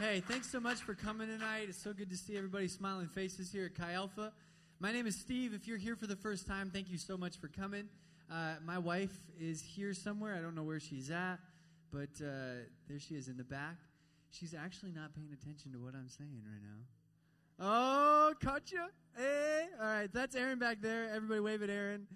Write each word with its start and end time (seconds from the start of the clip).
Hey, 0.00 0.24
thanks 0.26 0.50
so 0.50 0.58
much 0.58 0.78
for 0.78 0.94
coming 0.94 1.28
tonight. 1.28 1.66
It's 1.68 1.80
so 1.80 1.92
good 1.92 2.10
to 2.10 2.16
see 2.16 2.36
everybody's 2.36 2.74
smiling 2.74 3.06
faces 3.06 3.52
here 3.52 3.66
at 3.66 3.76
Chi 3.76 3.92
Alpha. 3.92 4.32
My 4.80 4.90
name 4.90 5.06
is 5.06 5.14
Steve. 5.14 5.54
If 5.54 5.68
you're 5.68 5.78
here 5.78 5.94
for 5.94 6.08
the 6.08 6.16
first 6.16 6.48
time, 6.48 6.68
thank 6.68 6.90
you 6.90 6.98
so 6.98 7.16
much 7.16 7.36
for 7.36 7.46
coming. 7.46 7.84
Uh, 8.28 8.54
my 8.66 8.76
wife 8.76 9.16
is 9.40 9.62
here 9.62 9.94
somewhere. 9.94 10.34
I 10.34 10.40
don't 10.40 10.56
know 10.56 10.64
where 10.64 10.80
she's 10.80 11.12
at, 11.12 11.36
but 11.92 12.08
uh, 12.20 12.64
there 12.88 12.98
she 12.98 13.14
is 13.14 13.28
in 13.28 13.36
the 13.36 13.44
back. 13.44 13.76
She's 14.32 14.52
actually 14.52 14.90
not 14.90 15.14
paying 15.14 15.28
attention 15.32 15.70
to 15.74 15.78
what 15.78 15.94
I'm 15.94 16.08
saying 16.08 16.42
right 16.44 16.60
now. 16.60 17.64
Oh, 17.64 18.34
caught 18.42 18.72
you! 18.72 18.84
Hey. 19.16 19.66
All 19.80 19.86
right, 19.86 20.12
that's 20.12 20.34
Aaron 20.34 20.58
back 20.58 20.78
there. 20.80 21.08
Everybody 21.14 21.38
wave 21.38 21.62
at 21.62 21.70
Aaron. 21.70 22.08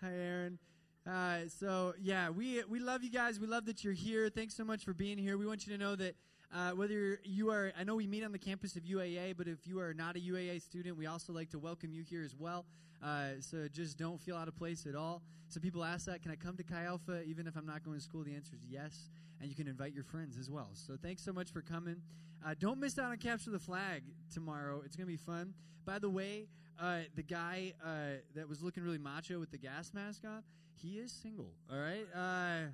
Hi, 0.00 0.10
Aaron. 0.10 0.58
Uh, 1.06 1.48
so, 1.48 1.92
yeah, 2.00 2.30
we, 2.30 2.62
we 2.64 2.78
love 2.78 3.04
you 3.04 3.10
guys. 3.10 3.38
We 3.38 3.46
love 3.46 3.66
that 3.66 3.84
you're 3.84 3.92
here. 3.92 4.30
Thanks 4.30 4.56
so 4.56 4.64
much 4.64 4.86
for 4.86 4.94
being 4.94 5.18
here. 5.18 5.36
We 5.36 5.46
want 5.46 5.66
you 5.66 5.76
to 5.76 5.78
know 5.78 5.96
that 5.96 6.14
uh, 6.54 6.70
whether 6.70 7.20
you 7.24 7.50
are, 7.50 7.72
I 7.78 7.84
know 7.84 7.96
we 7.96 8.06
meet 8.06 8.24
on 8.24 8.32
the 8.32 8.38
campus 8.38 8.76
of 8.76 8.84
UAA, 8.84 9.36
but 9.36 9.48
if 9.48 9.66
you 9.66 9.80
are 9.80 9.92
not 9.92 10.16
a 10.16 10.20
UAA 10.20 10.62
student, 10.62 10.96
we 10.96 11.06
also 11.06 11.32
like 11.32 11.50
to 11.50 11.58
welcome 11.58 11.92
you 11.92 12.02
here 12.02 12.22
as 12.22 12.34
well. 12.34 12.64
Uh, 13.02 13.40
so 13.40 13.68
just 13.72 13.98
don't 13.98 14.20
feel 14.20 14.36
out 14.36 14.48
of 14.48 14.56
place 14.56 14.86
at 14.86 14.94
all. 14.94 15.22
So 15.48 15.60
people 15.60 15.84
ask 15.84 16.06
that, 16.06 16.22
can 16.22 16.30
I 16.30 16.36
come 16.36 16.56
to 16.56 16.62
Chi 16.62 16.84
Alpha 16.84 17.22
even 17.24 17.46
if 17.46 17.56
I'm 17.56 17.66
not 17.66 17.84
going 17.84 17.96
to 17.96 18.02
school? 18.02 18.22
The 18.22 18.34
answer 18.34 18.54
is 18.54 18.64
yes, 18.68 19.10
and 19.40 19.48
you 19.48 19.54
can 19.54 19.68
invite 19.68 19.92
your 19.92 20.04
friends 20.04 20.38
as 20.38 20.50
well. 20.50 20.70
So 20.72 20.96
thanks 21.00 21.22
so 21.22 21.32
much 21.32 21.52
for 21.52 21.60
coming. 21.60 21.96
Uh, 22.44 22.54
don't 22.58 22.80
miss 22.80 22.98
out 22.98 23.10
on 23.10 23.16
Capture 23.18 23.50
the 23.50 23.58
Flag 23.58 24.02
tomorrow. 24.32 24.82
It's 24.84 24.96
going 24.96 25.06
to 25.06 25.12
be 25.12 25.16
fun. 25.16 25.52
By 25.84 25.98
the 25.98 26.10
way, 26.10 26.46
uh, 26.80 27.00
the 27.14 27.22
guy 27.22 27.74
uh, 27.84 28.18
that 28.34 28.48
was 28.48 28.62
looking 28.62 28.82
really 28.82 28.98
macho 28.98 29.38
with 29.38 29.50
the 29.50 29.58
gas 29.58 29.92
mask 29.94 30.22
on, 30.24 30.42
he 30.74 30.98
is 30.98 31.12
single. 31.12 31.50
All 31.70 31.78
right, 31.78 32.06
uh, 32.14 32.70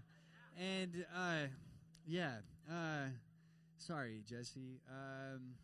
and 0.61 1.05
yeah. 2.07 2.37
Sorry, 3.87 4.23
Jesse. 4.29 4.81
Um, 4.89 5.55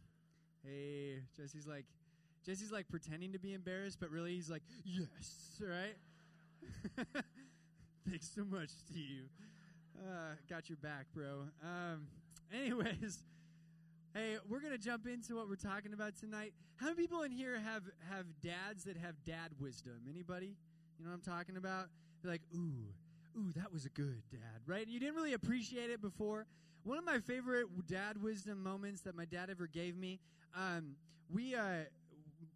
hey, 0.65 1.21
Jesse's 1.37 1.69
like, 1.69 1.85
Jesse's 2.45 2.73
like 2.73 2.88
pretending 2.88 3.33
to 3.33 3.38
be 3.38 3.55
embarrassed, 3.55 3.99
but 4.01 4.10
really 4.10 4.35
he's 4.35 4.51
like, 4.51 4.63
yes, 4.85 5.60
right? 5.60 7.05
Thanks 8.09 8.29
so 8.35 8.45
much, 8.45 8.71
Steve. 8.71 9.29
Uh, 9.97 10.35
got 10.51 10.69
your 10.69 10.79
back, 10.79 11.07
bro. 11.15 11.45
Um, 11.63 12.09
anyways, 12.52 13.19
hey, 14.15 14.38
we're 14.49 14.60
gonna 14.60 14.79
jump 14.79 15.07
into 15.07 15.37
what 15.37 15.49
we're 15.49 15.55
talking 15.55 15.93
about 15.93 16.16
tonight. 16.16 16.53
How 16.77 16.87
many 16.87 16.97
people 16.97 17.23
in 17.23 17.30
here 17.30 17.60
have 17.60 17.85
have 18.10 18.27
dads 18.43 18.82
that 18.85 18.97
have 18.97 19.15
dad 19.27 19.51
wisdom? 19.60 20.01
Anybody? 20.10 20.57
You 20.99 21.05
know 21.05 21.13
what 21.13 21.21
I'm 21.25 21.32
talking 21.32 21.57
about? 21.57 21.87
They're 22.23 22.32
like, 22.32 22.43
ooh, 22.53 23.38
ooh, 23.38 23.53
that 23.55 23.73
was 23.73 23.85
a 23.85 23.91
good 23.91 24.23
dad, 24.32 24.63
right? 24.66 24.82
And 24.82 24.91
you 24.91 24.99
didn't 24.99 25.15
really 25.15 25.35
appreciate 25.35 25.91
it 25.91 26.03
before. 26.03 26.47
One 26.84 26.98
of 26.98 27.04
my 27.04 27.18
favorite 27.18 27.66
dad 27.87 28.23
wisdom 28.23 28.62
moments 28.62 29.02
that 29.02 29.15
my 29.15 29.24
dad 29.24 29.51
ever 29.51 29.66
gave 29.66 29.96
me. 29.96 30.21
Um, 30.57 30.96
we, 31.30 31.54
uh, 31.54 31.85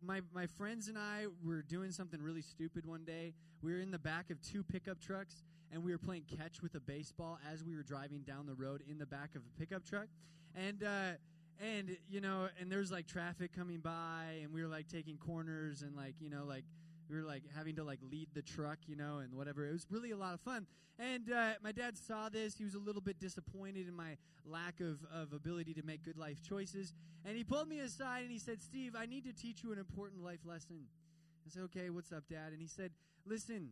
my 0.02 0.20
my 0.34 0.46
friends 0.46 0.88
and 0.88 0.98
I 0.98 1.26
were 1.44 1.62
doing 1.62 1.90
something 1.92 2.20
really 2.20 2.42
stupid 2.42 2.86
one 2.86 3.04
day. 3.04 3.34
We 3.62 3.72
were 3.72 3.80
in 3.80 3.90
the 3.90 3.98
back 3.98 4.30
of 4.30 4.40
two 4.40 4.62
pickup 4.62 5.00
trucks 5.00 5.42
and 5.72 5.82
we 5.82 5.90
were 5.92 5.98
playing 5.98 6.24
catch 6.38 6.62
with 6.62 6.74
a 6.74 6.80
baseball 6.80 7.38
as 7.50 7.64
we 7.64 7.74
were 7.74 7.82
driving 7.82 8.20
down 8.22 8.46
the 8.46 8.54
road 8.54 8.82
in 8.88 8.98
the 8.98 9.06
back 9.06 9.34
of 9.34 9.42
a 9.42 9.58
pickup 9.58 9.84
truck. 9.84 10.06
And 10.54 10.84
uh, 10.84 11.12
and 11.60 11.96
you 12.10 12.20
know, 12.20 12.48
and 12.60 12.70
there's 12.70 12.92
like 12.92 13.06
traffic 13.06 13.52
coming 13.56 13.78
by, 13.78 14.40
and 14.42 14.52
we 14.52 14.62
were 14.62 14.68
like 14.68 14.88
taking 14.88 15.16
corners 15.16 15.82
and 15.82 15.96
like 15.96 16.14
you 16.20 16.28
know 16.28 16.44
like 16.46 16.64
we 17.12 17.20
were 17.20 17.26
like 17.26 17.42
having 17.54 17.76
to 17.76 17.84
like 17.84 17.98
lead 18.10 18.28
the 18.34 18.42
truck, 18.42 18.78
you 18.86 18.96
know, 18.96 19.18
and 19.18 19.34
whatever. 19.34 19.66
It 19.66 19.72
was 19.72 19.86
really 19.90 20.12
a 20.12 20.16
lot 20.16 20.34
of 20.34 20.40
fun. 20.40 20.66
And 20.98 21.30
uh, 21.30 21.52
my 21.62 21.72
dad 21.72 21.98
saw 21.98 22.28
this. 22.28 22.56
He 22.56 22.64
was 22.64 22.74
a 22.74 22.78
little 22.78 23.02
bit 23.02 23.20
disappointed 23.20 23.86
in 23.86 23.94
my 23.94 24.16
lack 24.44 24.80
of, 24.80 24.98
of 25.12 25.32
ability 25.32 25.74
to 25.74 25.82
make 25.82 26.04
good 26.04 26.16
life 26.16 26.38
choices. 26.42 26.92
And 27.24 27.36
he 27.36 27.44
pulled 27.44 27.68
me 27.68 27.80
aside 27.80 28.22
and 28.22 28.30
he 28.30 28.38
said, 28.38 28.62
Steve, 28.62 28.94
I 28.98 29.06
need 29.06 29.24
to 29.24 29.32
teach 29.32 29.62
you 29.62 29.72
an 29.72 29.78
important 29.78 30.24
life 30.24 30.40
lesson. 30.44 30.86
I 31.46 31.50
said, 31.50 31.62
okay, 31.64 31.90
what's 31.90 32.12
up, 32.12 32.24
Dad? 32.30 32.52
And 32.52 32.60
he 32.60 32.68
said, 32.68 32.92
listen, 33.26 33.70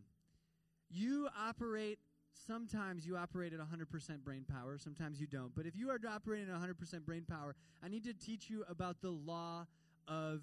you 0.89 1.27
operate 1.37 1.99
sometimes 2.47 3.05
you 3.05 3.17
operate 3.17 3.53
at 3.53 3.59
100% 3.59 4.23
brain 4.23 4.45
power, 4.49 4.77
sometimes 4.77 5.19
you 5.19 5.27
don't. 5.27 5.53
But 5.53 5.65
if 5.65 5.75
you 5.75 5.89
are 5.89 5.99
operating 6.09 6.49
at 6.49 6.55
100% 6.55 7.05
brain 7.05 7.25
power, 7.29 7.55
I 7.83 7.87
need 7.87 8.03
to 8.05 8.13
teach 8.13 8.49
you 8.49 8.63
about 8.69 9.01
the 9.01 9.09
law 9.09 9.67
of 10.07 10.41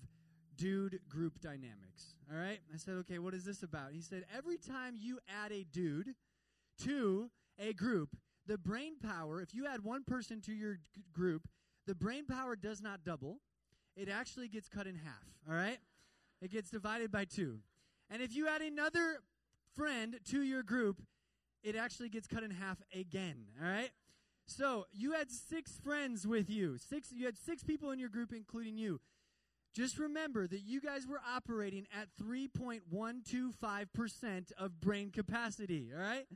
dude 0.59 0.99
group 1.09 1.41
dynamics. 1.41 2.17
All 2.31 2.39
right? 2.39 2.59
I 2.75 2.77
said, 2.77 2.95
okay, 2.97 3.19
what 3.19 3.33
is 3.33 3.45
this 3.45 3.63
about? 3.63 3.93
He 3.93 4.03
said, 4.03 4.25
every 4.37 4.59
time 4.59 4.95
you 4.99 5.19
add 5.43 5.53
a 5.53 5.65
dude 5.65 6.15
to 6.85 7.31
a 7.59 7.73
group, 7.73 8.11
the 8.47 8.59
brain 8.59 8.95
power, 9.03 9.41
if 9.41 9.55
you 9.55 9.67
add 9.67 9.85
one 9.85 10.05
person 10.05 10.41
to 10.43 10.53
your 10.53 10.75
g- 10.75 11.03
group, 11.13 11.49
the 11.87 11.95
brain 11.95 12.27
power 12.27 12.57
does 12.57 12.83
not 12.83 13.05
double. 13.05 13.39
It 13.97 14.09
actually 14.09 14.49
gets 14.49 14.69
cut 14.69 14.87
in 14.87 14.97
half. 14.97 15.25
All 15.49 15.55
right? 15.55 15.79
It 16.43 16.53
gets 16.53 16.71
divided 16.71 17.11
by 17.11 17.25
two. 17.25 17.61
And 18.11 18.21
if 18.21 18.35
you 18.35 18.49
add 18.49 18.61
another 18.61 19.21
friend 19.75 20.19
to 20.31 20.43
your 20.43 20.63
group, 20.63 21.01
it 21.63 21.77
actually 21.77 22.09
gets 22.09 22.27
cut 22.27 22.43
in 22.43 22.51
half 22.51 22.79
again. 22.95 23.47
All 23.63 23.69
right? 23.69 23.91
So 24.47 24.87
you 24.93 25.13
had 25.13 25.31
six 25.31 25.79
friends 25.79 26.27
with 26.27 26.49
you. 26.49 26.79
Six 26.79 27.13
you 27.13 27.27
had 27.27 27.37
six 27.37 27.63
people 27.63 27.91
in 27.91 27.99
your 27.99 28.09
group, 28.09 28.33
including 28.33 28.79
you. 28.79 29.01
Just 29.78 29.99
remember 30.00 30.49
that 30.49 30.62
you 30.62 30.81
guys 30.81 31.06
were 31.06 31.21
operating 31.33 31.87
at 31.97 32.09
3.125% 32.21 34.53
of 34.59 34.81
brain 34.81 35.12
capacity, 35.12 35.93
all 35.94 36.03
right? 36.03 36.27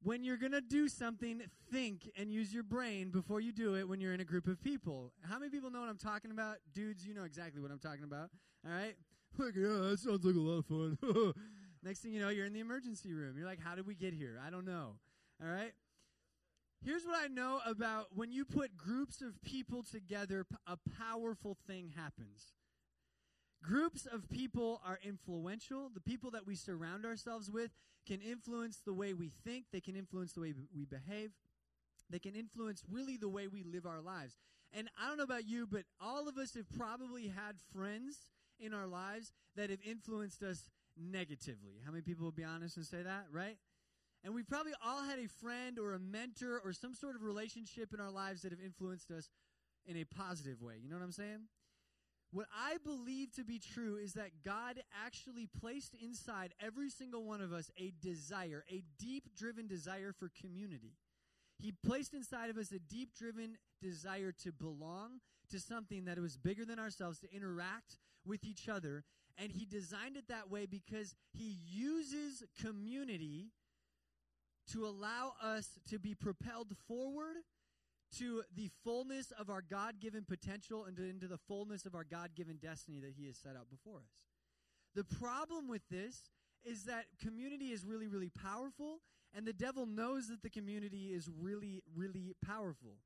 When 0.00 0.22
you're 0.22 0.36
going 0.36 0.52
to 0.52 0.60
do 0.60 0.88
something, 0.88 1.42
think 1.72 2.08
and 2.16 2.30
use 2.30 2.54
your 2.54 2.62
brain 2.62 3.10
before 3.10 3.40
you 3.40 3.50
do 3.50 3.74
it 3.74 3.88
when 3.88 4.00
you're 4.00 4.14
in 4.14 4.20
a 4.20 4.24
group 4.24 4.46
of 4.46 4.62
people. 4.62 5.10
How 5.28 5.40
many 5.40 5.50
people 5.50 5.72
know 5.72 5.80
what 5.80 5.88
I'm 5.88 5.98
talking 5.98 6.30
about? 6.30 6.58
Dudes, 6.72 7.04
you 7.04 7.12
know 7.12 7.24
exactly 7.24 7.60
what 7.60 7.72
I'm 7.72 7.80
talking 7.80 8.04
about, 8.04 8.30
all 8.64 8.72
right? 8.72 8.94
Like, 9.36 9.56
yeah, 9.56 9.66
that 9.66 9.98
sounds 9.98 10.24
like 10.24 10.36
a 10.36 10.38
lot 10.38 10.58
of 10.58 10.66
fun. 10.66 10.96
Next 11.82 11.98
thing 11.98 12.12
you 12.12 12.20
know, 12.20 12.28
you're 12.28 12.46
in 12.46 12.52
the 12.52 12.60
emergency 12.60 13.12
room. 13.12 13.36
You're 13.36 13.48
like, 13.48 13.58
how 13.58 13.74
did 13.74 13.84
we 13.84 13.96
get 13.96 14.14
here? 14.14 14.40
I 14.46 14.48
don't 14.48 14.64
know, 14.64 14.94
all 15.42 15.48
right? 15.48 15.72
Here's 16.84 17.06
what 17.06 17.16
I 17.18 17.28
know 17.28 17.60
about 17.64 18.08
when 18.14 18.30
you 18.30 18.44
put 18.44 18.76
groups 18.76 19.22
of 19.22 19.42
people 19.42 19.82
together, 19.82 20.44
a 20.66 20.76
powerful 20.98 21.56
thing 21.66 21.92
happens. 21.96 22.52
Groups 23.62 24.04
of 24.04 24.28
people 24.28 24.82
are 24.86 24.98
influential. 25.02 25.88
The 25.94 26.02
people 26.02 26.30
that 26.32 26.46
we 26.46 26.54
surround 26.54 27.06
ourselves 27.06 27.50
with 27.50 27.70
can 28.06 28.20
influence 28.20 28.82
the 28.84 28.92
way 28.92 29.14
we 29.14 29.30
think, 29.46 29.64
they 29.72 29.80
can 29.80 29.96
influence 29.96 30.32
the 30.32 30.42
way 30.42 30.52
we 30.76 30.84
behave, 30.84 31.30
they 32.10 32.18
can 32.18 32.34
influence 32.34 32.82
really 32.90 33.16
the 33.16 33.30
way 33.30 33.48
we 33.48 33.62
live 33.62 33.86
our 33.86 34.02
lives. 34.02 34.36
And 34.74 34.90
I 35.00 35.08
don't 35.08 35.16
know 35.16 35.24
about 35.24 35.48
you, 35.48 35.66
but 35.66 35.84
all 35.98 36.28
of 36.28 36.36
us 36.36 36.52
have 36.52 36.68
probably 36.76 37.28
had 37.28 37.54
friends 37.72 38.18
in 38.60 38.74
our 38.74 38.86
lives 38.86 39.32
that 39.56 39.70
have 39.70 39.78
influenced 39.88 40.42
us 40.42 40.68
negatively. 41.00 41.80
How 41.82 41.92
many 41.92 42.02
people 42.02 42.24
will 42.24 42.32
be 42.32 42.44
honest 42.44 42.76
and 42.76 42.84
say 42.84 43.02
that, 43.02 43.24
right? 43.32 43.56
And 44.24 44.34
we've 44.34 44.48
probably 44.48 44.72
all 44.82 45.04
had 45.04 45.18
a 45.18 45.28
friend 45.28 45.78
or 45.78 45.92
a 45.92 45.98
mentor 45.98 46.60
or 46.64 46.72
some 46.72 46.94
sort 46.94 47.14
of 47.14 47.22
relationship 47.22 47.92
in 47.92 48.00
our 48.00 48.10
lives 48.10 48.40
that 48.42 48.52
have 48.52 48.60
influenced 48.60 49.10
us 49.10 49.28
in 49.86 49.98
a 49.98 50.04
positive 50.04 50.62
way. 50.62 50.74
You 50.82 50.88
know 50.88 50.96
what 50.96 51.04
I'm 51.04 51.12
saying? 51.12 51.40
What 52.32 52.46
I 52.52 52.78
believe 52.82 53.32
to 53.34 53.44
be 53.44 53.60
true 53.60 53.96
is 53.96 54.14
that 54.14 54.42
God 54.44 54.80
actually 55.04 55.46
placed 55.60 55.94
inside 56.02 56.52
every 56.58 56.90
single 56.90 57.24
one 57.24 57.40
of 57.40 57.52
us 57.52 57.70
a 57.78 57.92
desire, 58.00 58.64
a 58.72 58.82
deep 58.98 59.36
driven 59.36 59.68
desire 59.68 60.12
for 60.12 60.30
community. 60.40 60.94
He 61.58 61.70
placed 61.70 62.12
inside 62.12 62.50
of 62.50 62.56
us 62.56 62.72
a 62.72 62.80
deep 62.80 63.14
driven 63.16 63.56
desire 63.80 64.32
to 64.42 64.50
belong 64.50 65.20
to 65.50 65.60
something 65.60 66.06
that 66.06 66.18
was 66.18 66.36
bigger 66.36 66.64
than 66.64 66.80
ourselves, 66.80 67.20
to 67.20 67.32
interact 67.32 67.98
with 68.26 68.42
each 68.42 68.68
other. 68.68 69.04
And 69.38 69.52
He 69.52 69.64
designed 69.64 70.16
it 70.16 70.26
that 70.28 70.50
way 70.50 70.66
because 70.66 71.14
He 71.32 71.56
uses 71.64 72.42
community 72.60 73.52
to 74.72 74.86
allow 74.86 75.34
us 75.42 75.78
to 75.90 75.98
be 75.98 76.14
propelled 76.14 76.72
forward 76.88 77.36
to 78.18 78.42
the 78.54 78.70
fullness 78.84 79.32
of 79.38 79.50
our 79.50 79.62
God 79.62 80.00
given 80.00 80.24
potential 80.24 80.84
and 80.84 80.98
into 80.98 81.26
the 81.26 81.38
fullness 81.48 81.84
of 81.84 81.94
our 81.94 82.04
God 82.04 82.30
given 82.34 82.56
destiny 82.56 83.00
that 83.00 83.14
He 83.16 83.26
has 83.26 83.36
set 83.36 83.56
out 83.56 83.70
before 83.70 83.98
us. 83.98 84.24
The 84.94 85.04
problem 85.04 85.68
with 85.68 85.82
this 85.90 86.30
is 86.64 86.84
that 86.84 87.06
community 87.20 87.72
is 87.72 87.84
really, 87.84 88.06
really 88.06 88.30
powerful, 88.30 89.00
and 89.36 89.46
the 89.46 89.52
devil 89.52 89.86
knows 89.86 90.28
that 90.28 90.42
the 90.42 90.50
community 90.50 91.12
is 91.12 91.28
really, 91.40 91.82
really 91.94 92.34
powerful. 92.44 92.98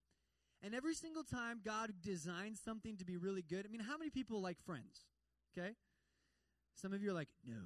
And 0.63 0.75
every 0.75 0.95
single 0.95 1.23
time 1.23 1.61
God 1.65 1.93
designs 2.03 2.61
something 2.63 2.97
to 2.99 3.05
be 3.05 3.17
really 3.17 3.43
good, 3.43 3.65
I 3.65 3.69
mean, 3.71 3.81
how 3.81 3.97
many 3.97 4.11
people 4.11 4.41
like 4.43 4.59
friends? 4.67 5.07
Okay? 5.57 5.71
Some 6.75 6.93
of 6.93 7.03
you 7.03 7.11
are 7.11 7.15
like, 7.15 7.29
no. 7.47 7.57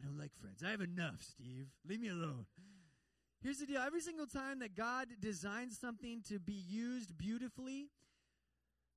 I 0.00 0.06
don't 0.06 0.18
like 0.18 0.34
friends. 0.40 0.62
I 0.66 0.70
have 0.70 0.80
enough, 0.80 1.22
Steve. 1.22 1.68
Leave 1.86 2.00
me 2.00 2.08
alone. 2.08 2.46
Here's 3.42 3.58
the 3.58 3.66
deal 3.66 3.82
every 3.82 4.00
single 4.00 4.26
time 4.26 4.60
that 4.60 4.74
God 4.74 5.08
designs 5.20 5.78
something 5.78 6.22
to 6.28 6.38
be 6.38 6.54
used 6.54 7.16
beautifully, 7.18 7.88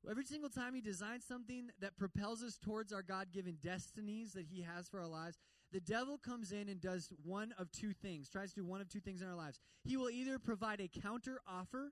every 0.09 0.23
single 0.23 0.49
time 0.49 0.73
He 0.73 0.81
designs 0.81 1.25
something 1.25 1.69
that 1.81 1.97
propels 1.97 2.41
us 2.44 2.57
towards 2.57 2.94
our 2.94 3.03
God 3.03 3.27
given 3.33 3.57
destinies 3.61 4.31
that 4.33 4.45
He 4.49 4.61
has 4.61 4.88
for 4.88 5.01
our 5.01 5.07
lives, 5.07 5.38
the 5.73 5.81
devil 5.81 6.17
comes 6.17 6.53
in 6.53 6.69
and 6.69 6.79
does 6.79 7.11
one 7.25 7.53
of 7.59 7.69
two 7.71 7.91
things, 7.91 8.29
tries 8.29 8.53
to 8.53 8.61
do 8.61 8.65
one 8.65 8.79
of 8.79 8.88
two 8.88 9.01
things 9.01 9.21
in 9.21 9.27
our 9.27 9.35
lives. 9.35 9.59
He 9.83 9.97
will 9.97 10.09
either 10.09 10.39
provide 10.39 10.79
a 10.79 10.88
counter 10.88 11.41
offer 11.45 11.91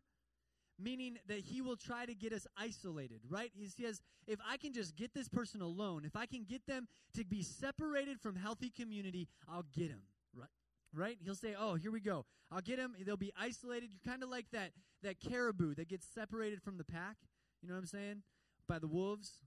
meaning 0.79 1.17
that 1.27 1.39
he 1.39 1.61
will 1.61 1.75
try 1.75 2.05
to 2.05 2.13
get 2.13 2.33
us 2.33 2.45
isolated, 2.57 3.21
right? 3.29 3.51
He 3.53 3.67
says, 3.67 4.01
if 4.27 4.39
I 4.47 4.57
can 4.57 4.73
just 4.73 4.95
get 4.95 5.13
this 5.13 5.29
person 5.29 5.61
alone, 5.61 6.03
if 6.05 6.15
I 6.15 6.25
can 6.25 6.43
get 6.43 6.65
them 6.67 6.87
to 7.15 7.23
be 7.23 7.43
separated 7.43 8.19
from 8.19 8.35
healthy 8.35 8.69
community, 8.69 9.27
I'll 9.49 9.65
get 9.75 9.89
them, 9.89 10.01
right? 10.35 10.49
Right? 10.93 11.17
He'll 11.23 11.35
say, 11.35 11.55
"Oh, 11.57 11.75
here 11.75 11.91
we 11.91 11.99
go. 11.99 12.25
I'll 12.51 12.61
get 12.61 12.77
them. 12.77 12.95
They'll 13.05 13.17
be 13.17 13.33
isolated. 13.37 13.89
You're 13.91 14.11
kind 14.11 14.23
of 14.23 14.29
like 14.29 14.45
that 14.51 14.71
that 15.03 15.19
caribou 15.19 15.75
that 15.75 15.89
gets 15.89 16.07
separated 16.07 16.61
from 16.61 16.77
the 16.77 16.83
pack. 16.85 17.17
You 17.61 17.67
know 17.67 17.75
what 17.75 17.81
I'm 17.81 17.87
saying? 17.87 18.23
By 18.67 18.79
the 18.79 18.87
wolves. 18.87 19.43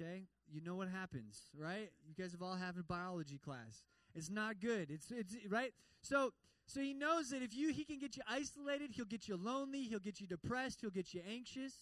Okay? 0.00 0.24
You 0.48 0.60
know 0.60 0.74
what 0.74 0.88
happens, 0.88 1.50
right? 1.56 1.90
You 2.06 2.14
guys 2.20 2.32
have 2.32 2.42
all 2.42 2.56
had 2.56 2.76
a 2.78 2.82
biology 2.82 3.38
class. 3.38 3.84
It's 4.14 4.30
not 4.30 4.60
good. 4.60 4.90
It's 4.90 5.10
it's 5.10 5.36
right? 5.48 5.72
So 6.02 6.32
so 6.72 6.80
he 6.80 6.94
knows 6.94 7.30
that 7.30 7.42
if 7.42 7.54
you 7.54 7.72
he 7.72 7.84
can 7.84 7.98
get 7.98 8.16
you 8.16 8.22
isolated, 8.28 8.90
he'll 8.92 9.04
get 9.04 9.26
you 9.26 9.36
lonely, 9.36 9.82
he'll 9.82 9.98
get 9.98 10.20
you 10.20 10.26
depressed, 10.26 10.80
he'll 10.80 10.90
get 10.90 11.12
you 11.12 11.20
anxious. 11.28 11.74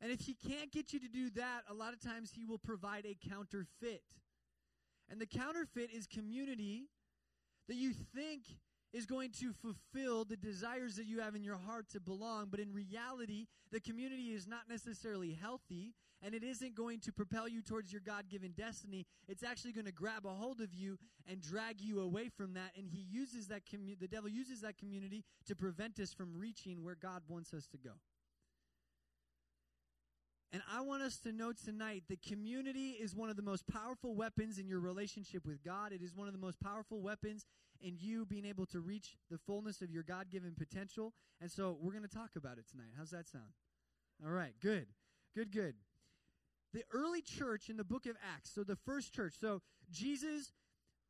And 0.00 0.10
if 0.10 0.20
he 0.20 0.34
can't 0.34 0.72
get 0.72 0.92
you 0.92 1.00
to 1.00 1.08
do 1.08 1.30
that, 1.30 1.62
a 1.68 1.74
lot 1.74 1.92
of 1.92 2.00
times 2.00 2.32
he 2.34 2.44
will 2.44 2.58
provide 2.58 3.04
a 3.06 3.16
counterfeit. 3.28 4.02
And 5.10 5.20
the 5.20 5.26
counterfeit 5.26 5.90
is 5.92 6.06
community 6.06 6.88
that 7.68 7.76
you 7.76 7.92
think 8.14 8.44
is 8.92 9.06
going 9.06 9.30
to 9.40 9.52
fulfill 9.52 10.24
the 10.24 10.36
desires 10.36 10.96
that 10.96 11.06
you 11.06 11.20
have 11.20 11.34
in 11.34 11.44
your 11.44 11.56
heart 11.56 11.88
to 11.90 12.00
belong, 12.00 12.48
but 12.50 12.60
in 12.60 12.72
reality, 12.72 13.46
the 13.72 13.80
community 13.80 14.32
is 14.32 14.46
not 14.46 14.68
necessarily 14.68 15.32
healthy 15.32 15.94
and 16.22 16.34
it 16.34 16.42
isn't 16.42 16.74
going 16.74 17.00
to 17.00 17.12
propel 17.12 17.46
you 17.46 17.60
towards 17.60 17.92
your 17.92 18.00
God 18.00 18.28
given 18.28 18.52
destiny. 18.52 19.06
It's 19.28 19.42
actually 19.42 19.72
going 19.72 19.86
to 19.86 19.92
grab 19.92 20.24
a 20.24 20.30
hold 20.30 20.60
of 20.60 20.72
you 20.72 20.98
and 21.30 21.40
drag 21.40 21.80
you 21.80 22.00
away 22.00 22.28
from 22.28 22.54
that. 22.54 22.72
And 22.76 22.88
he 22.88 23.00
uses 23.00 23.48
that 23.48 23.62
commu- 23.66 23.98
the 23.98 24.08
devil 24.08 24.30
uses 24.30 24.62
that 24.62 24.78
community 24.78 25.24
to 25.46 25.54
prevent 25.54 26.00
us 26.00 26.14
from 26.14 26.36
reaching 26.36 26.82
where 26.82 26.96
God 27.00 27.22
wants 27.28 27.52
us 27.52 27.66
to 27.68 27.78
go. 27.78 27.92
And 30.52 30.62
I 30.72 30.80
want 30.80 31.02
us 31.02 31.18
to 31.18 31.32
know 31.32 31.52
tonight 31.52 32.04
that 32.08 32.22
community 32.22 32.90
is 32.92 33.14
one 33.14 33.28
of 33.28 33.36
the 33.36 33.42
most 33.42 33.66
powerful 33.66 34.14
weapons 34.14 34.58
in 34.58 34.68
your 34.68 34.80
relationship 34.80 35.44
with 35.44 35.62
God. 35.62 35.92
It 35.92 36.00
is 36.02 36.14
one 36.14 36.28
of 36.28 36.32
the 36.32 36.40
most 36.40 36.60
powerful 36.60 37.02
weapons 37.02 37.44
in 37.80 37.96
you 37.98 38.26
being 38.26 38.44
able 38.44 38.66
to 38.66 38.80
reach 38.80 39.16
the 39.30 39.38
fullness 39.38 39.82
of 39.82 39.90
your 39.90 40.02
God 40.02 40.26
given 40.30 40.54
potential. 40.56 41.12
And 41.40 41.50
so 41.50 41.76
we're 41.80 41.92
going 41.92 42.02
to 42.02 42.08
talk 42.08 42.30
about 42.36 42.58
it 42.58 42.68
tonight. 42.70 42.92
How's 42.96 43.10
that 43.10 43.28
sound? 43.28 43.52
All 44.24 44.32
right, 44.32 44.54
good. 44.62 44.86
Good, 45.34 45.52
good. 45.52 45.74
The 46.72 46.84
early 46.92 47.22
church 47.22 47.68
in 47.68 47.76
the 47.76 47.84
book 47.84 48.06
of 48.06 48.16
Acts, 48.34 48.52
so 48.54 48.64
the 48.64 48.76
first 48.76 49.14
church, 49.14 49.34
so 49.40 49.62
Jesus 49.90 50.52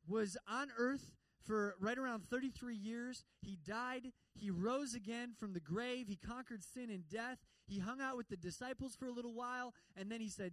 was 0.07 0.37
on 0.47 0.69
earth 0.77 1.11
for 1.45 1.75
right 1.79 1.97
around 1.97 2.23
33 2.29 2.75
years. 2.75 3.23
He 3.41 3.57
died. 3.65 4.11
He 4.33 4.51
rose 4.51 4.93
again 4.93 5.33
from 5.37 5.53
the 5.53 5.59
grave. 5.59 6.07
He 6.07 6.17
conquered 6.17 6.63
sin 6.63 6.89
and 6.89 7.07
death. 7.09 7.37
He 7.65 7.79
hung 7.79 8.01
out 8.01 8.17
with 8.17 8.29
the 8.29 8.37
disciples 8.37 8.95
for 8.95 9.07
a 9.07 9.11
little 9.11 9.33
while, 9.33 9.73
and 9.95 10.11
then 10.11 10.21
he 10.21 10.29
said, 10.29 10.51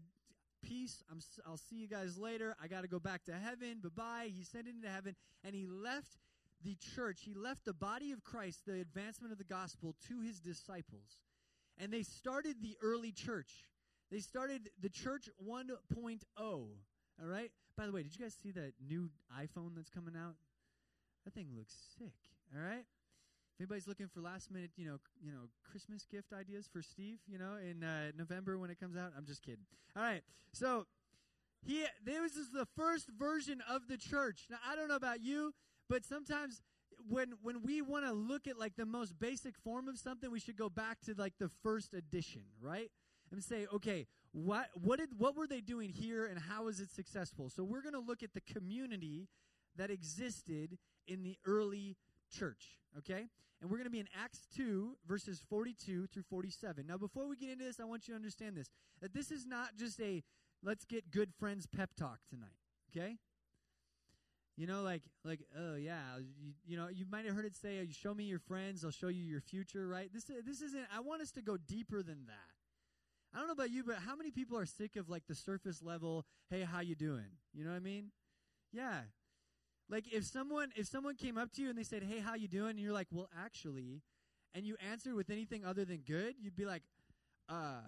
Peace. 0.68 1.02
I'm, 1.10 1.20
I'll 1.46 1.56
see 1.56 1.76
you 1.76 1.88
guys 1.88 2.16
later. 2.18 2.56
I 2.62 2.68
got 2.68 2.82
to 2.82 2.88
go 2.88 2.98
back 2.98 3.24
to 3.24 3.32
heaven. 3.32 3.80
Bye 3.82 3.90
bye. 3.94 4.30
He 4.34 4.44
sent 4.44 4.66
into 4.66 4.88
heaven, 4.88 5.14
and 5.44 5.54
he 5.54 5.66
left 5.66 6.18
the 6.64 6.76
church. 6.94 7.20
He 7.24 7.34
left 7.34 7.64
the 7.64 7.74
body 7.74 8.12
of 8.12 8.24
Christ, 8.24 8.60
the 8.66 8.80
advancement 8.80 9.32
of 9.32 9.38
the 9.38 9.44
gospel, 9.44 9.94
to 10.08 10.20
his 10.20 10.40
disciples. 10.40 11.18
And 11.78 11.92
they 11.92 12.02
started 12.02 12.56
the 12.62 12.76
early 12.82 13.12
church. 13.12 13.68
They 14.10 14.20
started 14.20 14.70
the 14.80 14.88
church 14.88 15.28
1.0. 15.46 16.18
All 16.38 16.68
right? 17.20 17.50
By 17.76 17.86
the 17.86 17.92
way, 17.92 18.02
did 18.02 18.16
you 18.16 18.24
guys 18.24 18.36
see 18.40 18.52
that 18.52 18.72
new 18.88 19.10
iPhone 19.36 19.72
that's 19.74 19.90
coming 19.90 20.14
out? 20.16 20.36
That 21.24 21.34
thing 21.34 21.48
looks 21.56 21.74
sick. 21.98 22.12
All 22.54 22.62
right. 22.62 22.84
If 23.54 23.60
anybody's 23.60 23.86
looking 23.86 24.08
for 24.08 24.20
last 24.20 24.50
minute, 24.50 24.72
you 24.76 24.86
know, 24.86 24.98
you 25.24 25.30
know, 25.30 25.48
Christmas 25.70 26.04
gift 26.10 26.32
ideas 26.32 26.68
for 26.70 26.82
Steve, 26.82 27.18
you 27.28 27.38
know, 27.38 27.54
in 27.62 27.84
uh, 27.84 28.10
November 28.18 28.58
when 28.58 28.68
it 28.68 28.80
comes 28.80 28.96
out, 28.96 29.12
I'm 29.16 29.24
just 29.24 29.42
kidding. 29.42 29.64
All 29.96 30.02
right. 30.02 30.22
So 30.52 30.86
he, 31.64 31.84
this 32.04 32.34
is 32.34 32.50
the 32.50 32.66
first 32.76 33.10
version 33.16 33.62
of 33.70 33.86
the 33.88 33.96
church. 33.96 34.46
Now 34.50 34.56
I 34.68 34.74
don't 34.74 34.88
know 34.88 34.96
about 34.96 35.22
you, 35.22 35.54
but 35.88 36.04
sometimes 36.04 36.62
when 37.08 37.34
when 37.42 37.62
we 37.62 37.80
want 37.80 38.04
to 38.06 38.12
look 38.12 38.48
at 38.48 38.58
like 38.58 38.74
the 38.76 38.86
most 38.86 39.18
basic 39.20 39.56
form 39.58 39.88
of 39.88 39.98
something, 39.98 40.30
we 40.32 40.40
should 40.40 40.56
go 40.56 40.68
back 40.68 41.00
to 41.02 41.14
like 41.16 41.34
the 41.38 41.50
first 41.62 41.94
edition, 41.94 42.42
right? 42.60 42.90
And 43.30 43.42
say, 43.42 43.66
okay, 43.72 44.06
what 44.32 44.66
what 44.74 44.98
did 44.98 45.10
what 45.16 45.36
were 45.36 45.46
they 45.46 45.60
doing 45.60 45.90
here, 45.90 46.26
and 46.26 46.38
how 46.38 46.64
was 46.64 46.80
it 46.80 46.90
successful? 46.90 47.50
So 47.50 47.62
we're 47.62 47.82
going 47.82 47.94
to 47.94 48.00
look 48.00 48.22
at 48.22 48.34
the 48.34 48.40
community 48.40 49.28
that 49.76 49.90
existed 49.90 50.78
in 51.06 51.22
the 51.22 51.36
early 51.46 51.96
church, 52.34 52.78
okay? 52.98 53.28
And 53.60 53.70
we're 53.70 53.78
going 53.78 53.86
to 53.86 53.90
be 53.90 54.00
in 54.00 54.08
Acts 54.22 54.46
2, 54.56 54.96
verses 55.06 55.42
42 55.48 56.06
through 56.08 56.22
47. 56.22 56.86
Now, 56.86 56.98
before 56.98 57.28
we 57.28 57.36
get 57.36 57.50
into 57.50 57.64
this, 57.64 57.80
I 57.80 57.84
want 57.84 58.06
you 58.06 58.14
to 58.14 58.16
understand 58.16 58.56
this 58.56 58.68
that 59.00 59.14
this 59.14 59.30
is 59.30 59.46
not 59.46 59.76
just 59.78 60.00
a 60.00 60.22
let's 60.62 60.84
get 60.84 61.10
good 61.10 61.32
friends 61.38 61.66
pep 61.66 61.90
talk 61.96 62.18
tonight, 62.28 62.58
okay? 62.90 63.16
You 64.56 64.66
know, 64.66 64.82
like, 64.82 65.02
like, 65.24 65.40
oh 65.58 65.74
yeah, 65.74 65.98
you, 66.18 66.52
you 66.64 66.76
know, 66.76 66.88
you 66.88 67.06
might 67.10 67.24
have 67.26 67.34
heard 67.34 67.44
it 67.44 67.56
say, 67.56 67.82
"You 67.82 67.92
show 67.92 68.14
me 68.14 68.24
your 68.24 68.38
friends, 68.38 68.84
I'll 68.84 68.92
show 68.92 69.08
you 69.08 69.22
your 69.22 69.40
future." 69.40 69.88
Right? 69.88 70.12
This, 70.12 70.24
this 70.24 70.60
isn't. 70.60 70.84
I 70.94 71.00
want 71.00 71.22
us 71.22 71.32
to 71.32 71.42
go 71.42 71.56
deeper 71.56 72.02
than 72.02 72.26
that. 72.26 73.34
I 73.34 73.38
don't 73.38 73.48
know 73.48 73.52
about 73.52 73.70
you, 73.70 73.82
but 73.82 73.96
how 73.96 74.14
many 74.14 74.30
people 74.30 74.56
are 74.56 74.66
sick 74.66 74.94
of 74.94 75.08
like 75.08 75.24
the 75.26 75.34
surface 75.34 75.82
level? 75.82 76.24
Hey, 76.50 76.62
how 76.62 76.80
you 76.80 76.94
doing? 76.94 77.26
You 77.52 77.64
know 77.64 77.70
what 77.70 77.76
I 77.76 77.80
mean? 77.80 78.12
Yeah, 78.72 79.00
like 79.88 80.04
if 80.12 80.24
someone 80.24 80.70
if 80.76 80.86
someone 80.86 81.16
came 81.16 81.38
up 81.38 81.52
to 81.52 81.62
you 81.62 81.68
and 81.68 81.78
they 81.78 81.84
said, 81.84 82.02
"Hey, 82.02 82.20
how 82.20 82.34
you 82.34 82.48
doing?" 82.48 82.70
and 82.70 82.80
you're 82.80 82.92
like, 82.92 83.08
"Well, 83.10 83.28
actually," 83.38 84.02
and 84.54 84.64
you 84.64 84.76
answered 84.90 85.14
with 85.14 85.30
anything 85.30 85.64
other 85.64 85.84
than 85.84 85.98
good, 85.98 86.34
you'd 86.40 86.56
be 86.56 86.64
like, 86.64 86.82
"Uh, 87.48 87.80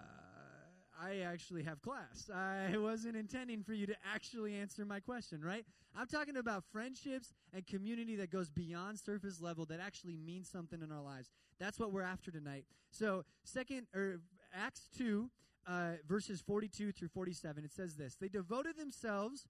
I 0.99 1.19
actually 1.19 1.63
have 1.63 1.81
class. 1.81 2.29
I 2.33 2.77
wasn't 2.77 3.15
intending 3.15 3.63
for 3.63 3.73
you 3.73 3.85
to 3.87 3.95
actually 4.13 4.55
answer 4.55 4.85
my 4.85 4.99
question, 4.99 5.43
right? 5.43 5.65
I'm 5.95 6.07
talking 6.07 6.37
about 6.37 6.63
friendships 6.71 7.33
and 7.53 7.65
community 7.65 8.15
that 8.17 8.31
goes 8.31 8.49
beyond 8.49 8.99
surface 8.99 9.41
level 9.41 9.65
that 9.65 9.79
actually 9.79 10.17
means 10.17 10.49
something 10.49 10.81
in 10.81 10.91
our 10.91 11.01
lives. 11.01 11.29
That's 11.59 11.79
what 11.79 11.91
we're 11.91 12.01
after 12.01 12.31
tonight. 12.31 12.65
So, 12.91 13.25
second 13.43 13.87
or 13.95 14.19
Acts 14.53 14.89
2 14.97 15.29
uh, 15.67 15.91
verses 16.07 16.41
42 16.41 16.91
through 16.91 17.09
47, 17.09 17.63
it 17.65 17.73
says 17.73 17.95
this. 17.95 18.15
They 18.15 18.29
devoted 18.29 18.77
themselves 18.77 19.47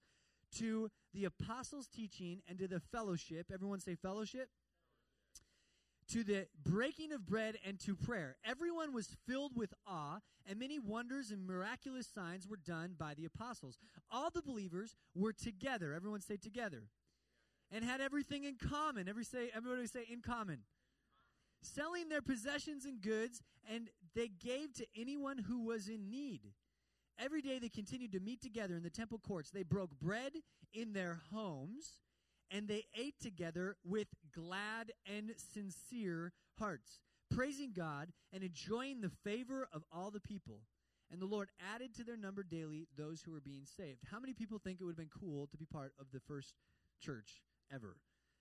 to 0.56 0.90
the 1.14 1.24
apostles' 1.24 1.88
teaching 1.88 2.42
and 2.48 2.58
to 2.58 2.68
the 2.68 2.80
fellowship. 2.80 3.50
Everyone 3.52 3.80
say 3.80 3.94
fellowship. 3.94 4.48
To 6.12 6.24
the 6.24 6.46
breaking 6.64 7.12
of 7.12 7.26
bread 7.26 7.56
and 7.66 7.78
to 7.80 7.94
prayer. 7.94 8.36
Everyone 8.42 8.94
was 8.94 9.14
filled 9.26 9.54
with 9.54 9.74
awe, 9.86 10.20
and 10.48 10.58
many 10.58 10.78
wonders 10.78 11.30
and 11.30 11.46
miraculous 11.46 12.06
signs 12.06 12.48
were 12.48 12.56
done 12.56 12.94
by 12.98 13.12
the 13.14 13.26
apostles. 13.26 13.78
All 14.10 14.30
the 14.30 14.40
believers 14.40 14.96
were 15.14 15.34
together. 15.34 15.92
Everyone 15.92 16.22
say 16.22 16.36
together. 16.36 16.84
And 17.70 17.84
had 17.84 18.00
everything 18.00 18.44
in 18.44 18.56
common. 18.56 19.06
Every 19.06 19.24
say, 19.24 19.50
everybody 19.54 19.86
say 19.86 20.06
in 20.10 20.22
common. 20.22 20.60
Selling 21.60 22.08
their 22.08 22.22
possessions 22.22 22.86
and 22.86 23.02
goods, 23.02 23.42
and 23.70 23.90
they 24.14 24.28
gave 24.28 24.72
to 24.74 24.86
anyone 24.96 25.36
who 25.36 25.66
was 25.66 25.88
in 25.88 26.08
need. 26.08 26.40
Every 27.18 27.42
day 27.42 27.58
they 27.58 27.68
continued 27.68 28.12
to 28.12 28.20
meet 28.20 28.40
together 28.40 28.76
in 28.76 28.82
the 28.82 28.90
temple 28.90 29.18
courts. 29.18 29.50
They 29.50 29.64
broke 29.64 29.98
bread 30.00 30.32
in 30.72 30.92
their 30.92 31.20
homes 31.32 31.98
and 32.50 32.68
they 32.68 32.84
ate 32.96 33.20
together 33.20 33.76
with 33.84 34.08
glad 34.34 34.92
and 35.06 35.32
sincere 35.52 36.32
hearts, 36.58 37.02
praising 37.30 37.72
God 37.76 38.12
and 38.32 38.42
enjoying 38.42 39.00
the 39.00 39.10
favor 39.24 39.68
of 39.72 39.82
all 39.92 40.10
the 40.10 40.20
people. 40.20 40.60
And 41.10 41.20
the 41.20 41.26
Lord 41.26 41.48
added 41.74 41.94
to 41.96 42.04
their 42.04 42.16
number 42.16 42.42
daily 42.42 42.86
those 42.96 43.22
who 43.22 43.32
were 43.32 43.40
being 43.40 43.64
saved. 43.64 44.00
How 44.10 44.20
many 44.20 44.34
people 44.34 44.58
think 44.58 44.80
it 44.80 44.84
would 44.84 44.92
have 44.92 44.96
been 44.96 45.20
cool 45.20 45.46
to 45.48 45.56
be 45.56 45.64
part 45.64 45.92
of 45.98 46.06
the 46.12 46.20
first 46.20 46.54
church 47.00 47.42
ever? 47.72 47.96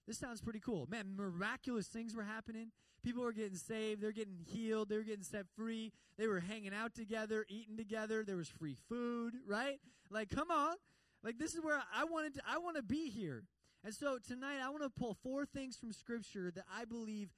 This 0.08 0.18
sounds 0.18 0.42
pretty 0.42 0.62
cool. 0.62 0.88
Man, 0.90 1.16
miraculous 1.18 1.88
things 1.88 2.16
were 2.16 2.24
happening. 2.24 2.72
People 3.04 3.24
were 3.24 3.34
getting 3.34 3.58
saved. 3.58 4.02
They're 4.02 4.12
getting 4.14 4.40
healed. 4.46 4.90
They 4.90 4.98
were 4.98 5.04
getting 5.04 5.24
set 5.24 5.46
free. 5.56 5.92
They 6.18 6.28
were 6.28 6.40
hanging 6.40 6.74
out 6.74 6.96
together, 6.96 7.46
eating 7.50 7.76
together. 7.78 8.24
There 8.24 8.38
was 8.38 8.48
free 8.48 8.78
food, 8.88 9.34
right? 9.46 9.80
Like, 10.10 10.30
come 10.30 10.50
on. 10.50 10.76
Like, 11.24 11.38
this 11.38 11.54
is 11.54 11.64
where 11.64 11.82
I 11.94 12.06
wanted 12.06 12.36
to, 12.36 12.42
I 12.50 12.58
want 12.60 12.78
to 12.78 12.84
be 12.84 13.10
here. 13.10 13.44
And 13.84 13.94
so 13.94 14.18
tonight 14.26 14.60
I 14.64 14.70
want 14.70 14.84
to 14.84 14.90
pull 14.90 15.18
four 15.24 15.46
things 15.46 15.76
from 15.76 15.92
Scripture 15.92 16.52
that 16.52 16.66
I 16.74 16.86
believe 16.86 17.30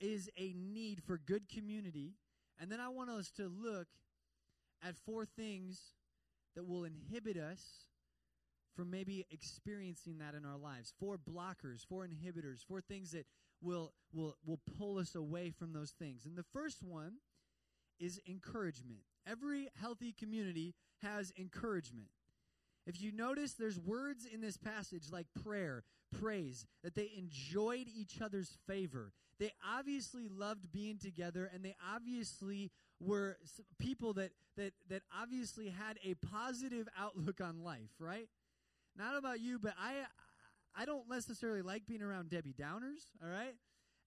is 0.00 0.28
a 0.36 0.52
need 0.56 1.02
for 1.06 1.18
good 1.18 1.48
community. 1.48 2.14
And 2.58 2.70
then 2.70 2.80
I 2.80 2.88
want 2.88 3.10
us 3.10 3.30
to 3.36 3.48
look 3.48 3.86
at 4.82 4.96
four 4.96 5.24
things 5.24 5.94
that 6.56 6.66
will 6.66 6.84
inhibit 6.84 7.36
us 7.36 7.89
from 8.74 8.90
maybe 8.90 9.26
experiencing 9.30 10.18
that 10.18 10.34
in 10.34 10.44
our 10.44 10.56
lives. 10.56 10.92
Four 10.98 11.18
blockers, 11.18 11.86
four 11.86 12.06
inhibitors, 12.06 12.64
four 12.66 12.80
things 12.80 13.10
that 13.12 13.26
will 13.62 13.92
will 14.12 14.36
will 14.46 14.60
pull 14.78 14.98
us 14.98 15.14
away 15.14 15.50
from 15.50 15.72
those 15.72 15.90
things. 15.90 16.24
And 16.26 16.36
the 16.36 16.44
first 16.52 16.82
one 16.82 17.14
is 17.98 18.20
encouragement. 18.28 19.00
Every 19.26 19.68
healthy 19.80 20.12
community 20.12 20.74
has 21.02 21.32
encouragement. 21.38 22.08
If 22.86 23.00
you 23.00 23.12
notice, 23.12 23.52
there's 23.52 23.78
words 23.78 24.24
in 24.32 24.40
this 24.40 24.56
passage 24.56 25.10
like 25.12 25.26
prayer, 25.44 25.84
praise, 26.18 26.66
that 26.82 26.94
they 26.94 27.10
enjoyed 27.16 27.86
each 27.94 28.20
other's 28.22 28.56
favor. 28.66 29.12
they 29.38 29.52
obviously 29.66 30.28
loved 30.28 30.70
being 30.72 30.98
together 30.98 31.50
and 31.52 31.64
they 31.64 31.74
obviously 31.94 32.70
were 33.00 33.36
people 33.78 34.12
that 34.14 34.30
that 34.56 34.72
that 34.88 35.02
obviously 35.18 35.68
had 35.68 35.98
a 36.04 36.14
positive 36.14 36.88
outlook 36.98 37.40
on 37.40 37.62
life, 37.62 37.90
right? 37.98 38.28
Not 39.00 39.16
about 39.16 39.40
you, 39.40 39.58
but 39.58 39.72
I 39.80 39.94
I 40.76 40.84
don't 40.84 41.08
necessarily 41.08 41.62
like 41.62 41.86
being 41.86 42.02
around 42.02 42.28
Debbie 42.28 42.54
Downers, 42.54 43.08
all 43.22 43.30
right? 43.30 43.54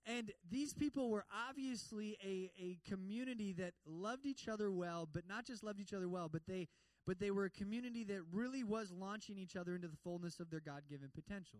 And 0.05 0.31
these 0.49 0.73
people 0.73 1.09
were 1.09 1.25
obviously 1.49 2.15
a, 2.23 2.51
a 2.61 2.77
community 2.87 3.53
that 3.53 3.73
loved 3.87 4.25
each 4.25 4.47
other 4.47 4.71
well, 4.71 5.09
but 5.11 5.23
not 5.27 5.45
just 5.45 5.63
loved 5.63 5.79
each 5.79 5.93
other 5.93 6.07
well, 6.07 6.29
but 6.29 6.43
they 6.47 6.67
but 7.07 7.19
they 7.19 7.31
were 7.31 7.45
a 7.45 7.49
community 7.49 8.03
that 8.05 8.21
really 8.31 8.63
was 8.63 8.91
launching 8.91 9.37
each 9.37 9.55
other 9.55 9.75
into 9.75 9.87
the 9.87 9.97
fullness 10.03 10.39
of 10.39 10.49
their 10.49 10.61
God-given 10.61 11.09
potential. 11.13 11.59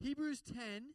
Hebrews 0.00 0.40
10 0.40 0.94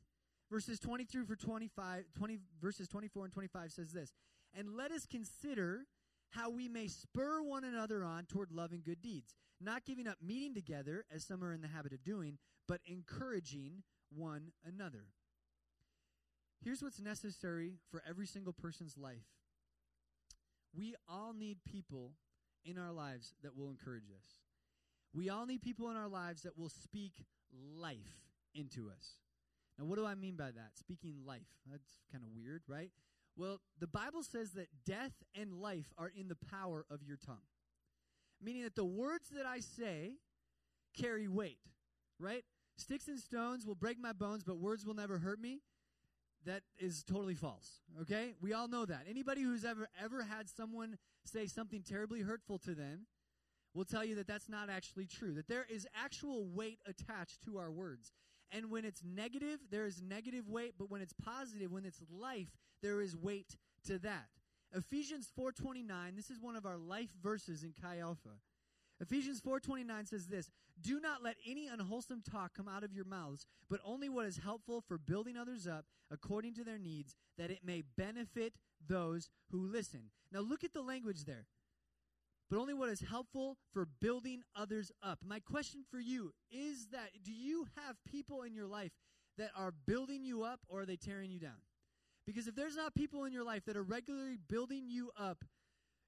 verses 0.50 0.80
23 0.80 1.26
for 1.26 1.36
25 1.36 2.06
20 2.18 2.38
verses 2.62 2.88
24 2.88 3.26
and 3.26 3.34
25 3.34 3.72
says 3.74 3.92
this, 3.92 4.14
"And 4.54 4.78
let 4.78 4.92
us 4.92 5.06
consider 5.06 5.86
how 6.30 6.50
we 6.50 6.68
may 6.68 6.88
spur 6.88 7.42
one 7.42 7.64
another 7.64 8.04
on 8.04 8.26
toward 8.26 8.52
love 8.52 8.72
and 8.72 8.84
good 8.84 9.02
deeds, 9.02 9.34
not 9.60 9.86
giving 9.86 10.08
up 10.08 10.22
meeting 10.22 10.54
together 10.54 11.06
as 11.10 11.26
some 11.26 11.44
are 11.44 11.54
in 11.54 11.62
the 11.62 11.68
habit 11.68 11.94
of 11.94 12.04
doing, 12.04 12.38
but 12.68 12.82
encouraging 12.86 13.84
one 14.10 14.52
another." 14.64 15.14
Here's 16.60 16.82
what's 16.82 17.00
necessary 17.00 17.80
for 17.90 18.02
every 18.04 18.26
single 18.26 18.54
person's 18.54 18.98
life. 18.98 19.28
We 20.74 20.96
all 21.08 21.34
need 21.34 21.64
people 21.64 22.18
in 22.66 22.78
our 22.78 22.92
lives 22.92 23.36
that 23.42 23.56
will 23.56 23.70
encourage 23.70 24.12
us. 24.12 24.42
We 25.14 25.30
all 25.30 25.46
need 25.46 25.62
people 25.62 25.90
in 25.90 25.98
our 25.98 26.10
lives 26.10 26.42
that 26.44 26.58
will 26.58 26.70
speak 26.70 27.26
life 27.52 28.28
into 28.54 28.90
us. 28.90 29.20
Now, 29.78 29.86
what 29.86 29.98
do 29.98 30.06
I 30.06 30.16
mean 30.16 30.36
by 30.36 30.52
that? 30.52 30.78
Speaking 30.78 31.24
life. 31.26 31.48
That's 31.66 32.02
kind 32.12 32.24
of 32.24 32.32
weird, 32.32 32.64
right? 32.68 32.92
Well, 33.38 33.60
the 33.80 33.88
Bible 33.88 34.24
says 34.24 34.52
that 34.54 34.68
death 34.86 35.14
and 35.40 35.54
life 35.54 35.94
are 35.98 36.12
in 36.14 36.28
the 36.28 36.38
power 36.50 36.86
of 36.90 37.04
your 37.04 37.18
tongue, 37.18 37.46
meaning 38.42 38.64
that 38.64 38.76
the 38.76 38.86
words 38.86 39.30
that 39.36 39.46
I 39.46 39.60
say 39.60 40.14
carry 41.00 41.28
weight, 41.28 41.60
right? 42.20 42.44
Sticks 42.78 43.08
and 43.08 43.20
stones 43.20 43.66
will 43.66 43.76
break 43.76 44.00
my 44.00 44.12
bones, 44.12 44.44
but 44.44 44.58
words 44.58 44.86
will 44.86 44.96
never 44.96 45.20
hurt 45.20 45.40
me 45.40 45.62
that 46.46 46.64
is 46.80 47.04
totally 47.04 47.36
false. 47.36 47.82
Okay? 48.02 48.34
We 48.42 48.54
all 48.54 48.68
know 48.68 48.86
that. 48.86 49.04
Anybody 49.10 49.42
who's 49.42 49.66
ever 49.66 49.88
ever 50.04 50.24
had 50.24 50.50
someone 50.50 50.98
say 51.26 51.46
something 51.46 51.84
terribly 51.84 52.22
hurtful 52.22 52.58
to 52.60 52.74
them 52.74 53.06
will 53.74 53.86
tell 53.86 54.04
you 54.04 54.16
that 54.16 54.28
that's 54.28 54.50
not 54.50 54.70
actually 54.70 55.06
true. 55.06 55.34
That 55.34 55.48
there 55.48 55.66
is 55.70 55.88
actual 55.94 56.46
weight 56.48 56.80
attached 56.88 57.44
to 57.46 57.58
our 57.58 57.72
words. 57.72 58.14
And 58.52 58.72
when 58.72 58.86
it's 58.86 59.04
negative, 59.04 59.60
there 59.70 59.86
is 59.86 60.02
negative 60.02 60.48
weight, 60.48 60.76
but 60.78 60.90
when 60.90 61.02
it's 61.02 61.14
positive, 61.14 61.72
when 61.72 61.86
it's 61.86 62.02
life, 62.10 62.50
there 62.82 63.02
is 63.02 63.16
weight 63.16 63.58
to 63.86 64.00
that. 64.00 64.30
Ephesians 64.74 65.30
4:29, 65.38 66.16
this 66.16 66.30
is 66.30 66.40
one 66.40 66.56
of 66.56 66.66
our 66.66 66.78
life 66.78 67.10
verses 67.22 67.64
in 67.64 67.74
Chi 67.74 68.00
Alpha. 68.00 68.40
Ephesians 69.00 69.40
4:29 69.42 70.06
says 70.06 70.28
this, 70.28 70.50
"Do 70.80 71.00
not 71.00 71.22
let 71.22 71.38
any 71.46 71.68
unwholesome 71.68 72.22
talk 72.22 72.54
come 72.54 72.68
out 72.68 72.84
of 72.84 72.94
your 72.94 73.06
mouths, 73.06 73.46
but 73.70 73.80
only 73.84 74.10
what 74.10 74.26
is 74.26 74.38
helpful 74.38 74.82
for 74.82 74.98
building 74.98 75.38
others 75.38 75.68
up 75.68 75.86
according 76.10 76.54
to 76.56 76.64
their 76.64 76.80
needs, 76.80 77.16
that 77.38 77.52
it 77.52 77.64
may 77.64 77.82
benefit 77.82 78.58
those 78.80 79.30
who 79.50 79.66
listen." 79.66 80.12
Now 80.32 80.40
look 80.40 80.64
at 80.64 80.74
the 80.74 80.82
language 80.82 81.26
there. 81.26 81.48
But 82.50 82.60
only 82.60 82.74
what 82.74 82.90
is 82.90 83.02
helpful 83.02 83.58
for 83.74 83.88
building 84.00 84.42
others 84.56 84.92
up. 85.04 85.20
My 85.26 85.40
question 85.40 85.84
for 85.90 86.00
you 86.00 86.32
is 86.50 86.88
that 86.92 87.10
do 87.24 87.34
you 87.34 87.68
have 87.76 87.98
people 88.06 88.44
in 88.44 88.54
your 88.54 88.68
life 88.68 88.92
that 89.38 89.52
are 89.56 89.74
building 89.86 90.24
you 90.24 90.44
up 90.44 90.62
or 90.70 90.82
are 90.82 90.86
they 90.86 90.96
tearing 90.96 91.30
you 91.30 91.40
down? 91.40 91.62
Because 92.26 92.48
if 92.48 92.56
there's 92.56 92.76
not 92.76 92.94
people 92.96 93.26
in 93.26 93.34
your 93.34 93.44
life 93.44 93.64
that 93.66 93.78
are 93.78 93.84
regularly 93.84 94.38
building 94.50 94.86
you 94.88 95.12
up, 95.18 95.44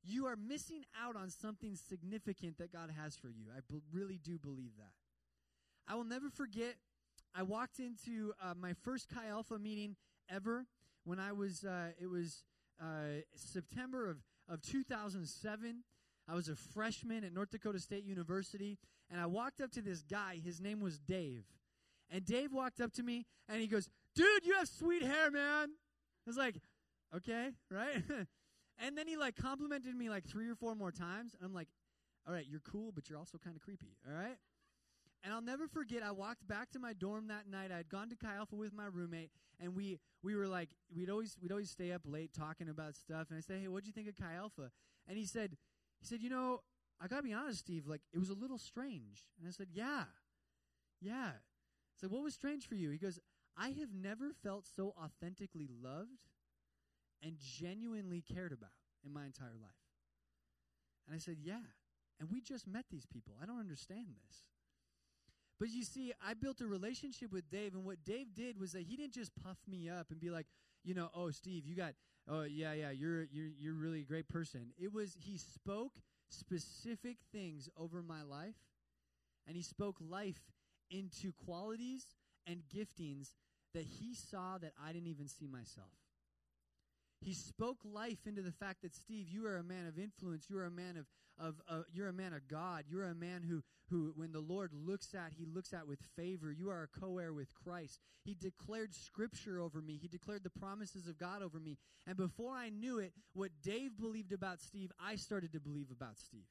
you 0.03 0.25
are 0.27 0.35
missing 0.35 0.83
out 1.01 1.15
on 1.15 1.29
something 1.29 1.75
significant 1.75 2.57
that 2.57 2.71
God 2.71 2.89
has 2.97 3.15
for 3.15 3.29
you. 3.29 3.45
I 3.55 3.59
b- 3.69 3.81
really 3.91 4.17
do 4.17 4.37
believe 4.37 4.71
that. 4.77 4.93
I 5.87 5.95
will 5.95 6.05
never 6.05 6.29
forget, 6.29 6.75
I 7.35 7.43
walked 7.43 7.79
into 7.79 8.33
uh, 8.41 8.53
my 8.59 8.73
first 8.83 9.09
Chi 9.09 9.27
Alpha 9.27 9.57
meeting 9.57 9.95
ever 10.29 10.65
when 11.03 11.19
I 11.19 11.31
was, 11.31 11.63
uh, 11.63 11.89
it 12.01 12.07
was 12.07 12.43
uh, 12.81 13.21
September 13.35 14.09
of, 14.09 14.17
of 14.47 14.61
2007. 14.61 15.83
I 16.29 16.35
was 16.35 16.47
a 16.47 16.55
freshman 16.55 17.23
at 17.23 17.33
North 17.33 17.49
Dakota 17.49 17.79
State 17.79 18.03
University, 18.05 18.77
and 19.09 19.19
I 19.19 19.25
walked 19.25 19.61
up 19.61 19.71
to 19.71 19.81
this 19.81 20.03
guy. 20.03 20.39
His 20.43 20.61
name 20.61 20.79
was 20.79 20.99
Dave. 20.99 21.45
And 22.11 22.25
Dave 22.25 22.53
walked 22.53 22.81
up 22.81 22.91
to 22.93 23.03
me, 23.03 23.25
and 23.47 23.61
he 23.61 23.67
goes, 23.67 23.89
Dude, 24.15 24.45
you 24.45 24.55
have 24.55 24.67
sweet 24.67 25.03
hair, 25.03 25.31
man. 25.31 25.69
I 25.69 26.27
was 26.27 26.37
like, 26.37 26.55
Okay, 27.15 27.49
right? 27.71 28.03
And 28.81 28.97
then 28.97 29.07
he 29.07 29.17
like 29.17 29.35
complimented 29.35 29.93
me 29.95 30.09
like 30.09 30.25
three 30.25 30.49
or 30.49 30.55
four 30.55 30.73
more 30.73 30.91
times. 30.91 31.33
And 31.33 31.45
I'm 31.45 31.53
like, 31.53 31.67
all 32.25 32.33
right, 32.33 32.45
you're 32.49 32.61
cool, 32.61 32.91
but 32.93 33.09
you're 33.09 33.19
also 33.19 33.37
kind 33.37 33.55
of 33.55 33.61
creepy. 33.61 33.97
All 34.07 34.13
right. 34.13 34.37
And 35.23 35.33
I'll 35.33 35.41
never 35.41 35.67
forget. 35.67 36.01
I 36.01 36.11
walked 36.11 36.47
back 36.47 36.71
to 36.71 36.79
my 36.79 36.93
dorm 36.93 37.27
that 37.27 37.49
night. 37.49 37.71
I 37.73 37.77
had 37.77 37.89
gone 37.89 38.09
to 38.09 38.15
Chi 38.15 38.33
Alpha 38.33 38.55
with 38.55 38.73
my 38.73 38.85
roommate, 38.85 39.31
and 39.59 39.75
we 39.75 39.99
we 40.23 40.33
were 40.33 40.47
like 40.47 40.69
we'd 40.95 41.09
always 41.09 41.35
we'd 41.41 41.51
always 41.51 41.69
stay 41.69 41.91
up 41.91 42.03
late 42.05 42.31
talking 42.33 42.69
about 42.69 42.95
stuff. 42.95 43.27
And 43.29 43.37
I 43.37 43.41
said, 43.41 43.59
"Hey, 43.59 43.67
what'd 43.67 43.85
you 43.85 43.91
think 43.91 44.07
of 44.07 44.15
Chi 44.15 44.33
Alpha?" 44.33 44.71
And 45.09 45.17
he 45.17 45.25
said, 45.25 45.57
he 45.99 46.05
said, 46.05 46.21
"You 46.21 46.29
know, 46.29 46.61
I 46.99 47.07
gotta 47.07 47.23
be 47.23 47.33
honest, 47.33 47.59
Steve. 47.59 47.87
Like 47.87 48.01
it 48.13 48.19
was 48.19 48.29
a 48.29 48.35
little 48.35 48.57
strange." 48.57 49.27
And 49.37 49.47
I 49.47 49.51
said, 49.51 49.67
"Yeah, 49.71 50.05
yeah." 51.01 51.31
I 51.33 51.95
said, 51.99 52.11
"What 52.11 52.23
was 52.23 52.33
strange 52.33 52.67
for 52.67 52.75
you?" 52.75 52.89
He 52.89 52.97
goes, 52.97 53.19
"I 53.57 53.69
have 53.69 53.93
never 53.93 54.31
felt 54.33 54.65
so 54.65 54.93
authentically 54.97 55.67
loved 55.81 56.29
and 57.21 57.37
genuinely 57.39 58.21
cared 58.21 58.51
about 58.51 58.69
in 59.05 59.13
my 59.13 59.25
entire 59.25 59.55
life. 59.61 59.71
And 61.07 61.15
I 61.15 61.19
said, 61.19 61.37
Yeah. 61.41 61.61
And 62.19 62.29
we 62.29 62.41
just 62.41 62.67
met 62.67 62.85
these 62.91 63.05
people. 63.05 63.35
I 63.41 63.45
don't 63.45 63.61
understand 63.61 64.07
this. 64.09 64.43
But 65.57 65.69
you 65.69 65.85
see, 65.85 66.11
I 66.25 66.33
built 66.33 66.59
a 66.59 66.67
relationship 66.67 67.31
with 67.31 67.49
Dave, 67.49 67.73
and 67.73 67.85
what 67.85 68.03
Dave 68.03 68.33
did 68.35 68.59
was 68.59 68.73
that 68.73 68.83
he 68.83 68.97
didn't 68.97 69.13
just 69.13 69.31
puff 69.41 69.57
me 69.65 69.89
up 69.89 70.11
and 70.11 70.19
be 70.19 70.29
like, 70.29 70.45
you 70.83 70.93
know, 70.93 71.09
oh, 71.13 71.31
Steve, 71.31 71.65
you 71.65 71.75
got, 71.75 71.93
oh, 72.29 72.43
yeah, 72.43 72.73
yeah, 72.73 72.91
you're, 72.91 73.23
you're, 73.31 73.49
you're 73.59 73.73
really 73.73 74.01
a 74.01 74.05
great 74.05 74.29
person. 74.29 74.67
It 74.77 74.93
was, 74.93 75.15
he 75.19 75.37
spoke 75.37 75.93
specific 76.29 77.17
things 77.31 77.69
over 77.77 78.01
my 78.01 78.21
life, 78.21 78.55
and 79.47 79.55
he 79.55 79.63
spoke 79.63 79.97
life 79.99 80.39
into 80.91 81.31
qualities 81.45 82.05
and 82.47 82.61
giftings 82.73 83.33
that 83.73 83.85
he 83.99 84.13
saw 84.13 84.57
that 84.57 84.73
I 84.83 84.91
didn't 84.91 85.07
even 85.07 85.27
see 85.27 85.47
myself. 85.47 85.91
He 87.21 87.33
spoke 87.33 87.79
life 87.83 88.25
into 88.25 88.41
the 88.41 88.51
fact 88.51 88.81
that 88.81 88.95
Steve, 88.95 89.27
you 89.29 89.45
are 89.45 89.57
a 89.57 89.63
man 89.63 89.87
of 89.87 89.99
influence. 89.99 90.45
You 90.49 90.57
are 90.57 90.65
a 90.65 90.71
man 90.71 90.97
of, 90.97 91.05
of 91.39 91.61
uh, 91.69 91.81
you're 91.91 92.07
a 92.07 92.13
man 92.13 92.33
of 92.33 92.47
God. 92.47 92.83
You're 92.89 93.05
a 93.05 93.15
man 93.15 93.43
who, 93.47 93.63
who, 93.89 94.13
when 94.15 94.31
the 94.31 94.39
Lord 94.39 94.71
looks 94.73 95.13
at, 95.13 95.33
he 95.37 95.45
looks 95.45 95.73
at 95.73 95.87
with 95.87 95.99
favor. 96.15 96.51
You 96.51 96.69
are 96.69 96.83
a 96.83 96.99
co-heir 96.99 97.33
with 97.33 97.53
Christ. 97.55 97.99
He 98.23 98.35
declared 98.35 98.93
Scripture 98.93 99.59
over 99.59 99.81
me. 99.81 99.97
He 100.01 100.07
declared 100.07 100.43
the 100.43 100.49
promises 100.49 101.07
of 101.07 101.17
God 101.17 101.41
over 101.41 101.59
me. 101.59 101.77
And 102.05 102.17
before 102.17 102.53
I 102.53 102.69
knew 102.69 102.99
it, 102.99 103.13
what 103.33 103.51
Dave 103.63 103.97
believed 103.99 104.33
about 104.33 104.59
Steve, 104.59 104.91
I 104.99 105.15
started 105.15 105.53
to 105.53 105.59
believe 105.59 105.91
about 105.91 106.17
Steve. 106.17 106.45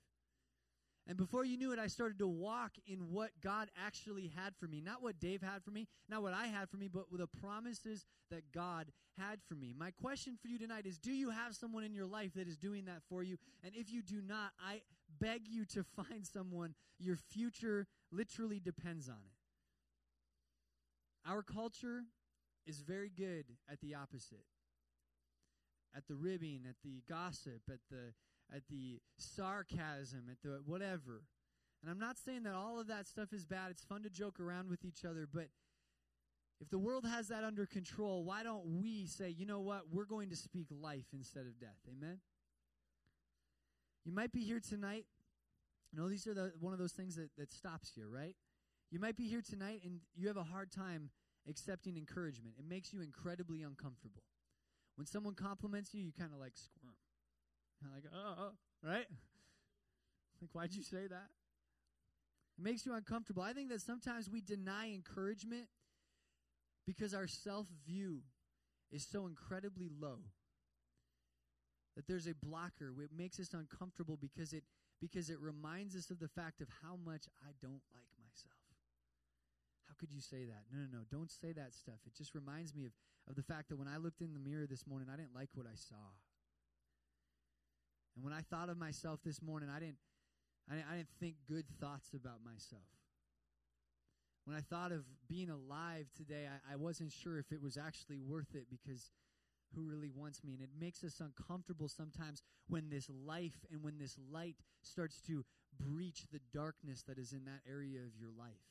And 1.08 1.16
before 1.16 1.42
you 1.42 1.56
knew 1.56 1.72
it, 1.72 1.78
I 1.78 1.86
started 1.86 2.18
to 2.18 2.28
walk 2.28 2.72
in 2.86 3.10
what 3.10 3.30
God 3.42 3.70
actually 3.82 4.30
had 4.36 4.54
for 4.60 4.66
me. 4.66 4.82
Not 4.82 5.02
what 5.02 5.18
Dave 5.18 5.40
had 5.40 5.64
for 5.64 5.70
me, 5.70 5.88
not 6.06 6.22
what 6.22 6.34
I 6.34 6.48
had 6.48 6.68
for 6.68 6.76
me, 6.76 6.86
but 6.86 7.04
the 7.10 7.26
promises 7.26 8.04
that 8.30 8.52
God 8.52 8.92
had 9.16 9.40
for 9.48 9.54
me. 9.54 9.74
My 9.76 9.90
question 9.90 10.36
for 10.40 10.48
you 10.48 10.58
tonight 10.58 10.84
is 10.84 10.98
Do 10.98 11.12
you 11.12 11.30
have 11.30 11.56
someone 11.56 11.82
in 11.82 11.94
your 11.94 12.04
life 12.04 12.34
that 12.36 12.46
is 12.46 12.58
doing 12.58 12.84
that 12.84 13.00
for 13.08 13.22
you? 13.22 13.38
And 13.64 13.74
if 13.74 13.90
you 13.90 14.02
do 14.02 14.20
not, 14.20 14.50
I 14.62 14.82
beg 15.18 15.48
you 15.48 15.64
to 15.66 15.82
find 15.96 16.26
someone. 16.26 16.74
Your 16.98 17.16
future 17.16 17.86
literally 18.12 18.60
depends 18.60 19.08
on 19.08 19.16
it. 19.16 19.32
Our 21.26 21.42
culture 21.42 22.02
is 22.66 22.80
very 22.80 23.10
good 23.10 23.46
at 23.70 23.80
the 23.80 23.94
opposite 23.94 24.44
at 25.96 26.06
the 26.06 26.14
ribbing, 26.14 26.60
at 26.68 26.76
the 26.84 27.02
gossip, 27.08 27.62
at 27.70 27.80
the 27.90 28.12
at 28.54 28.62
the 28.70 29.00
sarcasm, 29.16 30.24
at 30.30 30.40
the 30.42 30.60
whatever. 30.64 31.22
And 31.82 31.90
I'm 31.90 31.98
not 31.98 32.18
saying 32.18 32.42
that 32.44 32.54
all 32.54 32.80
of 32.80 32.88
that 32.88 33.06
stuff 33.06 33.32
is 33.32 33.44
bad. 33.44 33.70
It's 33.70 33.84
fun 33.84 34.02
to 34.02 34.10
joke 34.10 34.40
around 34.40 34.68
with 34.68 34.84
each 34.84 35.04
other, 35.04 35.28
but 35.32 35.48
if 36.60 36.70
the 36.70 36.78
world 36.78 37.04
has 37.06 37.28
that 37.28 37.44
under 37.44 37.66
control, 37.66 38.24
why 38.24 38.42
don't 38.42 38.80
we 38.80 39.06
say, 39.06 39.28
you 39.28 39.46
know 39.46 39.60
what, 39.60 39.82
we're 39.92 40.04
going 40.04 40.30
to 40.30 40.36
speak 40.36 40.66
life 40.70 41.06
instead 41.12 41.46
of 41.46 41.60
death? 41.60 41.78
Amen? 41.88 42.18
You 44.04 44.12
might 44.12 44.32
be 44.32 44.40
here 44.40 44.60
tonight. 44.60 45.04
You 45.92 46.00
know, 46.00 46.08
these 46.08 46.26
are 46.26 46.34
the, 46.34 46.52
one 46.58 46.72
of 46.72 46.78
those 46.78 46.92
things 46.92 47.14
that, 47.16 47.30
that 47.38 47.52
stops 47.52 47.92
you, 47.94 48.08
right? 48.08 48.34
You 48.90 48.98
might 48.98 49.16
be 49.16 49.28
here 49.28 49.42
tonight 49.42 49.82
and 49.84 50.00
you 50.16 50.26
have 50.28 50.36
a 50.36 50.42
hard 50.42 50.72
time 50.72 51.10
accepting 51.48 51.96
encouragement. 51.96 52.56
It 52.58 52.64
makes 52.68 52.92
you 52.92 53.00
incredibly 53.02 53.62
uncomfortable. 53.62 54.24
When 54.96 55.06
someone 55.06 55.34
compliments 55.34 55.94
you, 55.94 56.02
you 56.02 56.12
kind 56.18 56.32
of 56.32 56.40
like 56.40 56.56
squirm. 56.56 56.94
I'm 57.82 57.92
like, 57.92 58.04
oh, 58.12 58.34
oh, 58.38 58.50
right? 58.82 59.06
Like, 60.40 60.50
why'd 60.52 60.72
you 60.72 60.84
say 60.84 61.08
that? 61.08 61.30
It 62.56 62.62
makes 62.62 62.86
you 62.86 62.94
uncomfortable. 62.94 63.42
I 63.42 63.52
think 63.52 63.70
that 63.70 63.80
sometimes 63.80 64.30
we 64.30 64.40
deny 64.40 64.92
encouragement 64.92 65.66
because 66.86 67.12
our 67.12 67.26
self 67.26 67.66
view 67.84 68.20
is 68.92 69.04
so 69.04 69.26
incredibly 69.26 69.90
low 70.00 70.18
that 71.96 72.06
there's 72.06 72.28
a 72.28 72.34
blocker. 72.34 72.94
It 73.02 73.10
makes 73.16 73.40
us 73.40 73.50
uncomfortable 73.52 74.16
because 74.20 74.52
it 74.52 74.62
because 75.00 75.30
it 75.30 75.40
reminds 75.40 75.96
us 75.96 76.10
of 76.10 76.18
the 76.18 76.28
fact 76.28 76.60
of 76.60 76.68
how 76.82 76.96
much 77.04 77.26
I 77.42 77.50
don't 77.60 77.82
like 77.94 78.10
myself. 78.18 78.54
How 79.86 79.94
could 79.98 80.12
you 80.12 80.20
say 80.20 80.44
that? 80.44 80.64
No, 80.72 80.78
no, 80.78 80.98
no. 80.98 81.04
Don't 81.10 81.30
say 81.30 81.52
that 81.52 81.74
stuff. 81.74 81.98
It 82.06 82.14
just 82.16 82.34
reminds 82.34 82.74
me 82.74 82.84
of, 82.84 82.92
of 83.28 83.36
the 83.36 83.42
fact 83.42 83.68
that 83.68 83.76
when 83.76 83.88
I 83.88 83.96
looked 83.96 84.20
in 84.20 84.34
the 84.34 84.40
mirror 84.40 84.66
this 84.66 84.86
morning, 84.86 85.08
I 85.12 85.16
didn't 85.16 85.34
like 85.34 85.50
what 85.54 85.66
I 85.66 85.74
saw. 85.74 86.14
And 88.18 88.24
when 88.24 88.34
I 88.34 88.40
thought 88.50 88.68
of 88.68 88.76
myself 88.76 89.20
this 89.24 89.40
morning, 89.40 89.68
I 89.70 89.78
didn't 89.78 89.98
I 90.68 90.74
didn't, 90.74 90.86
I 90.90 90.96
didn't 90.96 91.14
think 91.20 91.36
good 91.48 91.64
thoughts 91.80 92.08
about 92.14 92.44
myself. 92.44 92.82
When 94.44 94.56
I 94.56 94.60
thought 94.60 94.90
of 94.90 95.04
being 95.28 95.50
alive 95.50 96.08
today, 96.16 96.48
I, 96.48 96.72
I 96.72 96.76
wasn't 96.76 97.12
sure 97.12 97.38
if 97.38 97.52
it 97.52 97.62
was 97.62 97.76
actually 97.78 98.18
worth 98.18 98.54
it 98.54 98.66
because 98.68 99.12
who 99.76 99.82
really 99.82 100.10
wants 100.12 100.42
me. 100.42 100.54
And 100.54 100.62
it 100.62 100.70
makes 100.78 101.04
us 101.04 101.20
uncomfortable 101.20 101.86
sometimes 101.86 102.42
when 102.66 102.90
this 102.90 103.08
life 103.08 103.64
and 103.70 103.84
when 103.84 103.98
this 103.98 104.16
light 104.32 104.56
starts 104.82 105.20
to 105.28 105.44
breach 105.78 106.24
the 106.32 106.40
darkness 106.52 107.04
that 107.06 107.18
is 107.18 107.32
in 107.32 107.44
that 107.44 107.60
area 107.70 108.00
of 108.00 108.18
your 108.18 108.30
life. 108.36 108.66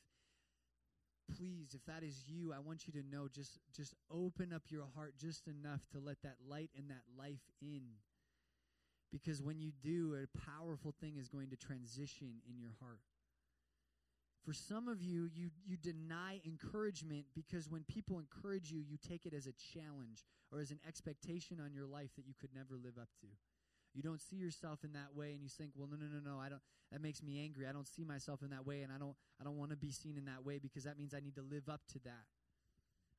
Please, 1.37 1.73
if 1.73 1.85
that 1.85 2.03
is 2.03 2.25
you, 2.27 2.53
I 2.53 2.59
want 2.59 2.85
you 2.85 3.01
to 3.01 3.07
know 3.07 3.29
just 3.33 3.59
just 3.73 3.93
open 4.11 4.51
up 4.51 4.63
your 4.69 4.87
heart 4.93 5.13
just 5.17 5.47
enough 5.47 5.81
to 5.93 5.99
let 5.99 6.21
that 6.23 6.35
light 6.45 6.69
and 6.77 6.89
that 6.89 7.03
life 7.17 7.47
in. 7.61 7.83
Because 9.11 9.41
when 9.41 9.59
you 9.59 9.71
do, 9.81 10.15
a 10.15 10.37
powerful 10.37 10.93
thing 10.99 11.15
is 11.17 11.29
going 11.29 11.49
to 11.49 11.55
transition 11.55 12.41
in 12.49 12.59
your 12.59 12.73
heart. 12.81 12.99
For 14.43 14.53
some 14.53 14.87
of 14.87 15.01
you, 15.01 15.29
you, 15.33 15.49
you 15.65 15.75
deny 15.75 16.39
encouragement 16.45 17.25
because 17.35 17.69
when 17.69 17.83
people 17.83 18.19
encourage 18.19 18.71
you, 18.71 18.79
you 18.79 18.97
take 18.97 19.25
it 19.25 19.33
as 19.33 19.45
a 19.45 19.53
challenge 19.73 20.23
or 20.51 20.59
as 20.59 20.71
an 20.71 20.79
expectation 20.87 21.59
on 21.59 21.73
your 21.73 21.85
life 21.85 22.11
that 22.15 22.25
you 22.25 22.33
could 22.39 22.51
never 22.55 22.77
live 22.81 22.97
up 22.97 23.09
to. 23.21 23.27
You 23.93 24.03
don't 24.03 24.21
see 24.21 24.35
yourself 24.35 24.83
in 24.83 24.93
that 24.93 25.15
way 25.15 25.33
and 25.33 25.41
you 25.41 25.49
think, 25.49 25.71
well, 25.75 25.87
no, 25.89 25.97
no, 25.97 26.05
no, 26.07 26.31
no, 26.35 26.39
I 26.39 26.49
don't, 26.49 26.61
that 26.91 27.01
makes 27.01 27.21
me 27.21 27.41
angry. 27.43 27.67
I 27.67 27.73
don't 27.73 27.87
see 27.87 28.05
myself 28.05 28.41
in 28.41 28.51
that 28.51 28.65
way 28.65 28.83
and 28.83 28.91
I 28.93 28.97
don't, 28.97 29.15
I 29.41 29.43
don't 29.43 29.57
want 29.57 29.71
to 29.71 29.77
be 29.77 29.91
seen 29.91 30.17
in 30.17 30.25
that 30.25 30.45
way 30.45 30.59
because 30.59 30.83
that 30.83 30.97
means 30.97 31.13
I 31.13 31.19
need 31.19 31.35
to 31.35 31.41
live 31.41 31.67
up 31.67 31.81
to 31.93 31.99
that. 32.05 32.23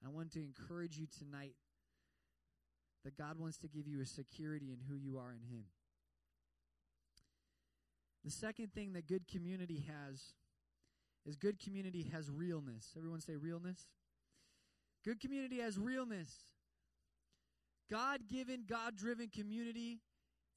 I 0.04 0.08
want 0.08 0.32
to 0.32 0.40
encourage 0.40 0.96
you 0.96 1.06
tonight 1.06 1.56
that 3.04 3.18
God 3.18 3.38
wants 3.38 3.58
to 3.58 3.68
give 3.68 3.86
you 3.86 4.00
a 4.00 4.06
security 4.06 4.72
in 4.72 4.78
who 4.88 4.94
you 4.96 5.18
are 5.18 5.32
in 5.32 5.42
Him. 5.42 5.64
The 8.28 8.32
second 8.32 8.74
thing 8.74 8.92
that 8.92 9.06
good 9.06 9.26
community 9.26 9.86
has 9.88 10.20
is 11.24 11.34
good 11.34 11.58
community 11.58 12.10
has 12.12 12.30
realness. 12.30 12.92
Everyone 12.94 13.22
say 13.22 13.36
realness. 13.36 13.88
Good 15.02 15.18
community 15.18 15.60
has 15.60 15.78
realness. 15.78 16.28
God 17.90 18.28
given, 18.28 18.64
God 18.68 18.96
driven 18.96 19.30
community 19.30 20.00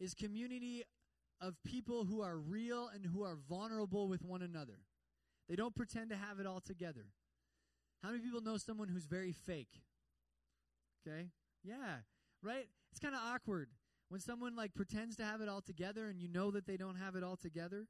is 0.01 0.13
community 0.13 0.83
of 1.39 1.55
people 1.63 2.03
who 2.03 2.21
are 2.21 2.37
real 2.37 2.89
and 2.93 3.05
who 3.05 3.23
are 3.23 3.37
vulnerable 3.49 4.09
with 4.09 4.21
one 4.21 4.41
another. 4.41 4.79
They 5.47 5.55
don't 5.55 5.73
pretend 5.73 6.09
to 6.09 6.17
have 6.17 6.41
it 6.41 6.45
all 6.45 6.59
together. 6.59 7.05
How 8.03 8.09
many 8.09 8.21
people 8.21 8.41
know 8.41 8.57
someone 8.57 8.89
who's 8.89 9.05
very 9.05 9.31
fake? 9.31 9.81
Okay? 11.07 11.27
Yeah, 11.63 11.99
right? 12.43 12.67
It's 12.91 12.99
kind 12.99 13.15
of 13.15 13.21
awkward 13.33 13.69
when 14.11 14.19
someone 14.19 14.57
like 14.57 14.73
pretends 14.73 15.15
to 15.15 15.23
have 15.23 15.39
it 15.39 15.47
all 15.47 15.61
together 15.61 16.09
and 16.09 16.19
you 16.19 16.27
know 16.27 16.51
that 16.51 16.67
they 16.67 16.75
don't 16.75 16.97
have 16.97 17.15
it 17.15 17.23
all 17.23 17.37
together. 17.37 17.87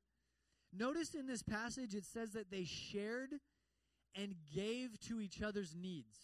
Notice 0.72 1.16
in 1.16 1.26
this 1.26 1.42
passage 1.42 1.96
it 1.96 2.06
says 2.06 2.34
that 2.34 2.52
they 2.52 2.64
shared 2.64 3.32
and 4.14 4.36
gave 4.54 5.00
to 5.08 5.20
each 5.20 5.42
other's 5.42 5.76
needs. 5.76 6.16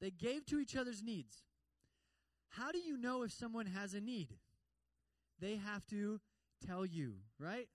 They 0.00 0.10
gave 0.10 0.44
to 0.46 0.58
each 0.58 0.74
other's 0.74 1.00
needs. 1.00 1.44
How 2.48 2.72
do 2.72 2.78
you 2.78 2.96
know 2.96 3.22
if 3.22 3.30
someone 3.30 3.66
has 3.66 3.94
a 3.94 4.00
need? 4.00 4.30
They 5.40 5.54
have 5.54 5.86
to 5.90 6.20
tell 6.66 6.84
you, 6.84 7.14
right? 7.38 7.68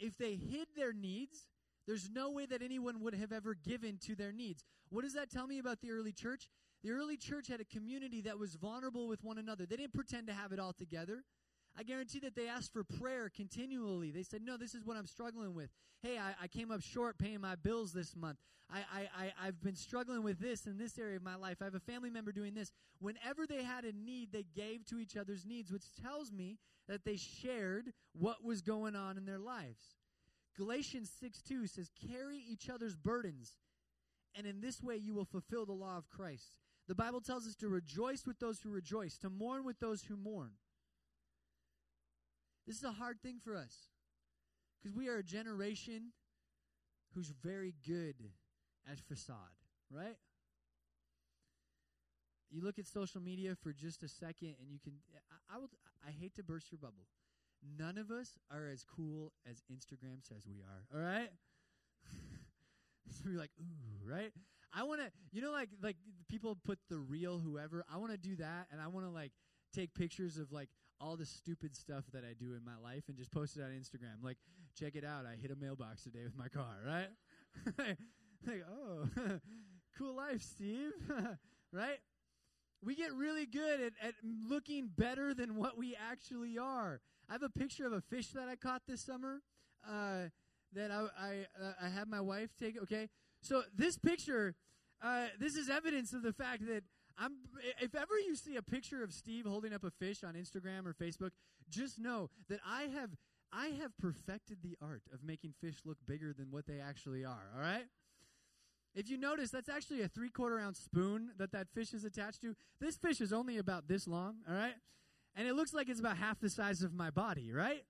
If 0.00 0.18
they 0.18 0.34
hid 0.34 0.66
their 0.74 0.92
needs, 0.92 1.46
there's 1.86 2.10
no 2.10 2.32
way 2.32 2.46
that 2.46 2.62
anyone 2.62 3.00
would 3.02 3.14
have 3.14 3.30
ever 3.30 3.54
given 3.54 3.96
to 4.06 4.16
their 4.16 4.32
needs. 4.32 4.64
What 4.90 5.04
does 5.04 5.14
that 5.14 5.30
tell 5.30 5.46
me 5.46 5.60
about 5.60 5.80
the 5.80 5.92
early 5.92 6.12
church? 6.12 6.48
The 6.82 6.90
early 6.90 7.16
church 7.16 7.46
had 7.48 7.60
a 7.60 7.64
community 7.64 8.22
that 8.22 8.38
was 8.38 8.54
vulnerable 8.54 9.06
with 9.06 9.22
one 9.22 9.38
another. 9.38 9.66
They 9.66 9.76
didn't 9.76 9.94
pretend 9.94 10.26
to 10.26 10.32
have 10.32 10.52
it 10.52 10.58
all 10.58 10.72
together. 10.72 11.24
I 11.78 11.84
guarantee 11.84 12.18
that 12.20 12.34
they 12.34 12.48
asked 12.48 12.72
for 12.72 12.84
prayer 12.84 13.30
continually. 13.34 14.10
They 14.10 14.22
said, 14.22 14.42
No, 14.42 14.56
this 14.56 14.74
is 14.74 14.84
what 14.84 14.96
I'm 14.96 15.06
struggling 15.06 15.54
with. 15.54 15.70
Hey, 16.02 16.18
I, 16.18 16.34
I 16.42 16.46
came 16.48 16.70
up 16.70 16.82
short 16.82 17.18
paying 17.18 17.40
my 17.40 17.54
bills 17.54 17.92
this 17.92 18.16
month. 18.16 18.38
I, 18.70 18.78
I, 18.78 19.24
I, 19.24 19.32
I've 19.46 19.62
been 19.62 19.76
struggling 19.76 20.22
with 20.22 20.40
this 20.40 20.66
in 20.66 20.78
this 20.78 20.98
area 20.98 21.16
of 21.16 21.22
my 21.22 21.36
life. 21.36 21.58
I 21.60 21.64
have 21.64 21.74
a 21.74 21.80
family 21.80 22.10
member 22.10 22.32
doing 22.32 22.54
this. 22.54 22.72
Whenever 23.00 23.46
they 23.46 23.62
had 23.62 23.84
a 23.84 23.92
need, 23.92 24.32
they 24.32 24.44
gave 24.54 24.84
to 24.86 24.98
each 24.98 25.16
other's 25.16 25.46
needs, 25.46 25.70
which 25.70 25.84
tells 26.02 26.32
me 26.32 26.58
that 26.88 27.04
they 27.04 27.16
shared 27.16 27.92
what 28.12 28.44
was 28.44 28.62
going 28.62 28.96
on 28.96 29.16
in 29.16 29.24
their 29.24 29.38
lives. 29.38 29.96
Galatians 30.56 31.10
6 31.20 31.42
2 31.42 31.66
says, 31.66 31.90
Carry 32.10 32.38
each 32.38 32.68
other's 32.68 32.96
burdens, 32.96 33.52
and 34.34 34.46
in 34.46 34.60
this 34.60 34.82
way 34.82 34.96
you 34.96 35.14
will 35.14 35.24
fulfill 35.24 35.64
the 35.64 35.72
law 35.72 35.96
of 35.96 36.10
Christ. 36.10 36.61
The 36.88 36.94
Bible 36.94 37.20
tells 37.20 37.46
us 37.46 37.54
to 37.56 37.68
rejoice 37.68 38.26
with 38.26 38.38
those 38.38 38.60
who 38.60 38.70
rejoice, 38.70 39.16
to 39.18 39.30
mourn 39.30 39.64
with 39.64 39.78
those 39.78 40.02
who 40.04 40.16
mourn. 40.16 40.52
This 42.66 42.76
is 42.76 42.84
a 42.84 42.92
hard 42.92 43.20
thing 43.22 43.38
for 43.42 43.56
us 43.56 43.88
because 44.80 44.96
we 44.96 45.08
are 45.08 45.16
a 45.16 45.22
generation 45.22 46.12
who's 47.14 47.32
very 47.42 47.74
good 47.86 48.16
at 48.90 48.98
facade, 49.00 49.36
right? 49.90 50.16
You 52.50 52.62
look 52.62 52.78
at 52.78 52.86
social 52.86 53.20
media 53.20 53.56
for 53.62 53.72
just 53.72 54.02
a 54.02 54.08
second 54.08 54.56
and 54.60 54.70
you 54.70 54.78
can 54.82 54.92
I, 55.50 55.56
I 55.56 55.58
will 55.58 55.70
I 56.06 56.10
hate 56.10 56.34
to 56.36 56.42
burst 56.42 56.70
your 56.70 56.78
bubble. 56.78 57.06
None 57.78 57.96
of 57.96 58.10
us 58.10 58.38
are 58.50 58.68
as 58.68 58.84
cool 58.84 59.32
as 59.48 59.62
Instagram 59.72 60.20
says 60.20 60.42
we 60.48 60.62
are, 60.62 60.84
all 60.92 61.04
right? 61.04 61.30
so 63.10 63.30
you're 63.30 63.40
like, 63.40 63.52
ooh, 63.60 64.10
right? 64.10 64.32
I 64.74 64.84
want 64.84 65.00
to, 65.00 65.10
you 65.32 65.42
know, 65.42 65.52
like 65.52 65.68
like 65.82 65.96
people 66.28 66.56
put 66.64 66.78
the 66.88 66.98
real 66.98 67.38
whoever. 67.38 67.84
I 67.92 67.98
want 67.98 68.12
to 68.12 68.18
do 68.18 68.36
that, 68.36 68.68
and 68.72 68.80
I 68.80 68.88
want 68.88 69.06
to 69.06 69.10
like 69.10 69.32
take 69.72 69.94
pictures 69.94 70.38
of 70.38 70.52
like 70.52 70.68
all 71.00 71.16
the 71.16 71.26
stupid 71.26 71.76
stuff 71.76 72.04
that 72.12 72.24
I 72.24 72.32
do 72.38 72.54
in 72.54 72.64
my 72.64 72.76
life 72.82 73.04
and 73.08 73.16
just 73.16 73.32
post 73.32 73.56
it 73.56 73.62
on 73.62 73.70
Instagram. 73.70 74.22
Like, 74.22 74.36
check 74.78 74.94
it 74.94 75.04
out. 75.04 75.26
I 75.26 75.34
hit 75.40 75.50
a 75.50 75.56
mailbox 75.56 76.04
today 76.04 76.20
with 76.22 76.36
my 76.36 76.48
car, 76.48 76.76
right? 76.86 77.08
like, 78.46 78.64
oh, 78.70 79.08
cool 79.98 80.14
life, 80.14 80.42
Steve, 80.42 80.92
right? 81.72 81.98
We 82.84 82.94
get 82.94 83.12
really 83.14 83.46
good 83.46 83.80
at, 83.80 83.92
at 84.02 84.14
looking 84.48 84.90
better 84.96 85.34
than 85.34 85.56
what 85.56 85.76
we 85.76 85.96
actually 86.10 86.56
are. 86.58 87.00
I 87.28 87.32
have 87.32 87.42
a 87.42 87.48
picture 87.48 87.86
of 87.86 87.92
a 87.92 88.00
fish 88.00 88.28
that 88.28 88.48
I 88.48 88.56
caught 88.56 88.82
this 88.86 89.00
summer 89.00 89.40
uh, 89.88 90.28
that 90.74 90.90
I 90.90 91.06
I, 91.18 91.46
uh, 91.60 91.72
I 91.82 91.88
had 91.88 92.08
my 92.08 92.20
wife 92.20 92.50
take. 92.58 92.80
Okay, 92.82 93.08
so 93.42 93.62
this 93.76 93.98
picture, 93.98 94.54
uh, 95.02 95.26
this 95.38 95.54
is 95.54 95.68
evidence 95.68 96.12
of 96.12 96.22
the 96.22 96.32
fact 96.32 96.66
that 96.66 96.84
I'm, 97.18 97.32
if 97.80 97.94
ever 97.94 98.18
you 98.26 98.34
see 98.36 98.56
a 98.56 98.62
picture 98.62 99.02
of 99.02 99.12
Steve 99.12 99.44
holding 99.44 99.74
up 99.74 99.84
a 99.84 99.90
fish 99.90 100.24
on 100.24 100.34
Instagram 100.34 100.86
or 100.86 100.94
Facebook, 100.94 101.30
just 101.68 101.98
know 101.98 102.30
that 102.48 102.60
I 102.66 102.84
have 102.84 103.10
I 103.52 103.66
have 103.82 103.96
perfected 103.98 104.58
the 104.62 104.78
art 104.80 105.02
of 105.12 105.22
making 105.22 105.52
fish 105.60 105.76
look 105.84 105.98
bigger 106.06 106.32
than 106.32 106.50
what 106.50 106.66
they 106.66 106.80
actually 106.80 107.24
are. 107.24 107.50
All 107.54 107.60
right. 107.60 107.84
If 108.94 109.10
you 109.10 109.18
notice, 109.18 109.50
that's 109.50 109.68
actually 109.68 110.02
a 110.02 110.08
three 110.08 110.30
quarter 110.30 110.58
ounce 110.58 110.78
spoon 110.78 111.30
that 111.38 111.52
that 111.52 111.68
fish 111.74 111.92
is 111.92 112.04
attached 112.04 112.40
to. 112.42 112.54
This 112.80 112.96
fish 112.96 113.20
is 113.20 113.32
only 113.32 113.58
about 113.58 113.88
this 113.88 114.06
long. 114.06 114.36
All 114.48 114.54
right. 114.54 114.74
And 115.34 115.46
it 115.46 115.54
looks 115.54 115.72
like 115.72 115.88
it's 115.88 116.00
about 116.00 116.18
half 116.18 116.40
the 116.40 116.50
size 116.50 116.82
of 116.82 116.94
my 116.94 117.10
body, 117.10 117.52
right? 117.52 117.84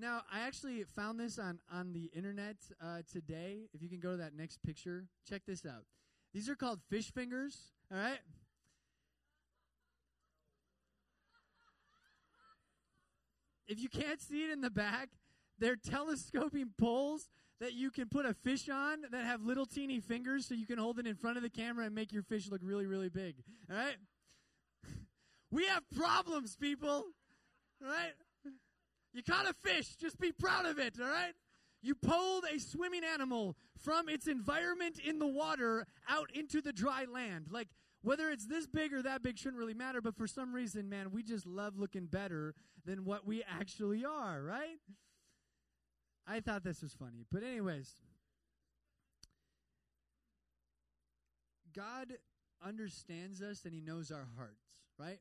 Now, 0.00 0.22
I 0.32 0.46
actually 0.46 0.84
found 0.84 1.18
this 1.18 1.40
on, 1.40 1.58
on 1.72 1.92
the 1.92 2.08
internet 2.14 2.56
uh, 2.80 3.02
today. 3.12 3.62
If 3.74 3.82
you 3.82 3.88
can 3.88 3.98
go 3.98 4.12
to 4.12 4.16
that 4.18 4.36
next 4.36 4.62
picture, 4.62 5.06
check 5.28 5.42
this 5.44 5.66
out. 5.66 5.82
These 6.32 6.48
are 6.48 6.54
called 6.54 6.78
fish 6.88 7.12
fingers. 7.12 7.72
All 7.90 7.98
right? 7.98 8.20
If 13.66 13.80
you 13.80 13.88
can't 13.88 14.20
see 14.20 14.44
it 14.44 14.50
in 14.50 14.60
the 14.60 14.70
back, 14.70 15.08
they're 15.58 15.76
telescoping 15.76 16.70
poles 16.78 17.28
that 17.60 17.72
you 17.72 17.90
can 17.90 18.08
put 18.08 18.24
a 18.24 18.34
fish 18.34 18.68
on 18.68 18.98
that 19.10 19.24
have 19.24 19.42
little 19.42 19.66
teeny 19.66 19.98
fingers 19.98 20.46
so 20.46 20.54
you 20.54 20.66
can 20.66 20.78
hold 20.78 21.00
it 21.00 21.08
in 21.08 21.16
front 21.16 21.36
of 21.36 21.42
the 21.42 21.50
camera 21.50 21.84
and 21.84 21.94
make 21.94 22.12
your 22.12 22.22
fish 22.22 22.48
look 22.48 22.60
really, 22.62 22.86
really 22.86 23.08
big. 23.08 23.34
All 23.68 23.76
right? 23.76 23.96
we 25.50 25.66
have 25.66 25.82
problems, 25.96 26.56
people. 26.56 27.04
All 27.82 27.90
right? 27.90 28.12
You 29.12 29.22
caught 29.22 29.48
a 29.48 29.54
fish. 29.54 29.96
Just 29.96 30.18
be 30.18 30.32
proud 30.32 30.66
of 30.66 30.78
it. 30.78 30.94
All 31.00 31.08
right? 31.08 31.32
You 31.82 31.94
pulled 31.94 32.44
a 32.44 32.58
swimming 32.58 33.04
animal 33.04 33.56
from 33.78 34.08
its 34.08 34.26
environment 34.26 34.98
in 34.98 35.18
the 35.18 35.26
water 35.26 35.86
out 36.08 36.30
into 36.34 36.60
the 36.60 36.72
dry 36.72 37.04
land. 37.04 37.46
Like, 37.50 37.68
whether 38.02 38.30
it's 38.30 38.46
this 38.46 38.66
big 38.66 38.92
or 38.92 39.02
that 39.02 39.22
big 39.22 39.38
shouldn't 39.38 39.58
really 39.58 39.74
matter, 39.74 40.00
but 40.00 40.16
for 40.16 40.26
some 40.26 40.54
reason, 40.54 40.88
man, 40.88 41.10
we 41.12 41.22
just 41.22 41.46
love 41.46 41.78
looking 41.78 42.06
better 42.06 42.54
than 42.84 43.04
what 43.04 43.26
we 43.26 43.42
actually 43.42 44.04
are, 44.04 44.42
right? 44.42 44.78
I 46.26 46.40
thought 46.40 46.64
this 46.64 46.82
was 46.82 46.94
funny. 46.94 47.24
But, 47.30 47.42
anyways, 47.42 47.90
God 51.74 52.08
understands 52.64 53.40
us 53.40 53.62
and 53.64 53.72
He 53.72 53.80
knows 53.80 54.10
our 54.10 54.28
hearts, 54.36 54.74
right? 54.98 55.20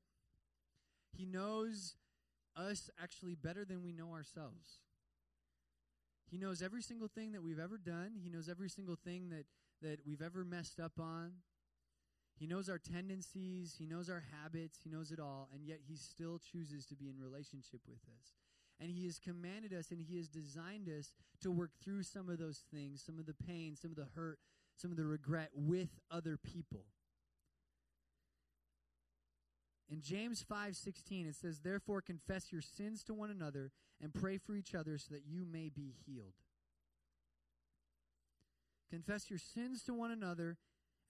He 1.15 1.25
knows 1.25 1.95
us 2.57 2.89
actually 3.01 3.35
better 3.35 3.63
than 3.65 3.83
we 3.83 3.91
know 3.91 4.11
ourselves. 4.11 4.79
He 6.29 6.37
knows 6.37 6.61
every 6.61 6.81
single 6.81 7.07
thing 7.07 7.31
that 7.31 7.43
we've 7.43 7.59
ever 7.59 7.77
done. 7.77 8.13
He 8.21 8.29
knows 8.29 8.49
every 8.49 8.69
single 8.69 8.97
thing 8.97 9.29
that, 9.29 9.45
that 9.81 9.99
we've 10.05 10.21
ever 10.21 10.43
messed 10.43 10.79
up 10.79 10.99
on. 10.99 11.31
He 12.37 12.45
knows 12.45 12.69
our 12.69 12.77
tendencies. 12.77 13.75
He 13.77 13.85
knows 13.85 14.09
our 14.09 14.23
habits. 14.43 14.79
He 14.83 14.89
knows 14.89 15.11
it 15.11 15.19
all. 15.19 15.49
And 15.53 15.65
yet, 15.65 15.79
He 15.87 15.95
still 15.95 16.39
chooses 16.39 16.85
to 16.87 16.95
be 16.95 17.09
in 17.09 17.17
relationship 17.17 17.81
with 17.87 18.01
us. 18.19 18.33
And 18.79 18.91
He 18.91 19.05
has 19.05 19.19
commanded 19.19 19.73
us 19.73 19.89
and 19.91 20.01
He 20.01 20.17
has 20.17 20.27
designed 20.27 20.87
us 20.89 21.11
to 21.41 21.51
work 21.51 21.71
through 21.83 22.03
some 22.03 22.29
of 22.29 22.37
those 22.37 22.63
things, 22.71 23.01
some 23.03 23.17
of 23.17 23.25
the 23.25 23.33
pain, 23.33 23.75
some 23.75 23.91
of 23.91 23.97
the 23.97 24.07
hurt, 24.15 24.39
some 24.75 24.91
of 24.91 24.97
the 24.97 25.05
regret 25.05 25.49
with 25.55 25.89
other 26.11 26.37
people. 26.37 26.85
In 29.89 30.01
James 30.01 30.43
5:16 30.43 31.27
it 31.27 31.35
says 31.35 31.59
therefore 31.59 32.01
confess 32.01 32.51
your 32.51 32.61
sins 32.61 33.03
to 33.03 33.13
one 33.13 33.29
another 33.29 33.71
and 34.01 34.13
pray 34.13 34.37
for 34.37 34.55
each 34.55 34.75
other 34.75 34.97
so 34.97 35.13
that 35.13 35.25
you 35.25 35.45
may 35.45 35.69
be 35.69 35.93
healed. 36.05 36.33
Confess 38.89 39.29
your 39.29 39.39
sins 39.39 39.83
to 39.83 39.93
one 39.93 40.11
another 40.11 40.57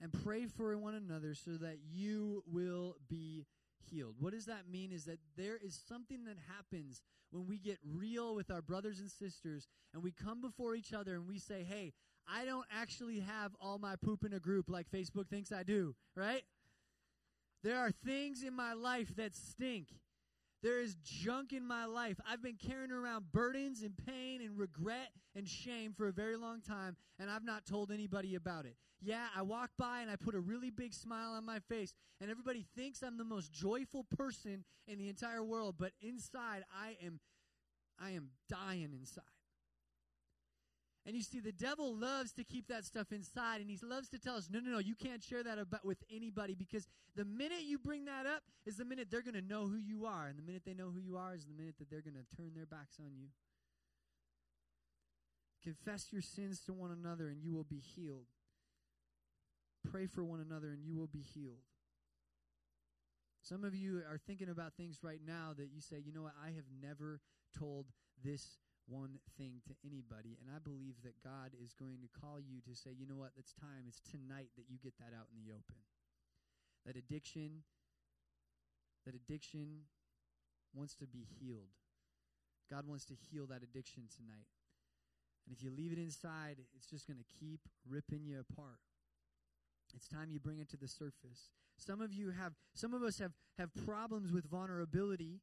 and 0.00 0.12
pray 0.12 0.46
for 0.46 0.76
one 0.76 0.94
another 0.94 1.34
so 1.34 1.52
that 1.52 1.78
you 1.90 2.42
will 2.46 2.96
be 3.08 3.46
healed. 3.90 4.16
What 4.18 4.32
does 4.32 4.46
that 4.46 4.68
mean? 4.70 4.92
Is 4.92 5.04
that 5.04 5.18
there 5.36 5.56
is 5.56 5.80
something 5.88 6.24
that 6.24 6.36
happens 6.56 7.02
when 7.30 7.46
we 7.46 7.58
get 7.58 7.78
real 7.84 8.34
with 8.34 8.50
our 8.50 8.62
brothers 8.62 9.00
and 9.00 9.10
sisters 9.10 9.66
and 9.92 10.02
we 10.02 10.12
come 10.12 10.40
before 10.40 10.74
each 10.74 10.92
other 10.92 11.14
and 11.14 11.28
we 11.28 11.38
say, 11.38 11.64
hey, 11.64 11.92
I 12.26 12.44
don't 12.44 12.66
actually 12.70 13.20
have 13.20 13.52
all 13.60 13.78
my 13.78 13.96
poop 13.96 14.24
in 14.24 14.32
a 14.32 14.40
group 14.40 14.68
like 14.68 14.90
Facebook 14.90 15.28
thinks 15.28 15.50
I 15.50 15.62
do, 15.62 15.94
right? 16.14 16.42
There 17.62 17.78
are 17.78 17.90
things 17.90 18.42
in 18.42 18.54
my 18.54 18.72
life 18.72 19.14
that 19.16 19.34
stink. 19.34 19.88
There 20.62 20.80
is 20.80 20.96
junk 21.04 21.52
in 21.52 21.64
my 21.64 21.84
life. 21.84 22.18
I've 22.28 22.42
been 22.42 22.56
carrying 22.56 22.90
around 22.90 23.30
burdens 23.32 23.82
and 23.82 23.94
pain 23.96 24.40
and 24.42 24.58
regret 24.58 25.10
and 25.36 25.46
shame 25.46 25.92
for 25.92 26.08
a 26.08 26.12
very 26.12 26.36
long 26.36 26.60
time, 26.60 26.96
and 27.18 27.30
I've 27.30 27.44
not 27.44 27.64
told 27.64 27.92
anybody 27.92 28.34
about 28.34 28.64
it. 28.64 28.76
Yeah, 29.00 29.26
I 29.36 29.42
walk 29.42 29.70
by 29.78 30.00
and 30.00 30.10
I 30.10 30.16
put 30.16 30.34
a 30.34 30.40
really 30.40 30.70
big 30.70 30.92
smile 30.92 31.30
on 31.30 31.44
my 31.44 31.60
face, 31.60 31.94
and 32.20 32.30
everybody 32.30 32.66
thinks 32.76 33.02
I'm 33.02 33.18
the 33.18 33.24
most 33.24 33.52
joyful 33.52 34.04
person 34.16 34.64
in 34.88 34.98
the 34.98 35.08
entire 35.08 35.44
world, 35.44 35.76
but 35.78 35.92
inside 36.00 36.64
I 36.74 36.96
am 37.04 37.20
I 38.00 38.10
am 38.10 38.30
dying 38.48 38.92
inside. 38.92 39.24
And 41.08 41.16
you 41.16 41.22
see, 41.22 41.40
the 41.40 41.52
devil 41.52 41.96
loves 41.96 42.32
to 42.32 42.44
keep 42.44 42.68
that 42.68 42.84
stuff 42.84 43.12
inside, 43.12 43.62
and 43.62 43.70
he 43.70 43.78
loves 43.82 44.10
to 44.10 44.18
tell 44.18 44.36
us, 44.36 44.50
no, 44.52 44.60
no, 44.60 44.72
no, 44.72 44.78
you 44.78 44.94
can't 44.94 45.24
share 45.24 45.42
that 45.42 45.58
about 45.58 45.82
with 45.82 45.96
anybody 46.14 46.54
because 46.54 46.86
the 47.16 47.24
minute 47.24 47.62
you 47.64 47.78
bring 47.78 48.04
that 48.04 48.26
up 48.26 48.42
is 48.66 48.76
the 48.76 48.84
minute 48.84 49.08
they're 49.10 49.22
going 49.22 49.32
to 49.32 49.40
know 49.40 49.68
who 49.68 49.78
you 49.78 50.04
are. 50.04 50.26
And 50.26 50.38
the 50.38 50.42
minute 50.42 50.64
they 50.66 50.74
know 50.74 50.90
who 50.90 51.00
you 51.00 51.16
are 51.16 51.34
is 51.34 51.46
the 51.46 51.54
minute 51.54 51.76
that 51.78 51.88
they're 51.88 52.02
going 52.02 52.12
to 52.12 52.36
turn 52.36 52.52
their 52.54 52.66
backs 52.66 52.96
on 53.00 53.12
you. 53.18 53.28
Confess 55.64 56.08
your 56.12 56.20
sins 56.20 56.60
to 56.66 56.74
one 56.74 56.90
another, 56.90 57.28
and 57.28 57.42
you 57.42 57.54
will 57.54 57.64
be 57.64 57.80
healed. 57.80 58.26
Pray 59.90 60.06
for 60.06 60.22
one 60.22 60.44
another, 60.46 60.68
and 60.68 60.84
you 60.84 60.94
will 60.94 61.06
be 61.06 61.22
healed. 61.22 61.64
Some 63.40 63.64
of 63.64 63.74
you 63.74 64.02
are 64.10 64.20
thinking 64.26 64.50
about 64.50 64.74
things 64.74 64.98
right 65.02 65.20
now 65.26 65.54
that 65.56 65.70
you 65.74 65.80
say, 65.80 65.96
you 66.04 66.12
know 66.12 66.24
what, 66.24 66.34
I 66.44 66.48
have 66.48 66.66
never 66.82 67.22
told 67.58 67.86
this 68.22 68.58
one 68.88 69.20
thing 69.36 69.60
to 69.68 69.76
anybody. 69.84 70.40
And 70.40 70.48
I 70.48 70.58
believe 70.58 70.96
that 71.04 71.20
God 71.22 71.52
is 71.60 71.76
going 71.76 72.00
to 72.00 72.08
call 72.08 72.40
you 72.40 72.64
to 72.64 72.72
say, 72.72 72.90
you 72.96 73.06
know 73.06 73.20
what, 73.20 73.36
it's 73.36 73.52
time. 73.52 73.84
It's 73.86 74.00
tonight 74.00 74.48
that 74.56 74.64
you 74.68 74.80
get 74.80 74.96
that 74.98 75.12
out 75.12 75.28
in 75.28 75.44
the 75.44 75.52
open. 75.52 75.84
That 76.88 76.96
addiction, 76.96 77.68
that 79.04 79.14
addiction 79.14 79.84
wants 80.72 80.96
to 80.96 81.06
be 81.06 81.28
healed. 81.38 81.76
God 82.70 82.88
wants 82.88 83.04
to 83.06 83.14
heal 83.14 83.46
that 83.46 83.62
addiction 83.62 84.04
tonight. 84.08 84.48
And 85.46 85.56
if 85.56 85.62
you 85.62 85.70
leave 85.70 85.92
it 85.92 85.98
inside, 85.98 86.56
it's 86.76 86.86
just 86.86 87.06
going 87.06 87.18
to 87.18 87.28
keep 87.40 87.60
ripping 87.88 88.24
you 88.24 88.40
apart. 88.40 88.80
It's 89.94 90.08
time 90.08 90.28
you 90.30 90.38
bring 90.38 90.58
it 90.58 90.68
to 90.70 90.76
the 90.76 90.88
surface. 90.88 91.52
Some 91.76 92.00
of 92.00 92.12
you 92.12 92.30
have, 92.30 92.52
some 92.74 92.92
of 92.92 93.02
us 93.02 93.18
have, 93.18 93.32
have 93.56 93.70
problems 93.86 94.32
with 94.32 94.44
vulnerability 94.44 95.40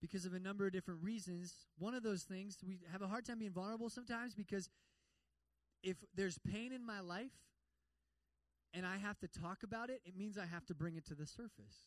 because 0.00 0.24
of 0.24 0.34
a 0.34 0.38
number 0.38 0.66
of 0.66 0.72
different 0.72 1.02
reasons. 1.02 1.52
One 1.78 1.94
of 1.94 2.02
those 2.02 2.22
things, 2.22 2.56
we 2.66 2.78
have 2.92 3.02
a 3.02 3.08
hard 3.08 3.24
time 3.24 3.38
being 3.38 3.52
vulnerable 3.52 3.88
sometimes 3.88 4.34
because 4.34 4.68
if 5.82 5.96
there's 6.14 6.38
pain 6.38 6.72
in 6.72 6.84
my 6.84 7.00
life 7.00 7.32
and 8.74 8.86
I 8.86 8.96
have 8.98 9.18
to 9.20 9.28
talk 9.28 9.62
about 9.62 9.90
it, 9.90 10.00
it 10.04 10.16
means 10.16 10.38
I 10.38 10.46
have 10.46 10.66
to 10.66 10.74
bring 10.74 10.96
it 10.96 11.06
to 11.06 11.14
the 11.14 11.26
surface. 11.26 11.86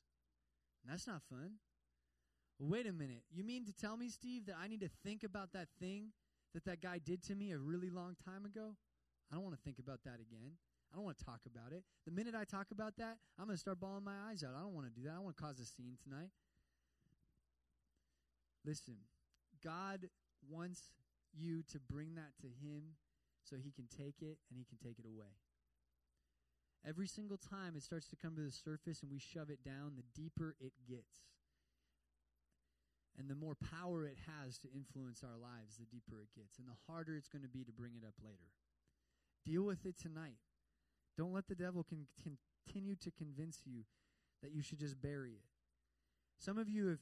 And 0.84 0.92
that's 0.92 1.08
not 1.08 1.22
fun. 1.30 1.54
wait 2.60 2.88
a 2.88 2.94
minute. 2.94 3.24
You 3.32 3.44
mean 3.44 3.66
to 3.66 3.74
tell 3.74 3.98
me, 3.98 4.10
Steve, 4.10 4.46
that 4.48 4.56
I 4.62 4.68
need 4.68 4.82
to 4.82 4.90
think 5.04 5.24
about 5.24 5.54
that 5.54 5.68
thing 5.80 6.12
that 6.54 6.66
that 6.66 6.82
guy 6.82 7.00
did 7.04 7.24
to 7.24 7.36
me 7.36 7.52
a 7.52 7.58
really 7.58 7.90
long 7.90 8.16
time 8.26 8.46
ago? 8.46 8.76
I 9.32 9.36
don't 9.36 9.44
want 9.44 9.56
to 9.56 9.62
think 9.62 9.80
about 9.80 10.00
that 10.04 10.20
again. 10.20 10.58
I 10.92 10.98
don't 10.98 11.06
want 11.06 11.18
to 11.18 11.26
talk 11.26 11.40
about 11.46 11.72
it. 11.72 11.84
The 12.06 12.12
minute 12.12 12.36
I 12.36 12.44
talk 12.44 12.68
about 12.72 12.98
that, 12.98 13.18
I'm 13.40 13.46
going 13.46 13.56
to 13.56 13.60
start 13.60 13.80
bawling 13.80 14.04
my 14.04 14.16
eyes 14.30 14.44
out. 14.44 14.52
I 14.58 14.62
don't 14.62 14.74
want 14.74 14.88
to 14.88 14.92
do 14.92 15.04
that. 15.08 15.12
I 15.12 15.16
don't 15.16 15.24
want 15.24 15.38
to 15.38 15.44
cause 15.44 15.60
a 15.60 15.66
scene 15.66 15.98
tonight. 16.04 16.30
Listen, 18.66 18.96
God 19.64 20.10
wants 20.50 20.82
you 21.34 21.64
to 21.72 21.80
bring 21.80 22.16
that 22.16 22.38
to 22.42 22.48
Him 22.48 22.96
so 23.44 23.56
He 23.58 23.72
can 23.72 23.86
take 23.86 24.22
it 24.22 24.38
and 24.50 24.58
He 24.58 24.66
can 24.66 24.78
take 24.78 25.00
it 25.00 25.06
away. 25.06 25.34
Every 26.88 27.08
single 27.08 27.38
time 27.38 27.76
it 27.76 27.84
starts 27.84 28.08
to 28.08 28.16
come 28.16 28.36
to 28.36 28.42
the 28.42 28.52
surface 28.52 29.02
and 29.02 29.12
we 29.12 29.20
shove 29.20 29.50
it 29.50 29.64
down, 29.64 29.94
the 29.96 30.22
deeper 30.22 30.56
it 30.60 30.74
gets. 30.88 31.30
And 33.20 33.30
the 33.30 33.36
more 33.36 33.56
power 33.56 34.06
it 34.06 34.18
has 34.26 34.58
to 34.60 34.68
influence 34.74 35.22
our 35.24 35.38
lives, 35.38 35.78
the 35.78 35.86
deeper 35.86 36.22
it 36.22 36.30
gets. 36.36 36.58
And 36.58 36.68
the 36.68 36.80
harder 36.88 37.16
it's 37.16 37.28
going 37.28 37.44
to 37.44 37.50
be 37.50 37.64
to 37.64 37.72
bring 37.72 37.94
it 37.96 38.08
up 38.08 38.16
later. 38.24 38.50
Deal 39.46 39.64
with 39.64 39.86
it 39.86 40.00
tonight. 40.00 40.40
Don't 41.18 41.34
let 41.34 41.48
the 41.48 41.56
devil 41.56 41.86
con- 41.88 42.08
continue 42.18 42.96
to 42.96 43.12
convince 43.12 43.60
you 43.66 43.84
that 44.42 44.52
you 44.52 44.62
should 44.62 44.80
just 44.80 45.02
bury 45.02 45.32
it. 45.32 45.46
Some 46.40 46.58
of 46.58 46.68
you 46.70 46.88
have 46.88 47.00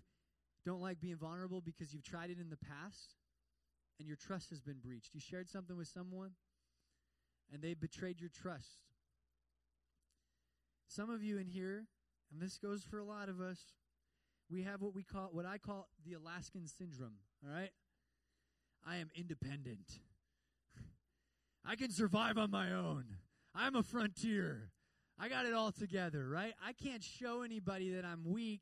don't 0.65 0.81
like 0.81 0.99
being 0.99 1.15
vulnerable 1.15 1.61
because 1.61 1.93
you've 1.93 2.03
tried 2.03 2.29
it 2.29 2.39
in 2.39 2.49
the 2.49 2.57
past 2.57 3.15
and 3.99 4.07
your 4.07 4.17
trust 4.17 4.49
has 4.49 4.61
been 4.61 4.79
breached. 4.83 5.13
You 5.13 5.19
shared 5.19 5.49
something 5.49 5.77
with 5.77 5.87
someone 5.87 6.31
and 7.51 7.61
they 7.61 7.73
betrayed 7.73 8.19
your 8.19 8.29
trust. 8.29 8.79
Some 10.87 11.09
of 11.09 11.23
you 11.23 11.37
in 11.37 11.47
here, 11.47 11.85
and 12.31 12.41
this 12.41 12.57
goes 12.57 12.83
for 12.83 12.97
a 12.97 13.03
lot 13.03 13.29
of 13.29 13.39
us, 13.39 13.59
we 14.49 14.63
have 14.63 14.81
what 14.81 14.95
we 14.95 15.03
call 15.03 15.29
what 15.31 15.45
I 15.45 15.57
call 15.57 15.87
the 16.05 16.13
Alaskan 16.13 16.67
syndrome, 16.67 17.17
all 17.45 17.53
right? 17.53 17.69
I 18.87 18.97
am 18.97 19.09
independent. 19.15 19.99
I 21.65 21.75
can 21.75 21.91
survive 21.91 22.37
on 22.37 22.49
my 22.49 22.71
own. 22.71 23.05
I'm 23.53 23.75
a 23.75 23.83
frontier. 23.83 24.71
I 25.19 25.27
got 25.29 25.45
it 25.45 25.53
all 25.53 25.71
together, 25.71 26.27
right? 26.27 26.53
I 26.65 26.73
can't 26.73 27.03
show 27.03 27.41
anybody 27.41 27.91
that 27.91 28.05
I'm 28.05 28.23
weak 28.25 28.61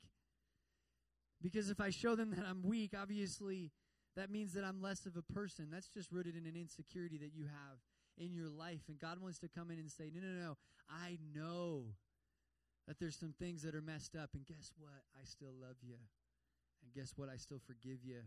because 1.41 1.69
if 1.69 1.79
I 1.79 1.89
show 1.89 2.15
them 2.15 2.31
that 2.31 2.45
I'm 2.47 2.63
weak, 2.63 2.93
obviously 2.99 3.71
that 4.15 4.31
means 4.31 4.53
that 4.53 4.63
I'm 4.63 4.81
less 4.81 5.05
of 5.05 5.15
a 5.15 5.21
person. 5.21 5.69
That's 5.71 5.89
just 5.89 6.11
rooted 6.11 6.35
in 6.35 6.45
an 6.45 6.55
insecurity 6.55 7.17
that 7.19 7.33
you 7.35 7.45
have 7.45 7.77
in 8.17 8.33
your 8.33 8.49
life. 8.49 8.81
And 8.89 8.99
God 8.99 9.21
wants 9.21 9.39
to 9.39 9.47
come 9.47 9.69
in 9.69 9.77
and 9.77 9.89
say, 9.89 10.11
No, 10.13 10.21
no, 10.21 10.33
no. 10.33 10.57
I 10.89 11.17
know 11.35 11.93
that 12.87 12.99
there's 12.99 13.15
some 13.15 13.33
things 13.37 13.61
that 13.63 13.75
are 13.75 13.81
messed 13.81 14.15
up. 14.15 14.31
And 14.33 14.45
guess 14.45 14.71
what? 14.79 15.05
I 15.13 15.23
still 15.25 15.53
love 15.53 15.77
you. 15.83 15.99
And 16.81 16.93
guess 16.93 17.13
what? 17.15 17.29
I 17.29 17.37
still 17.37 17.59
forgive 17.59 18.03
you. 18.03 18.23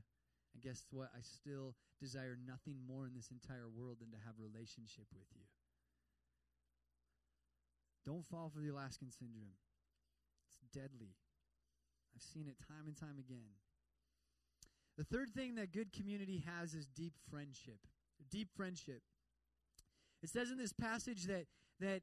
And 0.54 0.62
guess 0.62 0.84
what? 0.90 1.10
I 1.16 1.22
still 1.22 1.74
desire 1.98 2.36
nothing 2.46 2.76
more 2.86 3.06
in 3.06 3.14
this 3.14 3.30
entire 3.30 3.68
world 3.68 3.98
than 4.00 4.10
to 4.10 4.18
have 4.26 4.34
relationship 4.38 5.06
with 5.14 5.26
you. 5.34 5.42
Don't 8.04 8.24
fall 8.24 8.50
for 8.52 8.60
the 8.60 8.68
Alaskan 8.68 9.10
syndrome. 9.10 9.58
It's 10.46 10.58
deadly. 10.72 11.14
I've 12.14 12.22
seen 12.22 12.46
it 12.48 12.56
time 12.66 12.86
and 12.86 12.96
time 12.96 13.18
again. 13.18 13.50
The 14.98 15.04
third 15.04 15.30
thing 15.34 15.54
that 15.54 15.72
good 15.72 15.92
community 15.92 16.44
has 16.46 16.74
is 16.74 16.86
deep 16.86 17.14
friendship. 17.30 17.78
Deep 18.30 18.48
friendship. 18.54 19.02
It 20.22 20.28
says 20.28 20.50
in 20.50 20.58
this 20.58 20.72
passage 20.72 21.24
that 21.24 21.46
that 21.80 22.02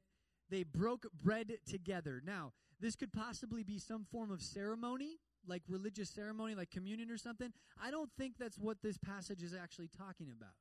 they 0.50 0.64
broke 0.64 1.06
bread 1.22 1.52
together. 1.68 2.20
Now, 2.24 2.52
this 2.80 2.96
could 2.96 3.12
possibly 3.12 3.62
be 3.62 3.78
some 3.78 4.04
form 4.10 4.30
of 4.30 4.42
ceremony, 4.42 5.18
like 5.46 5.62
religious 5.68 6.10
ceremony, 6.10 6.54
like 6.54 6.70
communion 6.70 7.10
or 7.10 7.18
something. 7.18 7.52
I 7.80 7.90
don't 7.90 8.10
think 8.18 8.34
that's 8.38 8.58
what 8.58 8.78
this 8.82 8.98
passage 8.98 9.42
is 9.42 9.54
actually 9.54 9.88
talking 9.96 10.28
about. 10.36 10.54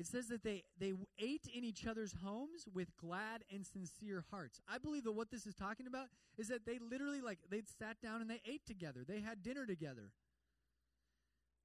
It 0.00 0.06
says 0.06 0.28
that 0.28 0.42
they, 0.42 0.64
they 0.78 0.94
ate 1.18 1.46
in 1.54 1.62
each 1.62 1.86
other's 1.86 2.14
homes 2.24 2.64
with 2.72 2.88
glad 2.96 3.44
and 3.52 3.66
sincere 3.66 4.24
hearts. 4.30 4.58
I 4.66 4.78
believe 4.78 5.04
that 5.04 5.12
what 5.12 5.30
this 5.30 5.44
is 5.44 5.54
talking 5.54 5.86
about 5.86 6.06
is 6.38 6.48
that 6.48 6.64
they 6.64 6.78
literally, 6.78 7.20
like, 7.20 7.38
they 7.50 7.60
sat 7.78 8.00
down 8.00 8.22
and 8.22 8.30
they 8.30 8.40
ate 8.50 8.64
together. 8.64 9.04
They 9.06 9.20
had 9.20 9.42
dinner 9.42 9.66
together. 9.66 10.12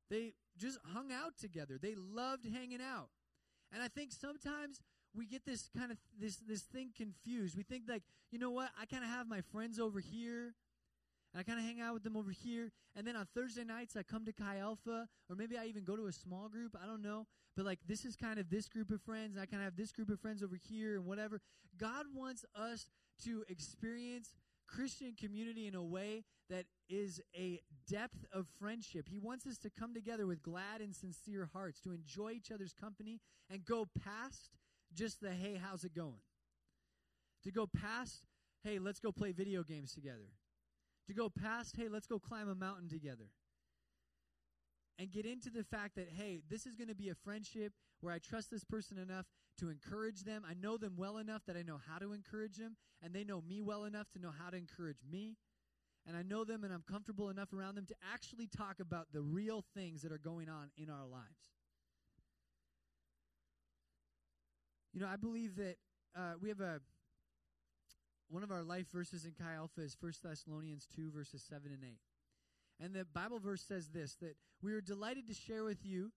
They 0.10 0.34
just 0.58 0.80
hung 0.93 1.13
out 1.13 1.38
together. 1.39 1.80
They 1.82 1.95
loved 1.95 2.45
hanging 2.45 2.82
out. 2.82 3.08
And 3.71 3.82
I 3.82 3.88
think 3.88 4.12
sometimes 4.12 4.82
we 5.15 5.26
get 5.26 5.45
this 5.45 5.69
kind 5.76 5.93
of 5.93 5.98
this 6.19 6.36
this 6.45 6.62
thing 6.62 6.89
confused. 6.95 7.56
We 7.56 7.63
think 7.63 7.84
like, 7.88 8.04
you 8.32 8.38
know 8.38 8.52
what? 8.52 8.69
I 8.80 8.86
kind 8.86 9.06
of 9.06 9.10
have 9.10 9.30
my 9.30 9.39
friends 9.54 9.80
over 9.80 10.02
here, 10.02 10.56
and 11.36 11.41
I 11.41 11.43
kind 11.43 11.60
of 11.60 11.65
hang 11.65 11.82
out 11.82 11.93
with 11.93 12.04
them 12.04 12.15
over 12.15 12.32
here, 12.32 12.71
and 12.95 13.06
then 13.06 13.17
on 13.17 13.28
Thursday 13.36 13.65
nights 13.65 13.98
I 13.98 14.04
come 14.04 14.24
to 14.26 14.32
Chi 14.32 14.58
Alpha, 14.58 15.10
or 15.30 15.36
maybe 15.36 15.58
I 15.58 15.65
even 15.65 15.84
go 15.84 15.98
to 15.98 16.06
a 16.06 16.12
small 16.13 16.48
group. 16.48 16.78
I 16.82 16.86
don't 16.86 17.02
know, 17.02 17.28
but 17.58 17.65
like 17.65 17.80
this 17.86 18.06
is 18.06 18.15
kind 18.15 18.39
of 18.39 18.50
this 18.50 18.69
group 18.69 18.89
of 18.89 19.02
friends, 19.02 19.36
and 19.36 19.41
I 19.41 19.45
kind 19.45 19.62
of 19.62 19.65
have 19.65 19.76
this 19.76 19.91
group 19.91 20.10
of 20.10 20.21
friends 20.21 20.41
over 20.41 20.56
here, 20.56 20.95
and 20.95 21.06
whatever. 21.06 21.41
God 21.78 22.06
wants 22.15 22.45
us 22.56 22.88
to 23.26 23.43
experience 23.50 24.32
Christian 24.65 25.13
community 25.19 25.67
in 25.67 25.76
a 25.76 25.84
way 25.84 26.24
that 26.50 26.67
is 26.88 27.19
a 27.36 27.60
depth 27.89 28.26
of 28.32 28.48
friendship. 28.58 29.08
He 29.10 29.19
wants 29.19 29.45
us 29.45 29.58
to 29.58 29.69
come 29.69 29.93
together 29.93 30.26
with 30.26 30.41
glad 30.41 30.80
and 30.80 30.95
sincere 30.95 31.50
hearts, 31.52 31.82
to 31.82 31.91
enjoy 31.91 32.32
each 32.32 32.50
other's 32.50 32.71
company, 32.71 33.19
and 33.52 33.65
go 33.65 33.89
past 34.06 34.52
just 34.93 35.19
the 35.19 35.32
hey, 35.32 35.60
how's 35.62 35.84
it 35.84 35.93
going? 35.93 36.21
To 37.43 37.52
go 37.52 37.67
past, 37.67 38.21
hey, 38.63 38.80
let's 38.80 39.02
go 39.02 39.12
play 39.12 39.34
video 39.34 39.63
games 39.63 39.93
together. 39.93 40.30
To 41.08 41.13
go 41.13 41.30
past, 41.30 41.76
hey, 41.78 41.88
let's 41.88 42.08
go 42.08 42.20
climb 42.20 42.50
a 42.50 42.56
mountain 42.56 42.89
together. 42.89 43.30
And 44.98 45.12
get 45.12 45.26
into 45.26 45.50
the 45.50 45.63
fact 45.63 45.96
that, 45.96 46.08
hey, 46.15 46.39
this 46.50 46.65
is 46.65 46.76
going 46.76 46.88
to 46.88 46.96
be 46.96 47.10
a 47.10 47.15
friendship 47.15 47.74
where 48.02 48.13
I 48.13 48.20
trust 48.20 48.50
this 48.50 48.63
person 48.63 48.98
enough 48.98 49.26
to 49.60 49.70
encourage 49.70 50.24
them. 50.24 50.44
I 50.50 50.54
know 50.54 50.78
them 50.78 50.94
well 50.98 51.18
enough 51.18 51.41
that 51.48 51.58
I 51.58 51.62
know 51.63 51.80
how 51.88 52.00
to 52.00 52.13
encourage 52.13 52.56
them, 52.56 52.78
and 53.04 53.13
they 53.13 53.24
know 53.24 53.41
me 53.41 53.62
well 53.62 53.84
enough 53.86 54.10
to 54.12 54.20
know 54.20 54.32
how 54.32 54.50
to 54.50 54.58
encourage 54.58 55.04
me. 55.10 55.36
And 56.08 56.15
I 56.15 56.22
know 56.22 56.44
them 56.44 56.63
and 56.63 56.72
I'm 56.72 56.84
comfortable 56.89 57.30
enough 57.30 57.52
around 57.52 57.76
them 57.76 57.86
to 57.88 57.96
actually 58.13 58.48
talk 58.48 58.80
about 58.80 59.08
the 59.12 59.22
real 59.22 59.63
things 59.76 60.04
that 60.04 60.12
are 60.12 60.20
going 60.20 60.50
on 60.50 60.70
in 60.78 60.89
our 60.89 61.06
lives. 61.06 61.50
You 64.94 65.02
know, 65.02 65.08
I 65.08 65.15
believe 65.15 65.56
that 65.56 65.76
uh, 66.15 66.34
we 66.39 66.50
have 66.50 66.62
a 66.62 66.80
one 68.30 68.44
of 68.44 68.52
our 68.52 68.64
life 68.64 68.92
verses 68.92 69.26
in 69.26 69.32
Chi 69.32 69.54
Alpha 69.54 69.82
is 69.82 69.96
1 70.00 70.14
Thessalonians 70.24 70.88
2, 70.96 71.12
verses 71.12 71.44
7 71.48 71.72
and 71.72 71.84
8. 71.84 72.00
And 72.80 72.94
the 72.94 73.06
Bible 73.06 73.40
verse 73.40 73.62
says 73.62 73.90
this 73.90 74.16
that 74.16 74.36
we 74.62 74.74
are 74.74 74.82
delighted 74.82 75.28
to 75.28 75.34
share 75.34 75.64
with 75.64 75.86
you. 75.86 76.12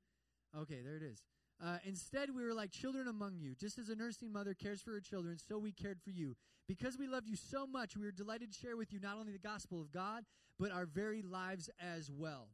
Okay, 0.57 0.81
there 0.85 0.97
it 0.97 1.03
is. 1.03 1.23
Uh, 1.65 1.79
instead, 1.85 2.35
we 2.35 2.45
were 2.45 2.55
like 2.55 2.71
children 2.71 3.09
among 3.09 3.37
you. 3.37 3.55
Just 3.55 3.79
as 3.79 3.89
a 3.89 3.97
nursing 3.97 4.33
mother 4.33 4.55
cares 4.55 4.81
for 4.81 4.93
her 4.93 5.01
children, 5.01 5.39
so 5.39 5.59
we 5.59 5.73
cared 5.73 6.01
for 6.01 6.11
you. 6.11 6.37
Because 6.69 6.97
we 6.99 7.09
loved 7.09 7.29
you 7.29 7.37
so 7.37 7.67
much, 7.67 7.97
we 7.97 8.05
were 8.05 8.13
delighted 8.13 8.53
to 8.53 8.59
share 8.59 8.77
with 8.77 8.93
you 8.93 9.01
not 9.01 9.17
only 9.19 9.33
the 9.33 9.39
gospel 9.39 9.81
of 9.81 9.91
God, 9.91 10.25
but 10.59 10.71
our 10.71 10.87
very 10.87 11.23
lives 11.23 11.69
as 11.81 12.11
well. 12.11 12.49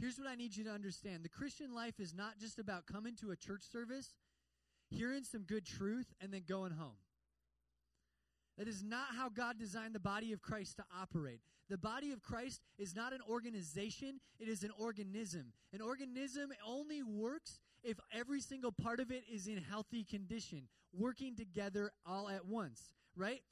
Here's 0.00 0.18
what 0.18 0.28
I 0.28 0.36
need 0.36 0.56
you 0.56 0.64
to 0.64 0.70
understand 0.70 1.24
the 1.24 1.28
Christian 1.28 1.74
life 1.74 1.98
is 1.98 2.14
not 2.14 2.38
just 2.38 2.58
about 2.58 2.86
coming 2.86 3.16
to 3.16 3.32
a 3.32 3.36
church 3.36 3.62
service, 3.70 4.14
hearing 4.90 5.24
some 5.24 5.42
good 5.42 5.66
truth, 5.66 6.06
and 6.20 6.32
then 6.32 6.44
going 6.48 6.72
home. 6.72 6.96
That 8.58 8.68
is 8.68 8.82
not 8.82 9.14
how 9.16 9.28
God 9.28 9.56
designed 9.58 9.94
the 9.94 10.00
body 10.00 10.32
of 10.32 10.42
Christ 10.42 10.76
to 10.76 10.84
operate. 11.00 11.40
The 11.70 11.78
body 11.78 12.12
of 12.12 12.22
Christ 12.22 12.60
is 12.78 12.96
not 12.96 13.12
an 13.12 13.20
organization, 13.28 14.20
it 14.40 14.48
is 14.48 14.64
an 14.64 14.72
organism. 14.78 15.52
An 15.72 15.80
organism 15.80 16.50
only 16.66 17.02
works 17.02 17.60
if 17.84 17.98
every 18.12 18.40
single 18.40 18.72
part 18.72 19.00
of 19.00 19.10
it 19.10 19.22
is 19.32 19.46
in 19.46 19.58
healthy 19.58 20.02
condition, 20.02 20.62
working 20.92 21.36
together 21.36 21.92
all 22.04 22.28
at 22.28 22.46
once, 22.46 22.94
right? 23.14 23.42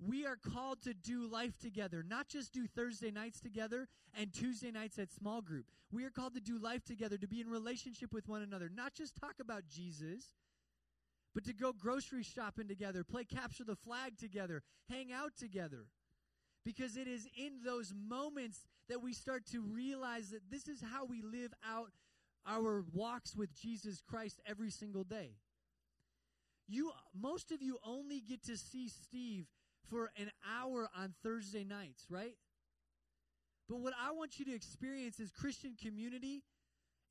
We 0.00 0.26
are 0.26 0.36
called 0.36 0.82
to 0.82 0.94
do 0.94 1.26
life 1.26 1.58
together, 1.58 2.04
not 2.08 2.28
just 2.28 2.52
do 2.52 2.66
Thursday 2.66 3.10
nights 3.10 3.40
together 3.40 3.88
and 4.16 4.32
Tuesday 4.32 4.70
nights 4.70 4.98
at 4.98 5.10
small 5.10 5.40
group. 5.40 5.66
We 5.90 6.04
are 6.04 6.10
called 6.10 6.34
to 6.34 6.40
do 6.40 6.58
life 6.58 6.84
together, 6.84 7.16
to 7.18 7.26
be 7.26 7.40
in 7.40 7.48
relationship 7.48 8.12
with 8.12 8.28
one 8.28 8.42
another, 8.42 8.70
not 8.74 8.94
just 8.94 9.16
talk 9.16 9.34
about 9.40 9.64
Jesus, 9.68 10.34
but 11.38 11.44
to 11.44 11.52
go 11.52 11.72
grocery 11.72 12.24
shopping 12.24 12.66
together, 12.66 13.04
play 13.04 13.22
capture 13.22 13.62
the 13.62 13.76
flag 13.76 14.18
together, 14.18 14.60
hang 14.90 15.12
out 15.12 15.36
together. 15.38 15.86
Because 16.64 16.96
it 16.96 17.06
is 17.06 17.28
in 17.36 17.60
those 17.64 17.94
moments 17.96 18.66
that 18.88 19.04
we 19.04 19.12
start 19.12 19.46
to 19.52 19.62
realize 19.62 20.30
that 20.30 20.50
this 20.50 20.66
is 20.66 20.82
how 20.82 21.04
we 21.04 21.22
live 21.22 21.54
out 21.64 21.92
our 22.44 22.82
walks 22.92 23.36
with 23.36 23.54
Jesus 23.54 24.00
Christ 24.00 24.40
every 24.46 24.68
single 24.68 25.04
day. 25.04 25.36
You 26.66 26.90
most 27.14 27.52
of 27.52 27.62
you 27.62 27.78
only 27.86 28.18
get 28.18 28.42
to 28.46 28.56
see 28.56 28.88
Steve 28.88 29.46
for 29.88 30.10
an 30.20 30.32
hour 30.44 30.88
on 30.98 31.14
Thursday 31.22 31.62
nights, 31.62 32.06
right? 32.10 32.34
But 33.68 33.78
what 33.78 33.92
I 33.96 34.10
want 34.10 34.40
you 34.40 34.44
to 34.46 34.54
experience 34.56 35.20
is 35.20 35.30
Christian 35.30 35.76
community 35.80 36.42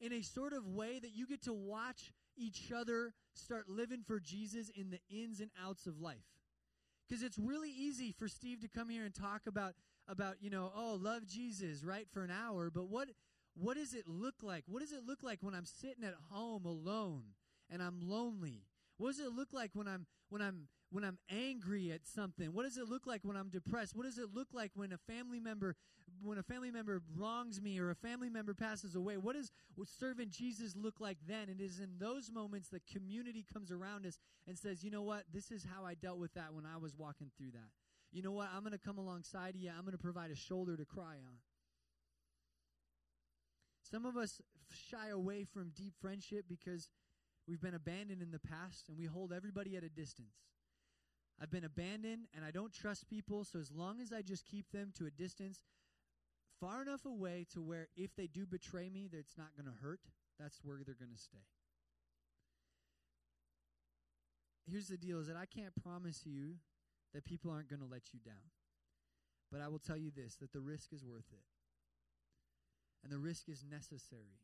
in 0.02 0.12
a 0.12 0.22
sort 0.22 0.52
of 0.52 0.68
way 0.68 1.00
that 1.00 1.16
you 1.16 1.26
get 1.28 1.44
to 1.44 1.54
watch 1.54 2.12
each 2.38 2.72
other 2.72 3.14
start 3.34 3.70
living 3.70 4.04
for 4.06 4.20
Jesus 4.20 4.70
in 4.70 4.90
the 4.90 5.00
ins 5.10 5.40
and 5.40 5.52
outs 5.64 5.88
of 5.88 6.00
life. 6.00 6.18
Because 7.08 7.24
it's 7.24 7.38
really 7.38 7.70
easy 7.70 8.12
for 8.12 8.28
Steve 8.28 8.62
to 8.62 8.68
come 8.68 8.90
here 8.90 9.06
and 9.06 9.14
talk 9.14 9.42
about 9.48 9.74
about, 10.10 10.36
you 10.40 10.50
know, 10.50 10.72
oh, 10.74 10.98
love 11.02 11.26
Jesus, 11.28 11.84
right, 11.84 12.08
for 12.14 12.24
an 12.24 12.32
hour, 12.32 12.70
but 12.70 12.88
what 12.88 13.10
what 13.56 13.76
does 13.76 13.94
it 13.94 14.08
look 14.08 14.36
like? 14.42 14.64
What 14.68 14.82
does 14.82 14.92
it 14.92 15.04
look 15.06 15.24
like 15.24 15.40
when 15.42 15.56
I'm 15.56 15.66
sitting 15.66 16.04
at 16.04 16.14
home 16.30 16.66
alone 16.66 17.24
and 17.70 17.82
I'm 17.82 18.00
lonely? 18.02 18.66
What 18.98 19.10
does 19.10 19.20
it 19.20 19.32
look 19.34 19.50
like 19.52 19.72
when 19.74 19.88
I'm 19.88 20.06
when 20.30 20.42
I'm 20.42 20.68
when 20.92 21.04
I'm 21.04 21.18
angry 21.30 21.92
at 21.92 22.08
something? 22.08 22.54
What 22.54 22.64
does 22.64 22.78
it 22.78 22.88
look 22.88 23.06
like 23.06 23.22
when 23.24 23.36
I'm 23.36 23.50
depressed? 23.50 23.96
What 23.96 24.06
does 24.06 24.18
it 24.18 24.34
look 24.34 24.48
like 24.54 24.72
when 24.76 24.94
a 24.94 24.98
family 24.98 25.40
member 25.40 25.76
when 26.24 26.38
a 26.38 26.44
family 26.44 26.72
member 26.72 27.02
wrongs 27.16 27.62
me 27.62 27.78
or 27.80 27.92
a 27.92 27.96
family 27.96 28.30
member 28.30 28.54
passes 28.54 28.96
away? 28.96 29.18
What 29.18 29.36
does 29.36 29.52
serving 30.00 30.30
Jesus 30.30 30.76
look 30.76 31.00
like 31.00 31.18
then? 31.28 31.50
It 31.50 31.62
is 31.62 31.80
in 31.80 32.00
those 32.00 32.32
moments 32.32 32.70
that 32.70 32.88
community 32.88 33.46
comes 33.54 33.72
around 33.72 34.06
us 34.06 34.18
and 34.48 34.58
says, 34.58 34.84
"You 34.84 34.92
know 34.92 35.04
what? 35.04 35.26
This 35.34 35.52
is 35.52 35.66
how 35.66 35.86
I 35.86 35.94
dealt 35.94 36.18
with 36.18 36.34
that 36.34 36.54
when 36.54 36.66
I 36.66 36.78
was 36.78 36.96
walking 36.96 37.30
through 37.38 37.52
that." 37.52 37.70
You 38.12 38.22
know 38.22 38.32
what? 38.32 38.50
I'm 38.54 38.62
going 38.62 38.72
to 38.72 38.78
come 38.78 38.98
alongside 38.98 39.56
you. 39.56 39.70
I'm 39.70 39.82
going 39.82 39.92
to 39.92 39.98
provide 39.98 40.32
a 40.32 40.36
shoulder 40.36 40.78
to 40.78 40.86
cry 40.86 41.18
on. 41.18 41.38
Some 43.82 44.06
of 44.06 44.18
us 44.18 44.42
shy 44.72 45.10
away 45.10 45.44
from 45.44 45.72
deep 45.76 45.94
friendship 46.00 46.46
because 46.48 46.90
we've 47.48 47.62
been 47.62 47.74
abandoned 47.74 48.22
in 48.22 48.32
the 48.32 48.40
past 48.40 48.90
and 48.90 48.98
we 48.98 49.06
hold 49.06 49.32
everybody 49.32 49.76
at 49.78 49.84
a 49.84 49.90
distance. 49.90 50.36
I've 51.42 51.52
been 51.52 51.64
abandoned 51.64 52.28
and 52.36 52.44
I 52.44 52.52
don't 52.52 52.74
trust 52.74 53.10
people, 53.10 53.44
so 53.44 53.60
as 53.60 53.72
long 53.72 54.02
as 54.02 54.12
I 54.12 54.22
just 54.22 54.46
keep 54.46 54.72
them 54.72 54.92
to 54.98 55.06
a 55.06 55.12
distance 55.12 55.62
far 56.60 56.82
enough 56.82 57.06
away 57.06 57.46
to 57.54 57.62
where 57.62 57.88
if 57.96 58.16
they 58.16 58.28
do 58.28 58.46
betray 58.46 58.90
me, 58.90 59.08
that 59.12 59.18
it's 59.18 59.38
not 59.38 59.56
going 59.56 59.72
to 59.72 59.82
hurt, 59.82 60.00
that's 60.40 60.60
where 60.64 60.78
they're 60.86 60.96
going 60.96 61.12
to 61.12 61.22
stay. 61.22 61.46
Here's 64.70 64.88
the 64.88 64.98
deal 64.98 65.20
is 65.20 65.28
that 65.28 65.38
I 65.38 65.46
can't 65.46 65.74
promise 65.82 66.26
you 66.26 66.56
that 67.14 67.26
people 67.26 67.52
aren't 67.52 67.70
going 67.70 67.80
to 67.80 67.86
let 67.86 68.14
you 68.14 68.20
down. 68.20 68.52
But 69.52 69.62
I 69.62 69.70
will 69.70 69.80
tell 69.80 69.98
you 69.98 70.12
this 70.12 70.36
that 70.36 70.52
the 70.52 70.60
risk 70.60 70.92
is 70.92 71.06
worth 71.06 71.32
it. 71.32 71.46
And 73.04 73.12
the 73.12 73.20
risk 73.20 73.48
is 73.48 73.64
necessary 73.64 74.42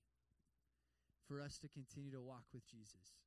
for 1.27 1.41
us 1.41 1.57
to 1.59 1.67
continue 1.67 2.11
to 2.11 2.21
walk 2.21 2.45
with 2.53 2.65
Jesus. 2.69 3.19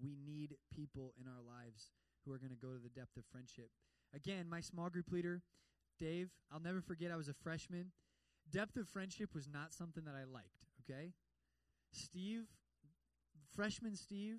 We 0.00 0.16
need 0.24 0.56
people 0.74 1.12
in 1.20 1.26
our 1.26 1.42
lives 1.42 1.90
who 2.26 2.34
are 2.34 2.38
going 2.38 2.50
to 2.50 2.56
go 2.56 2.72
to 2.72 2.82
the 2.82 2.88
depth 2.88 3.16
of 3.16 3.24
friendship. 3.30 3.70
Again, 4.14 4.48
my 4.48 4.60
small 4.60 4.90
group 4.90 5.10
leader, 5.10 5.42
Dave, 5.98 6.30
I'll 6.52 6.60
never 6.60 6.80
forget 6.80 7.10
I 7.10 7.16
was 7.16 7.28
a 7.28 7.34
freshman. 7.34 7.92
Depth 8.52 8.76
of 8.76 8.88
friendship 8.88 9.34
was 9.34 9.48
not 9.48 9.72
something 9.72 10.04
that 10.04 10.14
I 10.14 10.24
liked, 10.24 10.66
okay? 10.82 11.12
Steve, 11.92 12.44
freshman 13.54 13.96
Steve, 13.96 14.38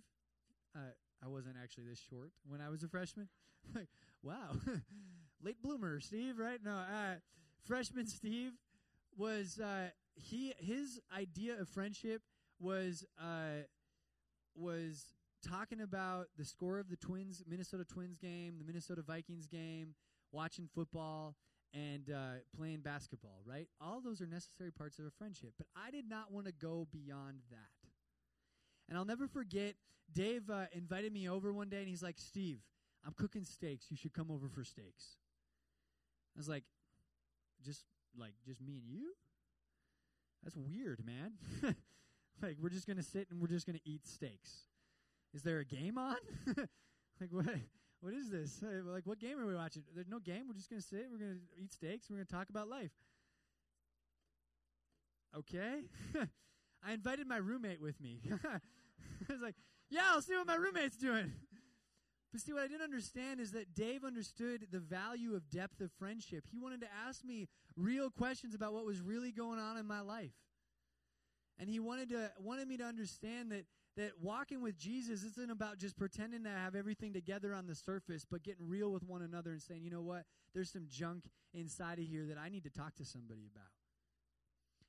uh, 0.76 0.92
I 1.24 1.28
wasn't 1.28 1.56
actually 1.62 1.86
this 1.86 2.00
short 2.10 2.32
when 2.48 2.62
I 2.62 2.70
was 2.70 2.84
a 2.84 2.88
freshman. 2.88 3.28
like, 3.76 3.88
wow, 4.22 4.52
late 5.44 5.62
bloomer, 5.62 6.00
Steve, 6.00 6.38
right? 6.38 6.60
No, 6.64 6.72
uh, 6.72 7.16
freshman 7.66 8.08
Steve 8.08 8.54
was 9.18 9.60
uh, 9.60 9.90
he 10.16 10.54
his 10.60 11.00
idea 11.16 11.60
of 11.60 11.68
friendship 11.68 12.22
was 12.60 13.06
uh, 13.22 13.64
was 14.56 15.17
talking 15.46 15.82
about 15.82 16.28
the 16.38 16.46
score 16.46 16.80
of 16.80 16.90
the 16.90 16.96
Twins 16.96 17.44
Minnesota 17.48 17.86
Twins 17.86 18.18
game, 18.18 18.56
the 18.58 18.66
Minnesota 18.66 19.02
Vikings 19.02 19.48
game, 19.48 19.96
watching 20.32 20.68
football, 20.74 21.36
and 21.74 22.10
uh, 22.10 22.40
playing 22.56 22.82
basketball. 22.82 23.42
Right, 23.46 23.68
all 23.82 24.02
those 24.02 24.22
are 24.22 24.28
necessary 24.28 24.72
parts 24.72 25.00
of 25.00 25.06
a 25.06 25.12
friendship. 25.12 25.54
But 25.58 25.68
I 25.76 25.92
did 25.92 26.10
not 26.10 26.32
want 26.32 26.46
to 26.48 26.52
go 26.52 26.88
beyond 26.92 27.40
that. 27.52 27.90
And 28.90 28.98
I'll 28.98 29.06
never 29.06 29.28
forget, 29.28 29.76
Dave 30.14 30.50
uh, 30.50 30.66
invited 30.72 31.12
me 31.12 31.28
over 31.30 31.52
one 31.52 31.70
day, 31.70 31.80
and 31.80 31.88
he's 31.88 32.04
like, 32.04 32.18
"Steve, 32.18 32.60
I'm 33.06 33.14
cooking 33.14 33.44
steaks. 33.44 33.88
You 33.90 33.98
should 33.98 34.14
come 34.14 34.32
over 34.32 34.48
for 34.48 34.64
steaks." 34.64 35.18
I 36.36 36.40
was 36.40 36.48
like, 36.48 36.64
"Just 37.64 37.84
like 38.18 38.34
just 38.46 38.62
me 38.62 38.78
and 38.78 38.88
you? 38.88 39.14
That's 40.44 40.56
weird, 40.56 41.04
man. 41.06 41.34
like 42.42 42.58
we're 42.62 42.70
just 42.70 42.88
gonna 42.88 43.04
sit 43.04 43.28
and 43.30 43.42
we're 43.42 43.48
just 43.48 43.66
gonna 43.66 43.80
eat 43.86 44.08
steaks. 44.08 44.68
Is 45.34 45.44
there 45.44 45.60
a 45.60 45.66
game 45.66 45.98
on? 45.98 46.16
like 47.20 47.32
what? 47.32 47.46
What 48.02 48.14
is 48.14 48.30
this? 48.30 48.62
Like 48.62 49.06
what 49.06 49.20
game 49.20 49.40
are 49.40 49.46
we 49.46 49.56
watching? 49.56 49.84
There's 49.94 50.08
no 50.08 50.20
game. 50.20 50.44
We're 50.48 50.54
just 50.54 50.70
gonna 50.70 50.82
sit. 50.82 51.08
We're 51.12 51.18
gonna 51.20 51.40
eat 51.62 51.74
steaks. 51.74 52.10
We're 52.10 52.18
gonna 52.18 52.26
talk 52.26 52.50
about 52.50 52.68
life. 52.68 52.92
Okay. 55.36 55.82
I 56.86 56.94
invited 56.94 57.28
my 57.28 57.38
roommate 57.38 57.82
with 57.82 58.00
me. 58.00 58.22
I 58.44 58.60
was 59.32 59.42
like, 59.42 59.56
Yeah, 59.90 60.02
I'll 60.12 60.22
see 60.22 60.36
what 60.36 60.48
my 60.48 60.56
roommate's 60.56 60.98
doing. 60.98 61.34
But 62.32 62.42
see, 62.42 62.54
what 62.54 62.64
I 62.64 62.68
didn't 62.68 62.84
understand 62.84 63.40
is 63.40 63.52
that 63.54 63.74
Dave 63.74 64.04
understood 64.04 64.68
the 64.72 64.80
value 64.80 65.34
of 65.34 65.50
depth 65.50 65.80
of 65.80 65.92
friendship. 65.98 66.44
He 66.52 66.60
wanted 66.60 66.82
to 66.82 66.88
ask 67.08 67.24
me 67.24 67.48
real 67.76 68.10
questions 68.10 68.54
about 68.54 68.74
what 68.74 68.86
was 68.86 69.02
really 69.02 69.32
going 69.32 69.60
on 69.60 69.78
in 69.78 69.88
my 69.88 70.02
life. 70.02 70.34
And 71.60 71.70
he 71.70 71.80
wanted 71.80 72.10
to 72.10 72.32
wanted 72.40 72.68
me 72.68 72.78
to 72.78 72.84
understand 72.84 73.52
that 73.52 73.66
that 73.98 74.12
walking 74.22 74.62
with 74.62 74.78
Jesus 74.78 75.24
isn't 75.24 75.50
about 75.50 75.80
just 75.80 75.98
pretending 75.98 76.44
to 76.44 76.50
have 76.50 76.76
everything 76.76 77.14
together 77.14 77.54
on 77.54 77.66
the 77.66 77.74
surface, 77.74 78.24
but 78.30 78.44
getting 78.44 78.70
real 78.70 78.92
with 78.92 79.04
one 79.04 79.24
another 79.24 79.52
and 79.52 79.62
saying, 79.62 79.84
you 79.84 79.90
know 79.90 80.04
what, 80.04 80.24
there's 80.54 80.72
some 80.72 80.86
junk 80.88 81.24
inside 81.54 81.98
of 81.98 82.06
here 82.06 82.26
that 82.28 82.38
I 82.38 82.50
need 82.50 82.64
to 82.64 82.70
talk 82.70 82.96
to 82.96 83.06
somebody 83.06 83.48
about. 83.52 83.72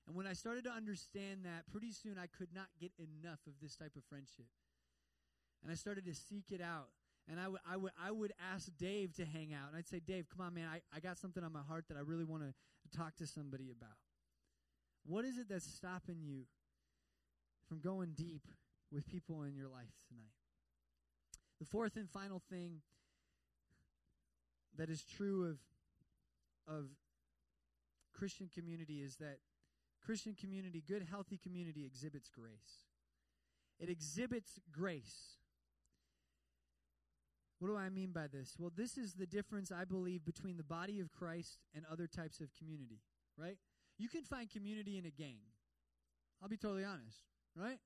And 0.07 0.15
when 0.15 0.27
I 0.27 0.35
started 0.35 0.65
to 0.65 0.71
understand 0.71 1.45
that, 1.45 1.65
pretty 1.73 1.91
soon 1.93 2.17
I 2.19 2.27
could 2.27 2.49
not 2.55 2.67
get 2.79 2.93
enough 2.99 3.41
of 3.47 3.55
this 3.63 3.77
type 3.77 3.93
of 3.97 4.05
friendship. 4.05 4.47
And 5.63 5.73
I 5.73 5.75
started 5.75 6.05
to 6.05 6.15
seek 6.15 6.51
it 6.51 6.61
out. 6.61 6.89
And 7.31 7.41
I 7.41 7.49
would, 7.49 7.61
I 7.71 7.77
would, 7.77 7.93
I 8.03 8.11
would 8.11 8.33
ask 8.55 8.71
Dave 8.79 9.15
to 9.17 9.25
hang 9.25 9.53
out. 9.53 9.69
And 9.69 9.77
I'd 9.77 9.89
say, 9.89 10.01
Dave, 10.01 10.27
come 10.35 10.47
on, 10.47 10.55
man, 10.55 10.69
I, 10.73 10.81
I 10.95 11.01
got 11.01 11.19
something 11.19 11.45
on 11.45 11.53
my 11.53 11.61
heart 11.61 11.85
that 11.89 11.97
I 11.97 12.01
really 12.01 12.25
want 12.25 12.43
to 12.43 12.97
talk 12.97 13.17
to 13.17 13.27
somebody 13.27 13.71
about. 13.71 13.97
What 15.05 15.25
is 15.25 15.37
it 15.37 15.49
that's 15.49 15.67
stopping 15.67 16.21
you 16.23 16.45
from 17.69 17.81
going 17.81 18.13
deep 18.15 18.43
with 18.93 19.07
people 19.07 19.43
in 19.43 19.55
your 19.55 19.69
life 19.69 19.95
tonight. 20.09 20.33
The 21.61 21.67
fourth 21.67 21.97
and 21.97 22.09
final 22.09 22.41
thing 22.51 22.83
that 24.77 24.89
is 24.89 25.05
true 25.05 25.45
of 25.49 25.59
of 26.67 26.87
Christian 28.13 28.49
community 28.53 29.01
is 29.01 29.17
that 29.17 29.39
Christian 30.05 30.35
community, 30.35 30.83
good 30.87 31.07
healthy 31.11 31.39
community 31.39 31.85
exhibits 31.85 32.29
grace. 32.29 32.87
It 33.79 33.89
exhibits 33.89 34.59
grace. 34.71 35.37
What 37.59 37.69
do 37.69 37.77
I 37.77 37.89
mean 37.89 38.13
by 38.13 38.27
this? 38.27 38.55
Well, 38.59 38.73
this 38.75 38.97
is 38.97 39.15
the 39.15 39.27
difference 39.27 39.73
I 39.73 39.85
believe 39.85 40.25
between 40.25 40.57
the 40.57 40.65
body 40.65 41.01
of 41.01 41.11
Christ 41.11 41.59
and 41.75 41.85
other 41.91 42.07
types 42.07 42.41
of 42.41 42.49
community, 42.57 43.01
right? 43.37 43.57
You 43.99 44.09
can 44.09 44.23
find 44.23 44.49
community 44.49 44.97
in 44.97 45.07
a 45.07 45.11
gang. 45.11 45.41
I'll 46.41 46.49
be 46.49 46.57
totally 46.57 46.85
honest, 46.85 47.19
right? 47.57 47.79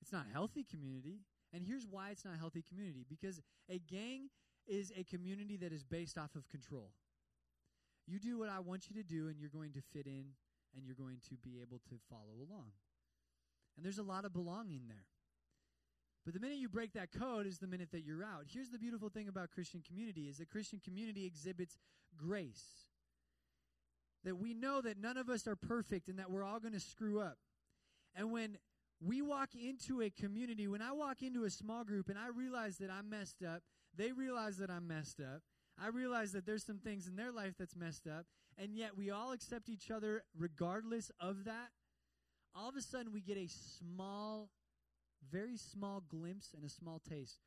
It's 0.00 0.12
not 0.12 0.26
healthy 0.32 0.64
community. 0.64 1.20
And 1.52 1.62
here's 1.64 1.86
why 1.86 2.10
it's 2.10 2.24
not 2.24 2.38
healthy 2.38 2.62
community 2.68 3.04
because 3.08 3.40
a 3.70 3.78
gang 3.78 4.28
is 4.66 4.92
a 4.96 5.04
community 5.04 5.56
that 5.56 5.72
is 5.72 5.82
based 5.82 6.18
off 6.18 6.34
of 6.34 6.48
control. 6.48 6.90
You 8.06 8.18
do 8.18 8.38
what 8.38 8.48
I 8.48 8.60
want 8.60 8.88
you 8.88 9.02
to 9.02 9.06
do, 9.06 9.28
and 9.28 9.38
you're 9.38 9.50
going 9.50 9.72
to 9.72 9.82
fit 9.92 10.06
in 10.06 10.32
and 10.76 10.84
you're 10.84 10.94
going 10.94 11.18
to 11.28 11.36
be 11.36 11.60
able 11.60 11.78
to 11.88 11.96
follow 12.08 12.36
along. 12.36 12.72
And 13.76 13.84
there's 13.84 13.98
a 13.98 14.02
lot 14.02 14.24
of 14.24 14.32
belonging 14.32 14.82
there. 14.88 15.06
But 16.24 16.34
the 16.34 16.40
minute 16.40 16.58
you 16.58 16.68
break 16.68 16.92
that 16.92 17.08
code 17.10 17.46
is 17.46 17.58
the 17.58 17.66
minute 17.66 17.90
that 17.92 18.04
you're 18.04 18.24
out. 18.24 18.44
Here's 18.52 18.68
the 18.68 18.78
beautiful 18.78 19.08
thing 19.08 19.28
about 19.28 19.50
Christian 19.50 19.82
community 19.86 20.28
is 20.28 20.38
that 20.38 20.50
Christian 20.50 20.80
community 20.84 21.24
exhibits 21.24 21.78
grace. 22.16 22.64
That 24.24 24.36
we 24.36 24.52
know 24.52 24.82
that 24.82 25.00
none 25.00 25.16
of 25.16 25.30
us 25.30 25.46
are 25.46 25.56
perfect 25.56 26.08
and 26.08 26.18
that 26.18 26.30
we're 26.30 26.44
all 26.44 26.60
going 26.60 26.74
to 26.74 26.80
screw 26.80 27.20
up. 27.20 27.38
And 28.14 28.30
when 28.30 28.58
we 29.00 29.22
walk 29.22 29.50
into 29.54 30.02
a 30.02 30.10
community, 30.10 30.66
when 30.66 30.82
I 30.82 30.92
walk 30.92 31.22
into 31.22 31.44
a 31.44 31.50
small 31.50 31.84
group 31.84 32.08
and 32.08 32.18
I 32.18 32.28
realize 32.28 32.78
that 32.78 32.90
I'm 32.90 33.08
messed 33.08 33.42
up, 33.42 33.62
they 33.96 34.12
realize 34.12 34.56
that 34.58 34.70
I'm 34.70 34.88
messed 34.88 35.20
up. 35.20 35.42
I 35.80 35.88
realize 35.88 36.32
that 36.32 36.44
there's 36.44 36.64
some 36.64 36.78
things 36.78 37.06
in 37.06 37.14
their 37.14 37.30
life 37.30 37.54
that's 37.56 37.76
messed 37.76 38.08
up, 38.08 38.26
and 38.56 38.74
yet 38.74 38.96
we 38.96 39.10
all 39.10 39.30
accept 39.32 39.68
each 39.68 39.90
other 39.90 40.24
regardless 40.36 41.12
of 41.20 41.44
that. 41.44 41.70
All 42.54 42.68
of 42.68 42.74
a 42.76 42.82
sudden, 42.82 43.12
we 43.12 43.20
get 43.20 43.36
a 43.36 43.46
small, 43.46 44.50
very 45.30 45.56
small 45.56 46.02
glimpse 46.08 46.52
and 46.54 46.64
a 46.64 46.68
small 46.68 47.00
taste 47.08 47.38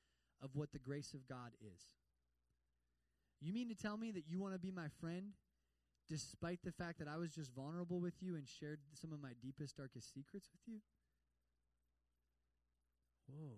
of 0.42 0.52
what 0.54 0.72
the 0.72 0.80
grace 0.80 1.14
of 1.14 1.28
God 1.28 1.52
is. 1.62 1.82
You 3.42 3.52
mean 3.52 3.68
to 3.68 3.76
tell 3.76 3.98
me 3.98 4.12
that 4.12 4.24
you 4.30 4.40
want 4.40 4.54
to 4.54 4.60
be 4.60 4.72
my 4.72 4.88
friend 5.02 5.34
despite 6.08 6.60
the 6.64 6.72
fact 6.72 7.00
that 7.00 7.08
I 7.08 7.18
was 7.18 7.34
just 7.34 7.54
vulnerable 7.54 8.00
with 8.00 8.16
you 8.22 8.36
and 8.36 8.48
shared 8.48 8.80
some 8.94 9.12
of 9.12 9.22
my 9.22 9.32
deepest, 9.42 9.78
darkest 9.78 10.14
secrets 10.14 10.50
with 10.52 10.62
you? 10.66 10.80
Whoa, 13.32 13.58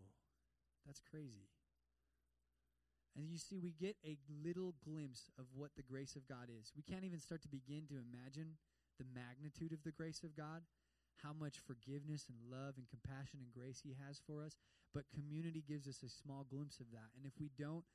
that's 0.86 1.02
crazy. 1.02 1.50
And 3.16 3.30
you 3.30 3.38
see, 3.38 3.60
we 3.62 3.74
get 3.78 3.96
a 4.06 4.18
little 4.42 4.74
glimpse 4.82 5.30
of 5.38 5.46
what 5.54 5.78
the 5.78 5.86
grace 5.86 6.16
of 6.16 6.28
God 6.28 6.50
is. 6.50 6.74
We 6.74 6.82
can't 6.82 7.06
even 7.06 7.20
start 7.20 7.42
to 7.44 7.48
begin 7.48 7.86
to 7.90 8.02
imagine 8.02 8.58
the 8.98 9.06
magnitude 9.14 9.72
of 9.74 9.86
the 9.86 9.94
grace 9.94 10.26
of 10.26 10.36
God, 10.36 10.66
how 11.22 11.34
much 11.34 11.62
forgiveness 11.62 12.26
and 12.26 12.38
love 12.50 12.74
and 12.82 12.90
compassion 12.90 13.38
and 13.42 13.54
grace 13.54 13.82
He 13.86 13.94
has 14.02 14.22
for 14.26 14.42
us. 14.42 14.58
But 14.94 15.14
community 15.14 15.62
gives 15.62 15.88
us 15.88 16.02
a 16.02 16.10
small 16.10 16.46
glimpse 16.50 16.82
of 16.82 16.90
that. 16.94 17.14
And 17.18 17.26
if 17.26 17.34
we 17.38 17.50
don't, 17.54 17.86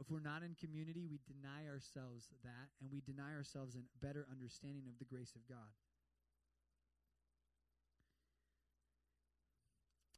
if 0.00 0.10
we're 0.10 0.24
not 0.24 0.42
in 0.42 0.56
community, 0.56 1.04
we 1.04 1.20
deny 1.28 1.68
ourselves 1.68 2.32
that, 2.42 2.72
and 2.80 2.90
we 2.90 3.00
deny 3.04 3.36
ourselves 3.36 3.76
a 3.76 3.84
better 4.04 4.26
understanding 4.32 4.88
of 4.88 4.98
the 4.98 5.04
grace 5.06 5.36
of 5.36 5.46
God. 5.46 5.70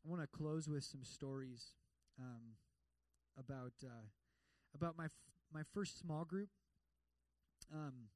I 0.06 0.10
want 0.10 0.22
to 0.22 0.28
close 0.28 0.68
with 0.68 0.84
some 0.84 1.02
stories 1.02 1.72
um, 2.20 2.54
about 3.36 3.72
uh, 3.84 4.06
about 4.74 4.96
my 4.96 5.06
f- 5.06 5.10
my 5.52 5.62
first 5.74 5.98
small 5.98 6.24
group. 6.24 6.48
Um, 7.74 8.10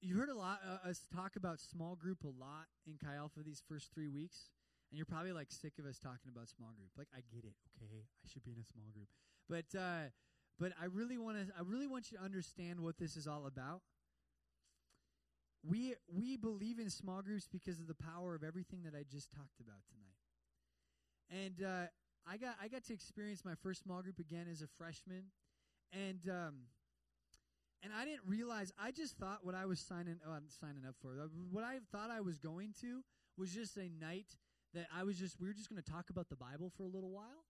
you 0.00 0.16
heard 0.16 0.28
a 0.30 0.34
lot 0.34 0.58
uh, 0.66 0.88
us 0.88 1.02
talk 1.14 1.36
about 1.36 1.60
small 1.60 1.94
group 1.94 2.24
a 2.24 2.28
lot 2.28 2.66
in 2.86 2.94
Chi 2.98 3.14
Alpha 3.14 3.40
these 3.44 3.62
first 3.68 3.92
three 3.94 4.08
weeks, 4.08 4.50
and 4.90 4.98
you're 4.98 5.06
probably 5.06 5.32
like 5.32 5.52
sick 5.52 5.74
of 5.78 5.86
us 5.86 5.98
talking 5.98 6.28
about 6.34 6.48
small 6.48 6.70
group. 6.76 6.90
Like 6.96 7.08
I 7.14 7.20
get 7.32 7.44
it, 7.44 7.54
okay, 7.84 8.02
I 8.24 8.28
should 8.28 8.44
be 8.44 8.50
in 8.50 8.58
a 8.58 8.64
small 8.64 8.90
group, 8.92 9.08
but 9.48 9.78
uh, 9.78 10.10
but 10.58 10.72
I 10.80 10.86
really 10.86 11.18
want 11.18 11.36
to 11.36 11.54
I 11.56 11.62
really 11.64 11.86
want 11.86 12.10
you 12.10 12.18
to 12.18 12.24
understand 12.24 12.80
what 12.80 12.98
this 12.98 13.16
is 13.16 13.28
all 13.28 13.46
about. 13.46 13.82
We 15.62 15.94
we 16.12 16.36
believe 16.36 16.80
in 16.80 16.90
small 16.90 17.22
groups 17.22 17.46
because 17.46 17.78
of 17.78 17.86
the 17.86 17.94
power 17.94 18.34
of 18.34 18.42
everything 18.42 18.82
that 18.82 18.94
I 18.98 19.04
just 19.08 19.30
talked 19.30 19.60
about 19.60 19.82
tonight. 19.90 20.17
And 21.30 21.62
uh, 21.62 21.86
I 22.26 22.36
got 22.36 22.56
I 22.62 22.68
got 22.68 22.84
to 22.84 22.92
experience 22.92 23.44
my 23.44 23.54
first 23.62 23.82
small 23.82 24.02
group 24.02 24.18
again 24.18 24.46
as 24.50 24.62
a 24.62 24.66
freshman, 24.78 25.24
and 25.92 26.20
um, 26.28 26.54
and 27.82 27.92
I 27.92 28.04
didn't 28.04 28.22
realize. 28.26 28.72
I 28.80 28.90
just 28.90 29.16
thought 29.16 29.40
what 29.42 29.54
I 29.54 29.66
was 29.66 29.80
signing 29.80 30.16
oh, 30.26 30.32
I'm 30.32 30.48
signing 30.60 30.84
up 30.86 30.94
for. 31.00 31.16
What 31.50 31.64
I 31.64 31.78
thought 31.92 32.10
I 32.10 32.20
was 32.20 32.38
going 32.38 32.74
to 32.80 33.02
was 33.36 33.52
just 33.54 33.76
a 33.76 33.88
night 34.00 34.36
that 34.74 34.86
I 34.94 35.04
was 35.04 35.18
just 35.18 35.40
we 35.40 35.46
were 35.46 35.54
just 35.54 35.68
going 35.70 35.82
to 35.82 35.90
talk 35.90 36.10
about 36.10 36.28
the 36.28 36.36
Bible 36.36 36.72
for 36.76 36.82
a 36.82 36.88
little 36.88 37.10
while, 37.10 37.44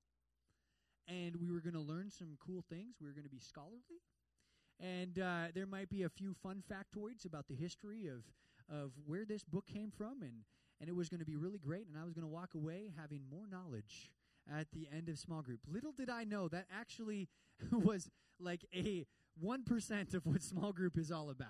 and 1.06 1.36
we 1.36 1.50
were 1.50 1.60
going 1.60 1.74
to 1.74 1.80
learn 1.80 2.10
some 2.10 2.36
cool 2.44 2.64
things. 2.68 2.96
We 3.00 3.06
were 3.06 3.12
going 3.12 3.24
to 3.24 3.30
be 3.30 3.40
scholarly, 3.40 4.02
and 4.80 5.18
uh, 5.18 5.52
there 5.54 5.66
might 5.66 5.88
be 5.88 6.02
a 6.02 6.08
few 6.08 6.34
fun 6.34 6.62
factoids 6.70 7.24
about 7.24 7.46
the 7.48 7.54
history 7.54 8.06
of 8.06 8.24
of 8.68 8.92
where 9.06 9.24
this 9.24 9.44
book 9.44 9.66
came 9.66 9.90
from 9.90 10.22
and 10.22 10.44
and 10.80 10.88
it 10.88 10.94
was 10.94 11.08
going 11.08 11.20
to 11.20 11.26
be 11.26 11.36
really 11.36 11.58
great, 11.58 11.86
and 11.88 11.96
I 12.00 12.04
was 12.04 12.14
going 12.14 12.26
to 12.26 12.32
walk 12.32 12.54
away 12.54 12.92
having 13.00 13.22
more 13.30 13.46
knowledge 13.50 14.10
at 14.50 14.68
the 14.72 14.88
end 14.94 15.08
of 15.08 15.18
small 15.18 15.42
group. 15.42 15.60
Little 15.70 15.92
did 15.92 16.08
I 16.08 16.24
know 16.24 16.48
that 16.48 16.66
actually 16.72 17.28
was 17.72 18.10
like 18.40 18.64
a 18.74 19.06
1% 19.44 20.14
of 20.14 20.26
what 20.26 20.42
small 20.42 20.72
group 20.72 20.96
is 20.96 21.10
all 21.10 21.30
about. 21.30 21.48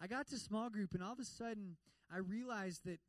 I 0.00 0.06
got 0.06 0.28
to 0.28 0.38
small 0.38 0.70
group, 0.70 0.94
and 0.94 1.02
all 1.02 1.12
of 1.12 1.18
a 1.18 1.24
sudden, 1.24 1.76
I 2.12 2.18
realized 2.18 2.82
that, 2.84 3.00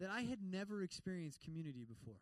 that 0.00 0.10
I 0.10 0.22
had 0.22 0.38
never 0.42 0.82
experienced 0.82 1.42
community 1.42 1.84
before. 1.88 2.20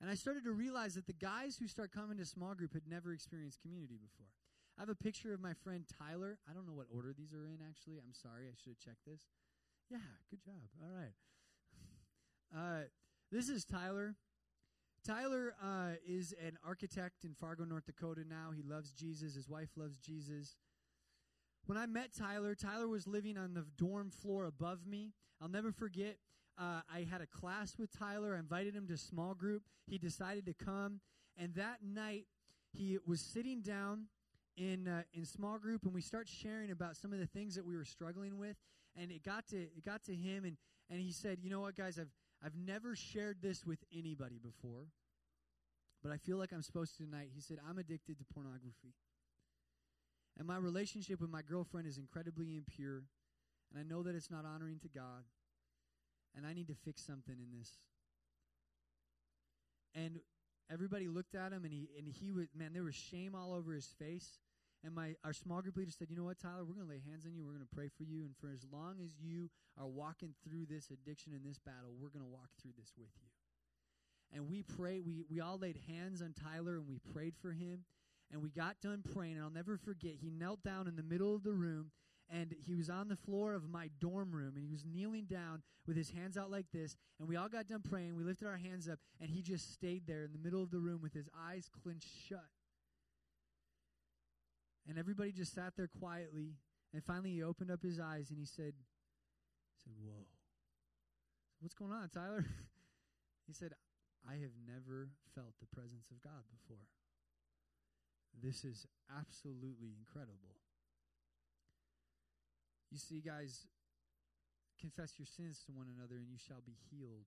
And 0.00 0.10
I 0.10 0.14
started 0.14 0.44
to 0.44 0.52
realize 0.52 0.94
that 0.94 1.06
the 1.06 1.12
guys 1.12 1.56
who 1.56 1.68
start 1.68 1.92
coming 1.92 2.18
to 2.18 2.24
small 2.24 2.54
group 2.54 2.74
had 2.74 2.82
never 2.88 3.12
experienced 3.12 3.62
community 3.62 3.96
before. 4.00 4.28
I 4.76 4.82
have 4.82 4.90
a 4.90 4.94
picture 4.94 5.32
of 5.32 5.40
my 5.40 5.54
friend 5.64 5.84
Tyler. 5.88 6.38
I 6.48 6.52
don't 6.52 6.66
know 6.66 6.74
what 6.74 6.86
order 6.94 7.14
these 7.16 7.32
are 7.32 7.46
in, 7.46 7.58
actually. 7.66 7.96
I'm 7.96 8.12
sorry. 8.12 8.44
I 8.44 8.54
should 8.60 8.76
have 8.76 8.84
checked 8.84 9.06
this. 9.06 9.22
Yeah, 9.90 9.98
good 10.30 10.42
job. 10.44 10.54
All 10.82 10.96
right. 10.96 11.12
Uh, 12.56 12.84
this 13.32 13.48
is 13.48 13.64
Tyler. 13.64 14.14
Tyler 15.04 15.52
uh, 15.62 15.94
is 16.06 16.32
an 16.40 16.56
architect 16.64 17.24
in 17.24 17.34
Fargo, 17.34 17.64
North 17.64 17.86
Dakota 17.86 18.22
now. 18.26 18.50
He 18.54 18.62
loves 18.62 18.92
Jesus. 18.92 19.34
His 19.34 19.48
wife 19.48 19.70
loves 19.76 19.98
Jesus. 19.98 20.56
When 21.66 21.76
I 21.76 21.86
met 21.86 22.10
Tyler, 22.16 22.54
Tyler 22.54 22.86
was 22.86 23.08
living 23.08 23.36
on 23.36 23.52
the 23.52 23.66
dorm 23.76 24.10
floor 24.10 24.44
above 24.44 24.86
me. 24.86 25.12
I'll 25.42 25.48
never 25.48 25.72
forget. 25.72 26.18
Uh, 26.56 26.80
I 26.90 27.00
had 27.10 27.20
a 27.20 27.26
class 27.26 27.76
with 27.76 27.90
Tyler. 27.98 28.36
I 28.36 28.38
invited 28.38 28.74
him 28.74 28.86
to 28.86 28.96
small 28.96 29.34
group. 29.34 29.64
He 29.86 29.98
decided 29.98 30.46
to 30.46 30.54
come, 30.54 31.00
and 31.36 31.52
that 31.56 31.80
night 31.84 32.26
he 32.72 32.96
was 33.04 33.20
sitting 33.20 33.60
down 33.60 34.06
in 34.56 34.86
uh, 34.88 35.02
in 35.12 35.26
small 35.26 35.58
group, 35.58 35.84
and 35.84 35.92
we 35.92 36.00
start 36.00 36.28
sharing 36.28 36.70
about 36.70 36.96
some 36.96 37.12
of 37.12 37.18
the 37.18 37.26
things 37.26 37.56
that 37.56 37.66
we 37.66 37.76
were 37.76 37.84
struggling 37.84 38.38
with 38.38 38.56
and 38.96 39.10
it 39.10 39.22
got 39.24 39.46
to 39.48 39.56
it 39.56 39.84
got 39.84 40.04
to 40.04 40.14
him 40.14 40.44
and 40.44 40.56
and 40.90 41.00
he 41.00 41.12
said, 41.12 41.38
"You 41.42 41.50
know 41.50 41.60
what, 41.60 41.76
guys? 41.76 41.98
I've 41.98 42.12
I've 42.44 42.56
never 42.56 42.94
shared 42.96 43.38
this 43.42 43.64
with 43.66 43.78
anybody 43.92 44.38
before, 44.38 44.86
but 46.02 46.12
I 46.12 46.18
feel 46.18 46.38
like 46.38 46.52
I'm 46.52 46.62
supposed 46.62 46.96
to 46.98 47.04
tonight." 47.04 47.30
He 47.34 47.40
said, 47.40 47.58
"I'm 47.68 47.78
addicted 47.78 48.18
to 48.18 48.24
pornography." 48.24 48.94
And 50.38 50.46
my 50.46 50.56
relationship 50.56 51.20
with 51.20 51.30
my 51.30 51.42
girlfriend 51.42 51.86
is 51.86 51.98
incredibly 51.98 52.56
impure, 52.56 53.04
and 53.70 53.80
I 53.80 53.82
know 53.82 54.02
that 54.02 54.14
it's 54.14 54.30
not 54.30 54.44
honoring 54.44 54.78
to 54.80 54.88
God, 54.88 55.24
and 56.36 56.46
I 56.46 56.52
need 56.52 56.68
to 56.68 56.74
fix 56.74 57.02
something 57.02 57.36
in 57.38 57.58
this. 57.58 57.80
and 59.96 60.20
everybody 60.70 61.08
looked 61.08 61.34
at 61.34 61.52
him, 61.52 61.64
and 61.64 61.72
he 61.72 61.88
and 61.96 62.06
he 62.06 62.30
was 62.30 62.46
man, 62.54 62.72
there 62.72 62.84
was 62.84 62.94
shame 62.94 63.34
all 63.34 63.52
over 63.54 63.72
his 63.72 63.86
face. 63.98 64.38
And 64.84 64.94
my 64.94 65.16
our 65.24 65.32
small 65.32 65.62
group 65.62 65.76
leader 65.76 65.90
said, 65.90 66.10
"You 66.10 66.16
know 66.16 66.24
what, 66.24 66.38
Tyler? 66.38 66.64
We're 66.64 66.74
going 66.74 66.86
to 66.86 66.92
lay 66.92 67.00
hands 67.00 67.26
on 67.26 67.34
you. 67.34 67.44
We're 67.44 67.52
going 67.54 67.66
to 67.66 67.74
pray 67.74 67.88
for 67.88 68.04
you, 68.04 68.24
and 68.24 68.36
for 68.36 68.50
as 68.50 68.64
long 68.70 69.00
as 69.02 69.10
you 69.20 69.50
are 69.78 69.86
walking 69.88 70.34
through 70.44 70.66
this 70.66 70.90
addiction 70.90 71.32
and 71.32 71.44
this 71.44 71.58
battle, 71.58 71.94
we're 71.98 72.10
going 72.10 72.24
to 72.24 72.30
walk 72.30 72.50
through 72.60 72.72
this 72.78 72.92
with 72.96 73.10
you." 73.20 73.28
And 74.32 74.48
we 74.48 74.62
prayed. 74.62 75.04
We 75.04 75.24
we 75.28 75.40
all 75.40 75.58
laid 75.58 75.78
hands 75.88 76.22
on 76.22 76.34
Tyler, 76.34 76.76
and 76.76 76.86
we 76.86 76.98
prayed 77.12 77.34
for 77.36 77.52
him. 77.52 77.84
And 78.32 78.42
we 78.42 78.50
got 78.50 78.80
done 78.80 79.02
praying, 79.14 79.34
and 79.34 79.44
I'll 79.44 79.50
never 79.50 79.76
forget. 79.76 80.14
He 80.20 80.30
knelt 80.30 80.64
down 80.64 80.88
in 80.88 80.96
the 80.96 81.02
middle 81.02 81.36
of 81.36 81.44
the 81.44 81.52
room, 81.52 81.92
and 82.28 82.52
he 82.58 82.74
was 82.74 82.90
on 82.90 83.06
the 83.06 83.14
floor 83.14 83.54
of 83.54 83.68
my 83.68 83.88
dorm 84.00 84.32
room, 84.34 84.56
and 84.56 84.64
he 84.64 84.68
was 84.68 84.84
kneeling 84.84 85.26
down 85.26 85.62
with 85.86 85.96
his 85.96 86.10
hands 86.10 86.36
out 86.36 86.50
like 86.50 86.66
this. 86.72 86.96
And 87.20 87.28
we 87.28 87.36
all 87.36 87.48
got 87.48 87.68
done 87.68 87.82
praying. 87.88 88.16
We 88.16 88.24
lifted 88.24 88.48
our 88.48 88.56
hands 88.56 88.88
up, 88.88 88.98
and 89.20 89.30
he 89.30 89.42
just 89.42 89.72
stayed 89.72 90.08
there 90.08 90.24
in 90.24 90.32
the 90.32 90.40
middle 90.40 90.60
of 90.60 90.72
the 90.72 90.80
room 90.80 91.00
with 91.00 91.14
his 91.14 91.28
eyes 91.38 91.70
clenched 91.84 92.08
shut. 92.28 92.50
And 94.88 94.98
everybody 94.98 95.32
just 95.32 95.54
sat 95.54 95.74
there 95.76 95.88
quietly. 95.88 96.54
And 96.94 97.02
finally, 97.02 97.30
he 97.30 97.42
opened 97.42 97.70
up 97.70 97.82
his 97.82 97.98
eyes 97.98 98.30
and 98.30 98.38
he 98.38 98.46
said, 98.46 98.72
he 98.72 99.78
said, 99.82 99.94
Whoa. 100.00 100.26
What's 101.60 101.74
going 101.74 101.92
on, 101.92 102.08
Tyler? 102.08 102.44
he 103.46 103.52
said, 103.52 103.72
I 104.28 104.34
have 104.42 104.54
never 104.66 105.08
felt 105.34 105.54
the 105.60 105.66
presence 105.66 106.10
of 106.10 106.20
God 106.22 106.44
before. 106.50 106.86
This 108.42 108.64
is 108.64 108.86
absolutely 109.10 109.96
incredible. 109.96 110.60
You 112.90 112.98
see, 112.98 113.20
guys, 113.20 113.66
confess 114.80 115.18
your 115.18 115.26
sins 115.26 115.62
to 115.66 115.72
one 115.72 115.88
another 115.88 116.16
and 116.16 116.28
you 116.28 116.38
shall 116.38 116.62
be 116.64 116.76
healed. 116.90 117.26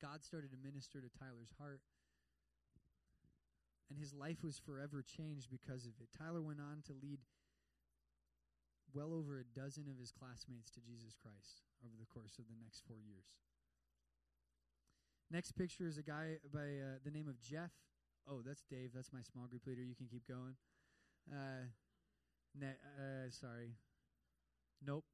God 0.00 0.24
started 0.24 0.50
to 0.50 0.58
minister 0.58 0.98
to 0.98 1.10
Tyler's 1.18 1.52
heart 1.60 1.80
and 3.92 4.00
his 4.00 4.14
life 4.14 4.42
was 4.42 4.58
forever 4.58 5.04
changed 5.04 5.50
because 5.50 5.84
of 5.84 5.92
it. 6.00 6.08
Tyler 6.16 6.40
went 6.40 6.60
on 6.60 6.80
to 6.86 6.96
lead 6.96 7.20
well 8.94 9.12
over 9.12 9.36
a 9.36 9.44
dozen 9.44 9.84
of 9.88 10.00
his 10.00 10.10
classmates 10.10 10.70
to 10.70 10.80
Jesus 10.80 11.12
Christ 11.20 11.60
over 11.84 11.92
the 12.00 12.08
course 12.08 12.38
of 12.38 12.48
the 12.48 12.56
next 12.56 12.82
four 12.88 12.96
years. 12.96 13.28
Next 15.30 15.52
picture 15.52 15.86
is 15.86 15.98
a 15.98 16.02
guy 16.02 16.40
by 16.52 16.80
uh, 16.80 17.04
the 17.04 17.10
name 17.10 17.28
of 17.28 17.40
Jeff. 17.40 17.70
Oh, 18.28 18.40
that's 18.44 18.62
Dave. 18.70 18.92
That's 18.94 19.12
my 19.12 19.20
small 19.20 19.46
group 19.46 19.66
leader. 19.66 19.82
You 19.82 19.94
can 19.94 20.06
keep 20.06 20.26
going. 20.26 20.56
Uh, 21.30 21.68
ne- 22.58 22.80
uh, 22.96 23.28
sorry. 23.28 23.76
Nope. 24.84 25.04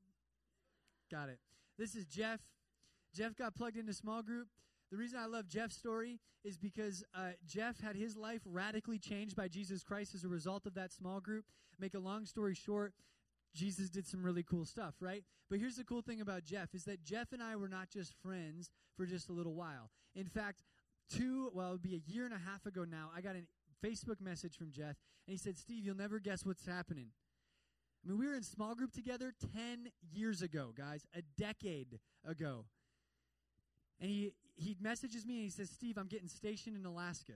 Got 1.11 1.31
it. 1.31 1.39
This 1.79 1.95
is 1.95 2.07
Jeff. 2.07 2.41
Jeff 3.14 3.35
got 3.35 3.55
plugged 3.57 3.76
into 3.76 3.93
small 3.93 4.22
group. 4.22 4.49
The 4.91 4.97
reason 4.97 5.18
I 5.18 5.26
love 5.26 5.49
Jeff's 5.49 5.76
story 5.76 6.18
is 6.45 6.57
because 6.57 7.05
uh, 7.14 7.30
Jeff 7.47 7.80
had 7.80 7.95
his 7.95 8.16
life 8.16 8.41
radically 8.47 8.99
changed 8.99 9.36
by 9.36 9.49
Jesus 9.49 9.82
Christ 9.82 10.14
as 10.14 10.24
a 10.24 10.28
result 10.28 10.66
of 10.66 10.74
that 10.74 10.93
small 10.93 11.20
group. 11.20 11.45
Make 11.78 11.95
a 11.95 11.99
long 11.99 12.24
story 12.24 12.55
short, 12.55 12.95
Jesus 13.55 13.91
did 13.91 14.07
some 14.07 14.22
really 14.22 14.43
cool 14.43 14.64
stuff, 14.64 14.95
right? 15.01 15.24
But 15.51 15.59
here's 15.59 15.76
the 15.76 15.84
cool 15.84 16.03
thing 16.03 16.20
about 16.20 16.45
Jeff 16.45 16.74
is 16.74 16.84
that 16.84 17.03
Jeff 17.03 17.32
and 17.32 17.43
I 17.43 17.57
were 17.57 17.68
not 17.68 17.91
just 17.91 18.14
friends 18.22 18.70
for 18.97 19.07
just 19.07 19.28
a 19.28 19.32
little 19.32 19.55
while. 19.55 19.91
In 20.14 20.26
fact, 20.26 20.62
two, 21.11 21.51
well, 21.55 21.68
it 21.68 21.72
would 21.72 21.82
be 21.82 21.95
a 21.95 22.12
year 22.12 22.24
and 22.24 22.34
a 22.34 22.39
half 22.39 22.66
ago 22.66 22.84
now, 22.84 23.11
I 23.16 23.20
got 23.20 23.36
a 23.36 23.86
Facebook 23.86 24.20
message 24.20 24.57
from 24.57 24.70
Jeff, 24.70 24.97
and 25.26 25.32
he 25.32 25.36
said, 25.36 25.57
Steve, 25.57 25.84
you'll 25.84 25.97
never 25.97 26.18
guess 26.18 26.45
what's 26.45 26.66
happening. 26.66 27.09
I 28.05 28.09
mean, 28.09 28.18
we 28.18 28.26
were 28.26 28.34
in 28.34 28.43
small 28.43 28.74
group 28.74 28.93
together 28.93 29.32
10 29.55 29.91
years 30.12 30.43
ago, 30.43 30.72
guys, 30.76 31.07
a 31.16 31.22
decade 31.39 31.99
ago. 32.26 32.64
And 34.01 34.11
he, 34.11 34.32
he 34.59 34.76
messages 34.80 35.24
me 35.24 35.36
and 35.36 35.44
he 35.44 35.50
says, 35.50 35.70
Steve, 35.70 35.96
I'm 35.96 36.09
getting 36.09 36.28
stationed 36.28 36.76
in 36.76 36.84
Alaska. 36.84 37.34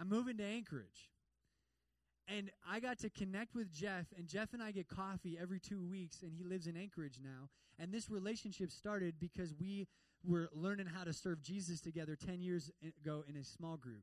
I'm 0.00 0.08
moving 0.08 0.36
to 0.38 0.44
Anchorage. 0.44 1.10
And 2.28 2.50
I 2.68 2.78
got 2.78 2.98
to 2.98 3.10
connect 3.10 3.54
with 3.54 3.72
Jeff, 3.72 4.06
and 4.16 4.28
Jeff 4.28 4.52
and 4.52 4.62
I 4.62 4.70
get 4.70 4.86
coffee 4.86 5.38
every 5.40 5.58
two 5.58 5.82
weeks, 5.82 6.22
and 6.22 6.30
he 6.30 6.44
lives 6.44 6.66
in 6.66 6.76
Anchorage 6.76 7.18
now. 7.22 7.48
And 7.78 7.90
this 7.90 8.10
relationship 8.10 8.70
started 8.70 9.14
because 9.18 9.54
we 9.58 9.88
were 10.24 10.50
learning 10.52 10.86
how 10.86 11.04
to 11.04 11.12
serve 11.12 11.42
Jesus 11.42 11.80
together 11.80 12.16
10 12.16 12.42
years 12.42 12.70
ago 13.02 13.24
in 13.28 13.36
a 13.36 13.44
small 13.44 13.76
group. 13.76 14.02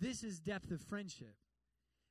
This 0.00 0.22
is 0.22 0.38
depth 0.38 0.70
of 0.70 0.80
friendship. 0.80 1.34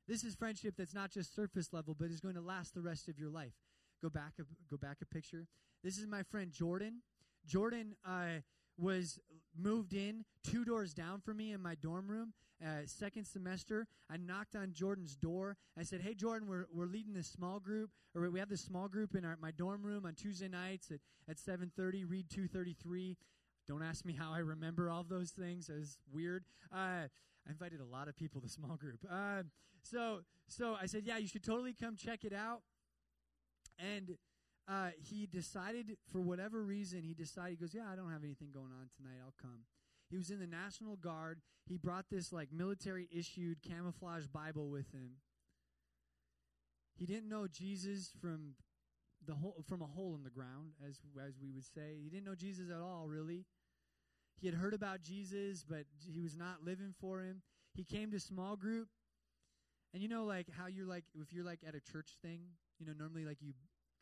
This 0.06 0.24
is 0.24 0.34
friendship 0.34 0.74
that's 0.76 0.94
not 0.94 1.10
just 1.10 1.34
surface 1.34 1.72
level, 1.72 1.96
but 1.98 2.10
is 2.10 2.20
going 2.20 2.34
to 2.34 2.40
last 2.40 2.74
the 2.74 2.82
rest 2.82 3.08
of 3.08 3.18
your 3.18 3.30
life. 3.30 3.54
Go 4.02 4.10
back 4.10 4.34
a, 4.38 4.42
go 4.70 4.76
back 4.76 4.98
a 5.02 5.06
picture. 5.06 5.46
This 5.82 5.96
is 5.96 6.06
my 6.06 6.22
friend 6.22 6.52
Jordan. 6.52 7.02
Jordan 7.46 7.94
uh, 8.06 8.40
was 8.78 9.18
moved 9.56 9.92
in 9.92 10.24
two 10.44 10.64
doors 10.64 10.94
down 10.94 11.20
from 11.20 11.36
me 11.36 11.52
in 11.52 11.60
my 11.60 11.74
dorm 11.74 12.06
room. 12.08 12.32
Uh, 12.64 12.80
second 12.86 13.24
semester, 13.24 13.86
I 14.10 14.16
knocked 14.16 14.56
on 14.56 14.72
Jordan's 14.72 15.14
door. 15.14 15.56
I 15.78 15.82
said, 15.84 16.00
"Hey, 16.00 16.14
Jordan, 16.14 16.48
we're 16.48 16.66
we're 16.72 16.86
leading 16.86 17.14
this 17.14 17.28
small 17.28 17.60
group, 17.60 17.90
or 18.14 18.28
we 18.30 18.40
have 18.40 18.48
this 18.48 18.62
small 18.62 18.88
group 18.88 19.14
in 19.14 19.24
our, 19.24 19.36
my 19.40 19.52
dorm 19.52 19.82
room 19.82 20.06
on 20.06 20.14
Tuesday 20.14 20.48
nights 20.48 20.90
at 20.90 21.00
at 21.28 21.38
7:30. 21.38 22.04
Read 22.08 22.28
2:33. 22.28 23.16
Don't 23.68 23.82
ask 23.82 24.04
me 24.04 24.14
how 24.14 24.32
I 24.32 24.38
remember 24.38 24.90
all 24.90 25.04
those 25.04 25.30
things. 25.30 25.68
It 25.68 25.74
was 25.74 25.98
weird. 26.10 26.44
Uh, 26.72 27.06
I 27.46 27.50
invited 27.50 27.80
a 27.80 27.84
lot 27.84 28.08
of 28.08 28.16
people 28.16 28.40
to 28.40 28.48
small 28.48 28.76
group. 28.76 29.04
Uh, 29.08 29.42
so 29.82 30.20
so 30.48 30.76
I 30.80 30.86
said, 30.86 31.04
yeah, 31.04 31.18
you 31.18 31.28
should 31.28 31.44
totally 31.44 31.74
come 31.74 31.96
check 31.96 32.24
it 32.24 32.32
out. 32.32 32.62
And 33.78 34.16
uh, 34.68 34.90
he 34.96 35.26
decided, 35.26 35.96
for 36.12 36.20
whatever 36.20 36.62
reason, 36.62 37.02
he 37.02 37.14
decided, 37.14 37.50
he 37.52 37.56
goes, 37.56 37.74
Yeah, 37.74 37.90
I 37.90 37.96
don't 37.96 38.12
have 38.12 38.24
anything 38.24 38.50
going 38.52 38.72
on 38.78 38.88
tonight. 38.96 39.18
I'll 39.24 39.34
come. 39.40 39.60
He 40.10 40.16
was 40.16 40.30
in 40.30 40.40
the 40.40 40.46
National 40.46 40.96
Guard. 40.96 41.40
He 41.66 41.76
brought 41.76 42.06
this 42.10 42.32
like 42.32 42.52
military 42.52 43.08
issued 43.10 43.62
camouflage 43.62 44.26
Bible 44.26 44.68
with 44.68 44.90
him. 44.92 45.16
He 46.96 47.06
didn't 47.06 47.28
know 47.28 47.46
Jesus 47.46 48.10
from 48.20 48.54
the 49.26 49.34
hole 49.34 49.62
from 49.68 49.82
a 49.82 49.86
hole 49.86 50.14
in 50.16 50.22
the 50.22 50.30
ground, 50.30 50.72
as 50.86 50.98
as 51.24 51.34
we 51.40 51.50
would 51.50 51.64
say. 51.64 51.96
He 52.02 52.08
didn't 52.08 52.24
know 52.24 52.34
Jesus 52.34 52.70
at 52.70 52.80
all, 52.80 53.06
really. 53.06 53.44
He 54.40 54.46
had 54.46 54.54
heard 54.54 54.74
about 54.74 55.02
Jesus, 55.02 55.64
but 55.68 55.84
he 56.06 56.20
was 56.20 56.36
not 56.36 56.64
living 56.64 56.94
for 57.00 57.20
him. 57.22 57.42
He 57.74 57.84
came 57.84 58.10
to 58.12 58.20
small 58.20 58.56
group, 58.56 58.88
and 59.92 60.02
you 60.02 60.08
know, 60.08 60.24
like 60.24 60.46
how 60.50 60.66
you're 60.66 60.86
like 60.86 61.04
if 61.14 61.32
you're 61.32 61.44
like 61.44 61.60
at 61.66 61.74
a 61.74 61.80
church 61.80 62.16
thing, 62.22 62.40
you 62.78 62.86
know, 62.86 62.92
normally 62.98 63.24
like 63.24 63.38
you 63.40 63.52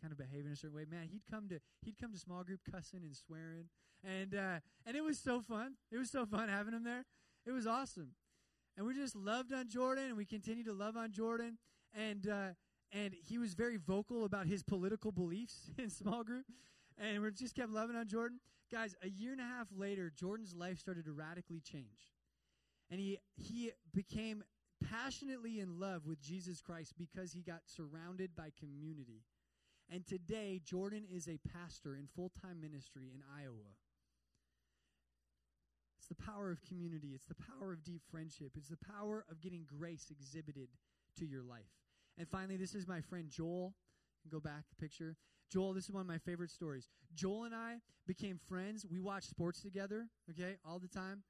kind 0.00 0.12
of 0.12 0.18
behave 0.18 0.46
in 0.46 0.52
a 0.52 0.56
certain 0.56 0.76
way. 0.76 0.84
Man, 0.90 1.08
he'd 1.10 1.22
come 1.30 1.48
to 1.48 1.58
he'd 1.82 1.98
come 1.98 2.12
to 2.12 2.18
small 2.18 2.44
group 2.44 2.60
cussing 2.70 3.00
and 3.02 3.14
swearing, 3.14 3.68
and 4.04 4.34
uh, 4.34 4.60
and 4.86 4.96
it 4.96 5.04
was 5.04 5.18
so 5.18 5.40
fun. 5.40 5.74
It 5.90 5.98
was 5.98 6.10
so 6.10 6.26
fun 6.26 6.48
having 6.48 6.74
him 6.74 6.84
there. 6.84 7.04
It 7.44 7.52
was 7.52 7.66
awesome, 7.66 8.12
and 8.76 8.86
we 8.86 8.94
just 8.94 9.16
loved 9.16 9.52
on 9.52 9.68
Jordan, 9.68 10.06
and 10.06 10.16
we 10.16 10.24
continue 10.24 10.64
to 10.64 10.72
love 10.72 10.96
on 10.96 11.12
Jordan, 11.12 11.58
and 11.94 12.28
uh, 12.28 12.48
and 12.92 13.14
he 13.14 13.38
was 13.38 13.54
very 13.54 13.76
vocal 13.76 14.24
about 14.24 14.46
his 14.46 14.62
political 14.62 15.12
beliefs 15.12 15.70
in 15.78 15.90
small 15.90 16.24
group, 16.24 16.46
and 16.98 17.22
we 17.22 17.30
just 17.32 17.54
kept 17.54 17.70
loving 17.70 17.96
on 17.96 18.08
Jordan. 18.08 18.40
Guys, 18.70 18.96
a 19.02 19.08
year 19.08 19.30
and 19.32 19.40
a 19.40 19.44
half 19.44 19.68
later, 19.76 20.10
Jordan's 20.14 20.54
life 20.54 20.78
started 20.78 21.04
to 21.04 21.12
radically 21.12 21.60
change, 21.60 22.12
and 22.90 23.00
he 23.00 23.18
he 23.36 23.70
became 23.94 24.42
passionately 24.90 25.60
in 25.60 25.78
love 25.78 26.06
with 26.06 26.20
Jesus 26.20 26.60
Christ 26.60 26.94
because 26.98 27.32
he 27.32 27.42
got 27.42 27.60
surrounded 27.64 28.34
by 28.36 28.50
community. 28.58 29.22
And 29.90 30.06
today, 30.06 30.60
Jordan 30.64 31.04
is 31.10 31.28
a 31.28 31.38
pastor 31.52 31.94
in 31.96 32.08
full 32.14 32.32
time 32.42 32.60
ministry 32.60 33.10
in 33.14 33.22
Iowa. 33.38 33.76
It's 35.98 36.08
the 36.08 36.24
power 36.24 36.50
of 36.50 36.62
community, 36.62 37.12
it's 37.14 37.26
the 37.26 37.34
power 37.34 37.72
of 37.72 37.82
deep 37.84 38.02
friendship, 38.10 38.52
it's 38.56 38.68
the 38.68 38.76
power 38.76 39.24
of 39.30 39.40
getting 39.40 39.64
grace 39.66 40.06
exhibited 40.10 40.68
to 41.18 41.26
your 41.26 41.42
life. 41.42 41.70
And 42.18 42.28
finally, 42.28 42.56
this 42.56 42.74
is 42.74 42.86
my 42.86 43.00
friend 43.00 43.28
Joel. 43.28 43.74
Go 44.30 44.40
back 44.40 44.64
picture. 44.80 45.16
Joel, 45.50 45.72
this 45.72 45.84
is 45.84 45.90
one 45.92 46.00
of 46.00 46.06
my 46.06 46.18
favorite 46.18 46.50
stories. 46.50 46.88
Joel 47.14 47.44
and 47.44 47.54
I 47.54 47.76
became 48.06 48.38
friends. 48.48 48.84
We 48.90 48.98
watched 48.98 49.30
sports 49.30 49.60
together, 49.62 50.08
okay, 50.30 50.56
all 50.64 50.80
the 50.80 50.88
time. 50.88 51.22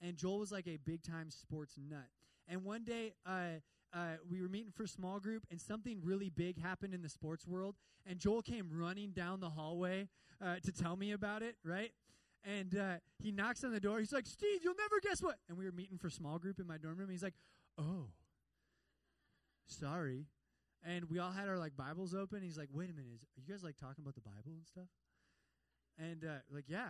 And 0.00 0.16
Joel 0.16 0.40
was 0.40 0.52
like 0.52 0.68
a 0.68 0.78
big 0.84 1.02
time 1.02 1.30
sports 1.30 1.74
nut. 1.78 2.08
And 2.46 2.64
one 2.64 2.84
day, 2.84 3.14
uh, 3.26 3.60
uh, 3.94 4.16
we 4.28 4.42
were 4.42 4.48
meeting 4.48 4.72
for 4.74 4.86
small 4.86 5.20
group, 5.20 5.44
and 5.50 5.60
something 5.60 6.00
really 6.02 6.28
big 6.28 6.60
happened 6.60 6.94
in 6.94 7.02
the 7.02 7.08
sports 7.08 7.46
world. 7.46 7.76
And 8.06 8.18
Joel 8.18 8.42
came 8.42 8.68
running 8.72 9.10
down 9.12 9.40
the 9.40 9.50
hallway 9.50 10.08
uh, 10.44 10.56
to 10.64 10.72
tell 10.72 10.96
me 10.96 11.12
about 11.12 11.42
it, 11.42 11.56
right? 11.64 11.92
And 12.44 12.76
uh, 12.76 12.94
he 13.18 13.32
knocks 13.32 13.64
on 13.64 13.72
the 13.72 13.80
door. 13.80 14.00
He's 14.00 14.12
like, 14.12 14.26
Steve, 14.26 14.60
you'll 14.62 14.74
never 14.76 15.00
guess 15.00 15.22
what. 15.22 15.36
And 15.48 15.56
we 15.56 15.64
were 15.64 15.72
meeting 15.72 15.96
for 15.96 16.10
small 16.10 16.38
group 16.38 16.58
in 16.58 16.66
my 16.66 16.76
dorm 16.76 16.98
room. 16.98 17.08
He's 17.08 17.22
like, 17.22 17.34
oh, 17.78 18.08
sorry. 19.66 20.26
And 20.86 21.08
we 21.08 21.18
all 21.18 21.30
had 21.30 21.48
our 21.48 21.56
like 21.56 21.76
Bibles 21.76 22.14
open. 22.14 22.42
He's 22.42 22.58
like, 22.58 22.68
wait 22.72 22.90
a 22.90 22.92
minute, 22.92 23.12
is, 23.14 23.22
are 23.22 23.40
you 23.40 23.50
guys 23.50 23.64
like 23.64 23.78
talking 23.78 24.02
about 24.02 24.14
the 24.14 24.20
Bible 24.20 24.52
and 24.52 24.66
stuff? 24.66 24.88
And 25.98 26.24
uh, 26.24 26.40
like, 26.52 26.64
yeah. 26.68 26.88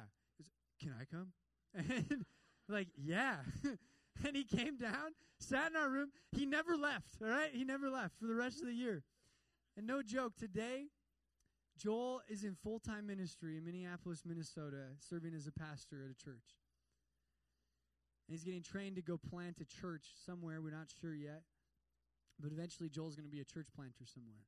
Can 0.80 0.92
I 1.00 1.04
come? 1.04 1.28
And 1.76 2.24
like, 2.68 2.88
yeah. 2.96 3.36
and 4.26 4.36
he 4.36 4.44
came 4.44 4.76
down, 4.76 5.12
sat 5.38 5.70
in 5.70 5.76
our 5.76 5.90
room. 5.90 6.10
He 6.32 6.46
never 6.46 6.76
left, 6.76 7.16
all 7.22 7.28
right? 7.28 7.50
He 7.52 7.64
never 7.64 7.88
left 7.88 8.18
for 8.18 8.26
the 8.26 8.34
rest 8.34 8.60
of 8.60 8.66
the 8.66 8.74
year. 8.74 9.02
And 9.76 9.86
no 9.86 10.02
joke, 10.02 10.36
today, 10.38 10.86
Joel 11.76 12.22
is 12.28 12.44
in 12.44 12.54
full 12.54 12.78
time 12.78 13.06
ministry 13.06 13.56
in 13.56 13.64
Minneapolis, 13.64 14.22
Minnesota, 14.24 14.94
serving 15.00 15.34
as 15.34 15.46
a 15.46 15.52
pastor 15.52 15.96
at 16.04 16.10
a 16.10 16.24
church. 16.24 16.60
And 18.26 18.34
he's 18.34 18.44
getting 18.44 18.62
trained 18.62 18.96
to 18.96 19.02
go 19.02 19.18
plant 19.18 19.60
a 19.60 19.64
church 19.64 20.04
somewhere. 20.24 20.62
We're 20.62 20.70
not 20.70 20.88
sure 21.00 21.14
yet. 21.14 21.42
But 22.40 22.52
eventually, 22.52 22.88
Joel's 22.88 23.16
going 23.16 23.28
to 23.28 23.34
be 23.34 23.40
a 23.40 23.44
church 23.44 23.68
planter 23.74 24.04
somewhere. 24.06 24.44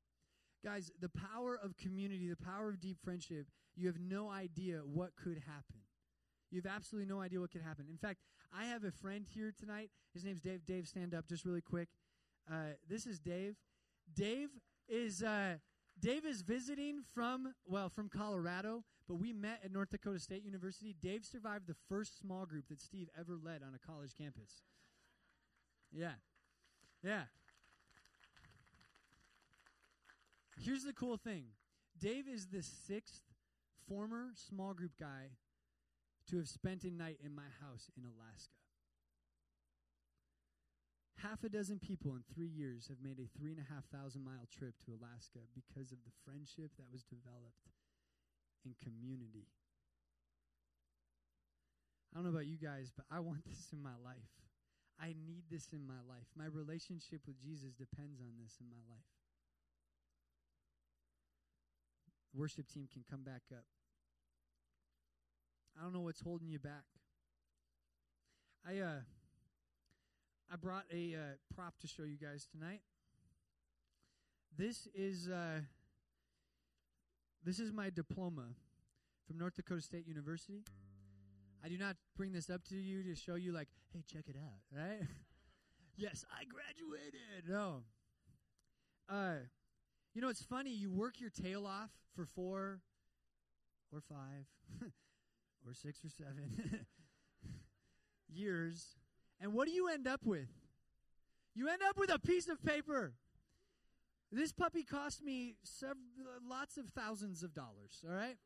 Guys, 0.64 0.90
the 1.00 1.10
power 1.10 1.58
of 1.62 1.76
community, 1.76 2.28
the 2.28 2.36
power 2.36 2.68
of 2.68 2.80
deep 2.80 2.98
friendship, 3.04 3.46
you 3.76 3.86
have 3.86 4.00
no 4.00 4.30
idea 4.30 4.78
what 4.78 5.14
could 5.16 5.38
happen. 5.46 5.85
You 6.50 6.60
have 6.62 6.72
absolutely 6.72 7.12
no 7.12 7.20
idea 7.20 7.40
what 7.40 7.50
could 7.50 7.62
happen. 7.62 7.86
In 7.90 7.98
fact, 7.98 8.20
I 8.56 8.66
have 8.66 8.84
a 8.84 8.90
friend 8.90 9.26
here 9.28 9.52
tonight. 9.58 9.90
His 10.14 10.24
name's 10.24 10.40
Dave. 10.40 10.64
Dave, 10.64 10.86
stand 10.86 11.14
up 11.14 11.28
just 11.28 11.44
really 11.44 11.60
quick. 11.60 11.88
Uh, 12.50 12.74
this 12.88 13.06
is 13.06 13.18
Dave. 13.18 13.56
Dave 14.14 14.48
is 14.88 15.22
uh, 15.22 15.56
Dave 16.00 16.24
is 16.24 16.42
visiting 16.42 17.02
from 17.14 17.54
well 17.66 17.88
from 17.88 18.08
Colorado, 18.08 18.84
but 19.08 19.16
we 19.16 19.32
met 19.32 19.60
at 19.64 19.72
North 19.72 19.90
Dakota 19.90 20.20
State 20.20 20.44
University. 20.44 20.94
Dave 21.00 21.24
survived 21.24 21.66
the 21.66 21.76
first 21.88 22.18
small 22.18 22.46
group 22.46 22.68
that 22.68 22.80
Steve 22.80 23.08
ever 23.18 23.36
led 23.42 23.62
on 23.62 23.74
a 23.74 23.84
college 23.84 24.12
campus. 24.16 24.62
Yeah, 25.92 26.14
yeah. 27.02 27.22
Here's 30.62 30.84
the 30.84 30.92
cool 30.92 31.16
thing 31.16 31.46
Dave 31.98 32.28
is 32.28 32.46
the 32.46 32.62
sixth 32.62 33.22
former 33.88 34.28
small 34.34 34.74
group 34.74 34.92
guy 34.98 35.30
to 36.30 36.36
have 36.36 36.48
spent 36.48 36.84
a 36.84 36.90
night 36.90 37.18
in 37.24 37.34
my 37.34 37.50
house 37.62 37.90
in 37.96 38.04
Alaska. 38.04 38.58
Half 41.22 41.44
a 41.44 41.48
dozen 41.48 41.78
people 41.78 42.12
in 42.12 42.22
three 42.28 42.50
years 42.50 42.88
have 42.88 43.00
made 43.00 43.18
a 43.18 43.30
three 43.38 43.50
and 43.50 43.62
a 43.62 43.72
half 43.72 43.88
thousand 43.88 44.24
mile 44.24 44.44
trip 44.52 44.74
to 44.84 44.92
Alaska 44.92 45.40
because 45.54 45.90
of 45.90 46.04
the 46.04 46.12
friendship 46.26 46.76
that 46.76 46.92
was 46.92 47.04
developed 47.08 47.72
in 48.66 48.76
community. 48.82 49.48
I 52.12 52.18
don't 52.18 52.24
know 52.24 52.36
about 52.36 52.50
you 52.50 52.58
guys, 52.58 52.92
but 52.92 53.06
I 53.10 53.20
want 53.20 53.44
this 53.48 53.72
in 53.72 53.80
my 53.80 53.96
life. 54.04 54.34
I 55.00 55.16
need 55.16 55.48
this 55.50 55.72
in 55.72 55.86
my 55.86 56.00
life. 56.08 56.28
My 56.36 56.48
relationship 56.48 57.24
with 57.26 57.40
Jesus 57.40 57.72
depends 57.76 58.20
on 58.20 58.36
this 58.40 58.56
in 58.60 58.68
my 58.68 58.80
life. 58.88 59.08
worship 62.36 62.68
team 62.68 62.86
can 62.92 63.02
come 63.10 63.24
back 63.24 63.42
up. 63.50 63.64
I 65.78 65.82
don't 65.82 65.92
know 65.92 66.00
what's 66.00 66.20
holding 66.20 66.48
you 66.48 66.58
back. 66.58 66.84
I 68.66 68.78
uh 68.78 69.00
I 70.50 70.56
brought 70.56 70.84
a 70.92 71.14
uh, 71.14 71.18
prop 71.54 71.74
to 71.80 71.88
show 71.88 72.04
you 72.04 72.16
guys 72.16 72.46
tonight. 72.50 72.80
This 74.56 74.88
is 74.94 75.28
uh 75.28 75.60
this 77.44 77.58
is 77.60 77.72
my 77.72 77.90
diploma 77.90 78.46
from 79.26 79.38
North 79.38 79.54
Dakota 79.54 79.82
State 79.82 80.06
University. 80.06 80.64
I 81.64 81.68
do 81.68 81.76
not 81.76 81.96
bring 82.16 82.32
this 82.32 82.48
up 82.48 82.64
to 82.68 82.76
you 82.76 83.02
to 83.02 83.14
show 83.14 83.34
you 83.34 83.52
like, 83.52 83.68
hey, 83.92 84.02
check 84.10 84.24
it 84.28 84.36
out, 84.36 84.60
right? 84.72 85.00
yes, 85.96 86.24
I 86.32 86.44
graduated. 86.44 87.48
No. 87.48 87.82
Uh 89.08 89.44
you 90.14 90.22
know, 90.22 90.30
it's 90.30 90.42
funny. 90.42 90.70
You 90.70 90.90
work 90.90 91.20
your 91.20 91.28
tail 91.28 91.66
off 91.66 91.90
for 92.14 92.24
four 92.24 92.80
or 93.92 94.00
five 94.00 94.46
or 95.66 95.74
six 95.74 96.04
or 96.04 96.08
seven 96.08 96.86
years. 98.28 98.96
And 99.40 99.52
what 99.52 99.66
do 99.66 99.74
you 99.74 99.88
end 99.88 100.06
up 100.06 100.20
with? 100.24 100.48
You 101.54 101.68
end 101.68 101.82
up 101.88 101.98
with 101.98 102.12
a 102.12 102.18
piece 102.18 102.48
of 102.48 102.62
paper. 102.62 103.14
This 104.32 104.52
puppy 104.52 104.82
cost 104.82 105.22
me 105.22 105.54
sev- 105.62 105.96
lots 106.48 106.76
of 106.76 106.86
thousands 106.90 107.42
of 107.42 107.54
dollars, 107.54 108.04
all 108.06 108.14
right? 108.14 108.36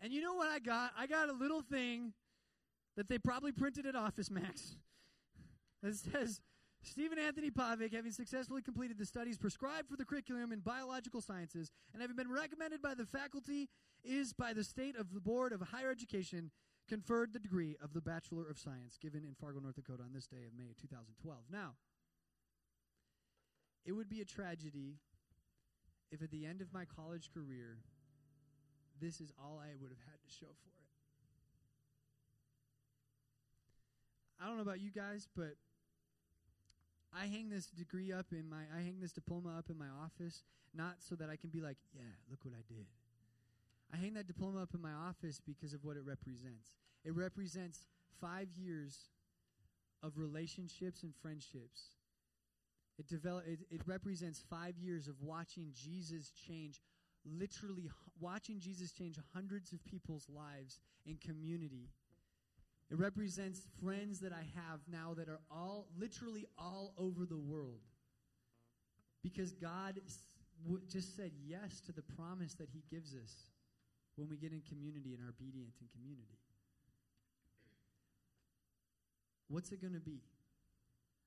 And 0.00 0.12
you 0.12 0.20
know 0.20 0.34
what 0.34 0.50
I 0.50 0.58
got? 0.58 0.92
I 0.98 1.06
got 1.06 1.28
a 1.28 1.32
little 1.32 1.62
thing 1.62 2.12
that 2.96 3.08
they 3.08 3.18
probably 3.18 3.52
printed 3.52 3.86
at 3.86 3.94
Office 3.96 4.30
Max 4.30 4.76
that 5.82 5.94
says 5.94 6.40
Stephen 6.84 7.18
Anthony 7.18 7.50
Pavic, 7.50 7.92
having 7.92 8.12
successfully 8.12 8.62
completed 8.62 8.98
the 8.98 9.06
studies 9.06 9.38
prescribed 9.38 9.88
for 9.88 9.96
the 9.96 10.04
curriculum 10.04 10.52
in 10.52 10.60
biological 10.60 11.20
sciences 11.20 11.70
and 11.92 12.02
having 12.02 12.16
been 12.16 12.30
recommended 12.30 12.82
by 12.82 12.94
the 12.94 13.06
faculty, 13.06 13.68
is 14.04 14.32
by 14.34 14.52
the 14.52 14.62
state 14.62 14.96
of 14.96 15.14
the 15.14 15.20
Board 15.20 15.52
of 15.52 15.60
Higher 15.60 15.90
Education 15.90 16.50
conferred 16.88 17.32
the 17.32 17.38
degree 17.38 17.76
of 17.82 17.94
the 17.94 18.02
Bachelor 18.02 18.48
of 18.48 18.58
Science 18.58 18.98
given 19.00 19.24
in 19.24 19.34
Fargo, 19.34 19.60
North 19.60 19.76
Dakota 19.76 20.02
on 20.02 20.12
this 20.12 20.26
day 20.26 20.44
of 20.46 20.52
May 20.56 20.74
2012. 20.78 21.38
Now, 21.50 21.72
it 23.86 23.92
would 23.92 24.08
be 24.10 24.20
a 24.20 24.24
tragedy 24.24 24.98
if 26.10 26.22
at 26.22 26.30
the 26.30 26.44
end 26.44 26.60
of 26.60 26.72
my 26.72 26.84
college 26.84 27.30
career, 27.32 27.78
this 29.00 29.20
is 29.20 29.32
all 29.38 29.58
I 29.58 29.74
would 29.80 29.90
have 29.90 30.04
had 30.04 30.20
to 30.22 30.30
show 30.30 30.52
for 30.62 30.68
it. 30.68 30.84
I 34.40 34.46
don't 34.46 34.56
know 34.56 34.62
about 34.62 34.80
you 34.80 34.90
guys, 34.90 35.26
but 35.34 35.54
I 37.16 37.26
hang 37.26 37.48
this 37.48 37.66
degree 37.66 38.12
up 38.12 38.26
in 38.32 38.48
my, 38.48 38.62
I 38.76 38.82
hang 38.82 38.98
this 39.00 39.12
diploma 39.12 39.56
up 39.56 39.70
in 39.70 39.78
my 39.78 39.88
office, 40.02 40.42
not 40.74 40.96
so 40.98 41.14
that 41.14 41.30
I 41.30 41.36
can 41.36 41.50
be 41.50 41.60
like, 41.60 41.76
yeah, 41.94 42.02
look 42.28 42.44
what 42.44 42.54
I 42.54 42.62
did. 42.68 42.86
I 43.92 43.96
hang 43.96 44.14
that 44.14 44.26
diploma 44.26 44.62
up 44.62 44.74
in 44.74 44.82
my 44.82 44.92
office 44.92 45.40
because 45.46 45.72
of 45.72 45.84
what 45.84 45.96
it 45.96 46.04
represents. 46.04 46.74
It 47.04 47.14
represents 47.14 47.86
five 48.20 48.48
years 48.56 49.08
of 50.02 50.18
relationships 50.18 51.02
and 51.02 51.14
friendships. 51.22 51.90
It, 52.98 53.08
develop, 53.08 53.44
it, 53.46 53.60
it 53.70 53.80
represents 53.86 54.42
five 54.50 54.76
years 54.78 55.06
of 55.06 55.14
watching 55.20 55.72
Jesus 55.74 56.30
change, 56.30 56.80
literally 57.24 57.90
watching 58.20 58.58
Jesus 58.58 58.90
change 58.90 59.18
hundreds 59.32 59.72
of 59.72 59.84
people's 59.84 60.26
lives 60.28 60.80
in 61.06 61.16
community 61.16 61.90
it 62.90 62.98
represents 62.98 63.62
friends 63.82 64.20
that 64.20 64.32
I 64.32 64.44
have 64.54 64.80
now 64.90 65.14
that 65.14 65.28
are 65.28 65.40
all, 65.50 65.88
literally 65.98 66.46
all 66.58 66.94
over 66.98 67.24
the 67.24 67.38
world. 67.38 67.80
Because 69.22 69.52
God 69.52 70.00
just 70.90 71.16
said 71.16 71.32
yes 71.46 71.80
to 71.86 71.92
the 71.92 72.02
promise 72.02 72.54
that 72.54 72.68
He 72.72 72.82
gives 72.90 73.14
us 73.14 73.32
when 74.16 74.28
we 74.28 74.36
get 74.36 74.52
in 74.52 74.62
community 74.68 75.14
and 75.14 75.22
are 75.22 75.30
obedient 75.30 75.72
in 75.80 75.88
community. 75.98 76.38
What's 79.48 79.72
it 79.72 79.80
going 79.80 79.94
to 79.94 80.00
be? 80.00 80.20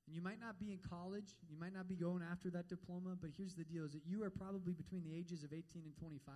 And 0.06 0.14
you 0.14 0.22
might 0.22 0.40
not 0.40 0.58
be 0.58 0.72
in 0.72 0.78
college, 0.78 1.36
you 1.50 1.58
might 1.58 1.74
not 1.74 1.86
be 1.88 1.94
going 1.94 2.22
after 2.24 2.48
that 2.50 2.68
diploma, 2.68 3.16
but 3.20 3.30
here's 3.36 3.54
the 3.54 3.64
deal 3.64 3.84
is 3.84 3.92
that 3.92 4.06
you 4.06 4.22
are 4.22 4.30
probably 4.30 4.72
between 4.72 5.04
the 5.04 5.14
ages 5.14 5.44
of 5.44 5.52
18 5.52 5.82
and 5.84 5.96
25 5.96 6.32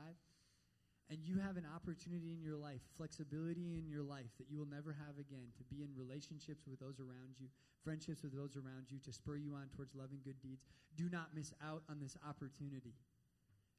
and 1.12 1.20
you 1.28 1.36
have 1.36 1.58
an 1.60 1.68
opportunity 1.76 2.32
in 2.32 2.40
your 2.40 2.56
life, 2.56 2.80
flexibility 2.96 3.76
in 3.76 3.84
your 3.86 4.02
life 4.02 4.32
that 4.38 4.48
you 4.48 4.56
will 4.56 4.72
never 4.72 4.96
have 4.96 5.20
again 5.20 5.52
to 5.58 5.64
be 5.68 5.84
in 5.84 5.92
relationships 5.92 6.64
with 6.64 6.80
those 6.80 7.00
around 7.00 7.36
you, 7.38 7.48
friendships 7.84 8.22
with 8.22 8.32
those 8.32 8.56
around 8.56 8.88
you, 8.88 8.98
to 9.04 9.12
spur 9.12 9.36
you 9.36 9.52
on 9.52 9.68
towards 9.76 9.94
loving 9.94 10.20
good 10.24 10.40
deeds. 10.40 10.64
Do 10.96 11.10
not 11.12 11.36
miss 11.36 11.52
out 11.62 11.82
on 11.90 12.00
this 12.00 12.16
opportunity. 12.26 12.96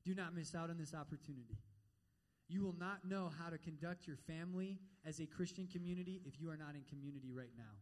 Do 0.05 0.13
not 0.13 0.35
miss 0.35 0.53
out 0.53 0.69
on 0.69 0.77
this 0.77 0.93
opportunity. 0.93 1.57
You 2.47 2.61
will 2.61 2.77
not 2.77 3.01
know 3.03 3.31
how 3.41 3.49
to 3.49 3.57
conduct 3.57 4.05
your 4.05 4.17
family 4.27 4.77
as 5.03 5.19
a 5.19 5.25
Christian 5.25 5.65
community 5.65 6.21
if 6.27 6.39
you 6.39 6.51
are 6.51 6.57
not 6.57 6.75
in 6.75 6.83
community 6.85 7.31
right 7.33 7.53
now. 7.57 7.73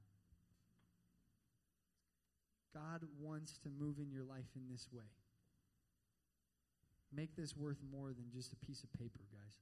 God 2.74 3.04
wants 3.20 3.60
to 3.64 3.70
move 3.70 4.00
in 4.00 4.12
your 4.12 4.24
life 4.24 4.48
in 4.56 4.72
this 4.72 4.88
way. 4.94 5.12
Make 7.14 7.36
this 7.36 7.56
worth 7.58 7.78
more 7.92 8.08
than 8.08 8.26
just 8.34 8.54
a 8.54 8.56
piece 8.66 8.84
of 8.84 8.94
paper, 8.94 9.20
guys. 9.32 9.58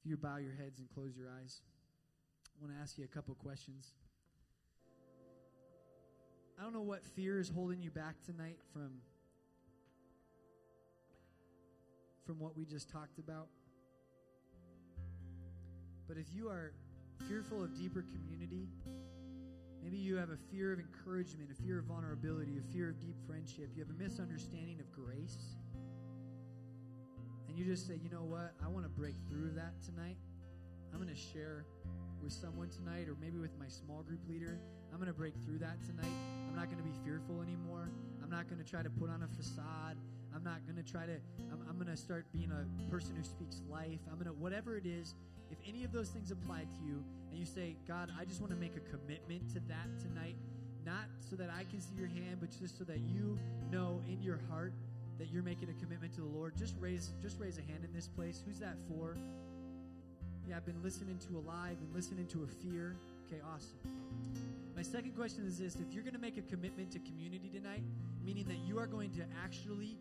If 0.00 0.08
you 0.08 0.16
bow 0.16 0.36
your 0.36 0.54
heads 0.54 0.78
and 0.78 0.88
close 0.88 1.16
your 1.16 1.28
eyes, 1.28 1.60
I 2.46 2.64
want 2.64 2.74
to 2.74 2.80
ask 2.80 2.96
you 2.96 3.04
a 3.04 3.08
couple 3.08 3.34
questions. 3.34 3.92
I 6.58 6.62
don't 6.62 6.72
know 6.72 6.82
what 6.82 7.04
fear 7.04 7.38
is 7.38 7.48
holding 7.48 7.82
you 7.82 7.90
back 7.90 8.16
tonight 8.24 8.58
from 8.72 8.90
from 12.26 12.38
what 12.38 12.56
we 12.56 12.64
just 12.66 12.90
talked 12.90 13.18
about. 13.18 13.48
But 16.06 16.18
if 16.18 16.26
you 16.34 16.48
are 16.48 16.72
fearful 17.26 17.62
of 17.62 17.78
deeper 17.78 18.02
community, 18.02 18.68
maybe 19.82 19.96
you 19.96 20.16
have 20.16 20.30
a 20.30 20.38
fear 20.50 20.72
of 20.72 20.80
encouragement, 20.80 21.50
a 21.50 21.62
fear 21.62 21.78
of 21.80 21.86
vulnerability, 21.86 22.58
a 22.58 22.72
fear 22.72 22.90
of 22.90 23.00
deep 23.00 23.16
friendship, 23.26 23.70
you 23.76 23.84
have 23.84 23.90
a 23.90 24.02
misunderstanding 24.02 24.80
of 24.80 24.90
grace 24.92 25.56
And 27.48 27.58
you 27.58 27.64
just 27.64 27.86
say, 27.86 27.98
you 28.02 28.10
know 28.10 28.24
what, 28.24 28.54
I 28.64 28.68
want 28.68 28.84
to 28.84 28.90
break 28.90 29.14
through 29.28 29.50
that 29.56 29.82
tonight. 29.82 30.16
I'm 30.92 31.00
going 31.02 31.14
to 31.14 31.20
share 31.20 31.66
with 32.22 32.32
someone 32.32 32.68
tonight, 32.70 33.08
or 33.08 33.16
maybe 33.20 33.38
with 33.38 33.58
my 33.58 33.68
small 33.68 34.02
group 34.02 34.20
leader. 34.28 34.58
I'm 34.92 34.98
going 34.98 35.08
to 35.08 35.16
break 35.16 35.34
through 35.44 35.58
that 35.58 35.82
tonight. 35.84 36.12
I'm 36.48 36.56
not 36.56 36.66
going 36.66 36.78
to 36.78 36.84
be 36.84 36.94
fearful 37.04 37.42
anymore. 37.42 37.90
I'm 38.22 38.30
not 38.30 38.48
going 38.48 38.62
to 38.62 38.68
try 38.68 38.82
to 38.82 38.90
put 38.90 39.10
on 39.10 39.22
a 39.22 39.28
facade. 39.28 39.96
I'm 40.34 40.44
not 40.44 40.64
going 40.66 40.76
to 40.76 40.90
try 40.90 41.06
to, 41.06 41.16
I'm, 41.52 41.60
I'm 41.68 41.76
going 41.76 41.88
to 41.88 41.96
start 41.96 42.26
being 42.32 42.50
a 42.52 42.66
person 42.90 43.16
who 43.16 43.24
speaks 43.24 43.62
life. 43.70 44.00
I'm 44.10 44.14
going 44.14 44.26
to, 44.26 44.32
whatever 44.32 44.76
it 44.76 44.86
is, 44.86 45.14
if 45.50 45.58
any 45.66 45.84
of 45.84 45.92
those 45.92 46.08
things 46.08 46.30
apply 46.30 46.60
to 46.60 46.86
you, 46.86 47.02
and 47.30 47.38
you 47.38 47.46
say, 47.46 47.76
God, 47.86 48.10
I 48.18 48.24
just 48.24 48.40
want 48.40 48.52
to 48.52 48.58
make 48.58 48.76
a 48.76 48.80
commitment 48.80 49.48
to 49.54 49.60
that 49.68 49.88
tonight, 50.00 50.36
not 50.84 51.04
so 51.20 51.36
that 51.36 51.50
I 51.50 51.64
can 51.70 51.80
see 51.80 51.94
your 51.96 52.08
hand, 52.08 52.38
but 52.40 52.50
just 52.60 52.78
so 52.78 52.84
that 52.84 52.98
you 53.00 53.38
know 53.70 54.00
in 54.08 54.22
your 54.22 54.38
heart 54.50 54.72
that 55.18 55.28
you're 55.30 55.42
making 55.42 55.68
a 55.68 55.84
commitment 55.84 56.14
to 56.14 56.20
the 56.20 56.26
Lord, 56.26 56.56
just 56.56 56.74
raise 56.80 57.10
just 57.20 57.38
raise 57.38 57.58
a 57.58 57.62
hand 57.62 57.84
in 57.84 57.92
this 57.92 58.08
place. 58.08 58.42
Who's 58.46 58.58
that 58.60 58.76
for? 58.88 59.16
Yeah, 60.48 60.56
I've 60.56 60.64
been 60.64 60.82
listening 60.82 61.18
to 61.28 61.36
a 61.36 61.42
lie, 61.46 61.70
I've 61.72 61.80
been 61.80 61.94
listening 61.94 62.26
to 62.28 62.44
a 62.44 62.46
fear. 62.46 62.96
Okay, 63.26 63.42
awesome. 63.54 63.76
My 64.74 64.82
second 64.82 65.14
question 65.16 65.44
is 65.46 65.58
this 65.58 65.76
if 65.76 65.92
you're 65.92 66.04
going 66.04 66.14
to 66.14 66.20
make 66.20 66.38
a 66.38 66.42
commitment 66.42 66.90
to 66.92 66.98
community 67.00 67.50
tonight, 67.52 67.82
meaning 68.24 68.44
that 68.48 68.58
you 68.66 68.78
are 68.78 68.86
going 68.86 69.10
to 69.10 69.22
actually 69.44 69.98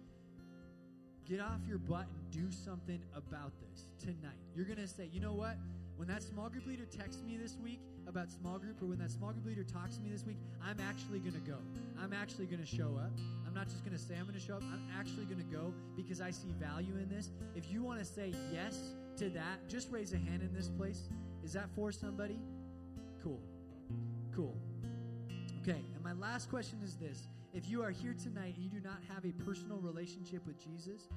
get 1.28 1.42
off 1.42 1.60
your 1.68 1.78
butt 1.78 2.06
and 2.08 2.32
do 2.32 2.52
something 2.56 3.02
about 3.16 3.52
this 3.60 3.88
tonight, 4.00 4.38
you're 4.56 4.66
going 4.66 4.78
to 4.78 4.88
say, 4.88 5.10
you 5.12 5.20
know 5.20 5.34
what? 5.34 5.58
When 5.98 6.08
that 6.08 6.24
small 6.24 6.48
group 6.48 6.66
leader 6.66 6.86
texts 6.86 7.24
me 7.26 7.38
this 7.38 7.58
week 7.62 7.82
about 8.08 8.30
small 8.30 8.60
group, 8.60 8.82
or 8.82 8.86
when 8.86 9.00
that 9.00 9.12
small 9.12 9.32
group 9.32 9.46
leader 9.46 9.64
talks 9.64 9.98
to 9.98 10.02
me 10.02 10.10
this 10.10 10.24
week, 10.24 10.38
I'm 10.64 10.80
actually 10.80 11.20
going 11.20 11.34
to 11.34 11.40
go. 11.40 11.58
I'm 12.02 12.14
actually 12.14 12.46
going 12.46 12.62
to 12.62 12.66
show 12.66 12.96
up. 12.96 13.12
I'm 13.46 13.54
not 13.54 13.66
just 13.66 13.84
going 13.84 13.98
to 13.98 14.02
say 14.02 14.14
I'm 14.16 14.26
going 14.26 14.40
to 14.40 14.46
show 14.46 14.56
up. 14.56 14.62
I'm 14.62 14.88
actually 14.98 15.26
going 15.26 15.40
to 15.40 15.56
go 15.56 15.74
because 15.96 16.22
I 16.22 16.32
see 16.32 16.54
value 16.60 16.94
in 17.02 17.10
this. 17.10 17.32
If 17.56 17.72
you 17.72 17.84
want 17.84 18.00
to 18.00 18.06
say 18.06 18.34
yes 18.54 18.94
to 19.18 19.30
that, 19.32 19.68
just 19.68 19.92
raise 19.92 20.14
a 20.14 20.18
hand 20.18 20.44
in 20.44 20.54
this 20.54 20.70
place. 20.70 21.10
Is 21.44 21.54
that 21.54 21.68
for 21.76 21.92
somebody? 21.92 22.40
Cool. 23.24 23.42
Cool. 24.36 24.56
Okay, 25.62 25.82
and 25.96 26.04
my 26.04 26.14
last 26.14 26.50
question 26.50 26.80
is 26.84 26.96
this. 26.96 27.28
If 27.58 27.68
you 27.68 27.82
are 27.82 27.90
here 27.90 28.14
tonight 28.14 28.54
and 28.54 28.64
you 28.64 28.70
do 28.70 28.80
not 28.80 29.00
have 29.12 29.26
a 29.26 29.32
personal 29.44 29.80
relationship 29.80 30.46
with 30.46 30.64
Jesus, 30.64 31.08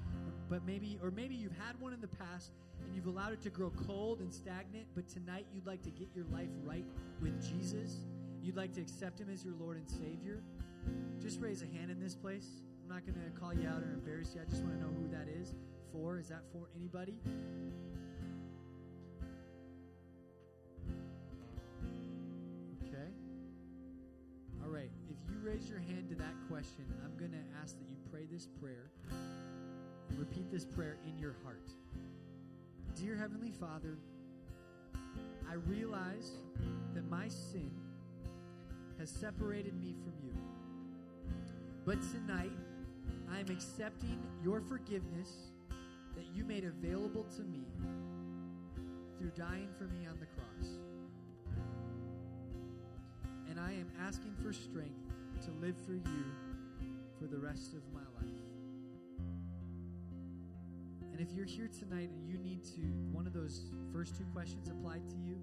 but 0.49 0.65
maybe 0.65 0.97
or 1.03 1.11
maybe 1.11 1.35
you've 1.35 1.55
had 1.55 1.79
one 1.79 1.93
in 1.93 2.01
the 2.01 2.07
past 2.07 2.49
and 2.83 2.95
you've 2.95 3.05
allowed 3.05 3.31
it 3.33 3.43
to 3.43 3.51
grow 3.51 3.71
cold 3.85 4.21
and 4.21 4.33
stagnant, 4.33 4.87
but 4.95 5.07
tonight 5.07 5.45
you'd 5.53 5.67
like 5.67 5.83
to 5.83 5.91
get 5.91 6.07
your 6.15 6.25
life 6.33 6.49
right 6.63 6.83
with 7.21 7.39
Jesus, 7.47 8.07
you'd 8.41 8.57
like 8.57 8.73
to 8.73 8.81
accept 8.81 9.21
him 9.21 9.29
as 9.31 9.45
your 9.45 9.53
Lord 9.59 9.77
and 9.77 9.87
Savior, 9.87 10.41
just 11.21 11.39
raise 11.39 11.61
a 11.61 11.67
hand 11.77 11.91
in 11.91 11.99
this 11.99 12.15
place. 12.15 12.47
I'm 12.81 12.89
not 12.89 13.05
going 13.05 13.23
to 13.23 13.39
call 13.39 13.53
you 13.53 13.67
out 13.67 13.83
or 13.83 13.91
embarrass 13.93 14.33
you. 14.33 14.41
I 14.41 14.49
just 14.49 14.63
want 14.63 14.79
to 14.79 14.81
know 14.81 14.91
who 14.97 15.09
that 15.09 15.27
is 15.29 15.53
for. 15.93 16.17
Is 16.17 16.29
that 16.29 16.41
for 16.51 16.69
anybody? 16.75 17.19
You 25.31 25.39
raise 25.41 25.69
your 25.69 25.79
hand 25.79 26.09
to 26.09 26.15
that 26.15 26.35
question, 26.49 26.85
I'm 27.03 27.17
going 27.17 27.31
to 27.31 27.59
ask 27.61 27.77
that 27.77 27.89
you 27.89 27.97
pray 28.11 28.25
this 28.31 28.47
prayer 28.59 28.91
repeat 30.17 30.51
this 30.51 30.65
prayer 30.65 30.97
in 31.07 31.17
your 31.17 31.35
heart. 31.43 31.67
Dear 32.95 33.15
Heavenly 33.15 33.51
Father, 33.51 33.97
I 35.49 35.55
realize 35.67 36.31
that 36.93 37.09
my 37.09 37.27
sin 37.27 37.71
has 38.99 39.09
separated 39.09 39.73
me 39.79 39.95
from 40.03 40.13
you. 40.23 40.33
But 41.85 41.97
tonight, 42.11 42.51
I 43.31 43.39
am 43.39 43.49
accepting 43.49 44.21
your 44.43 44.61
forgiveness 44.61 45.51
that 46.15 46.25
you 46.35 46.43
made 46.43 46.65
available 46.65 47.25
to 47.35 47.41
me 47.41 47.63
through 49.17 49.31
dying 49.35 49.69
for 49.77 49.85
me 49.85 50.05
on 50.05 50.19
the 50.19 50.27
cross. 50.27 50.77
And 53.49 53.59
I 53.59 53.71
am 53.71 53.91
asking 54.05 54.35
for 54.43 54.53
strength 54.53 55.10
to 55.41 55.51
live 55.59 55.75
for 55.87 55.93
you 55.93 56.25
for 57.19 57.25
the 57.25 57.37
rest 57.37 57.73
of 57.73 57.81
my 57.91 58.05
life. 58.21 58.45
And 61.11 61.19
if 61.19 61.33
you're 61.33 61.45
here 61.45 61.67
tonight 61.67 62.11
and 62.13 62.27
you 62.29 62.37
need 62.37 62.63
to, 62.75 62.81
one 63.11 63.25
of 63.25 63.33
those 63.33 63.71
first 63.91 64.15
two 64.15 64.25
questions 64.33 64.69
applied 64.69 65.01
to 65.09 65.15
you, 65.15 65.41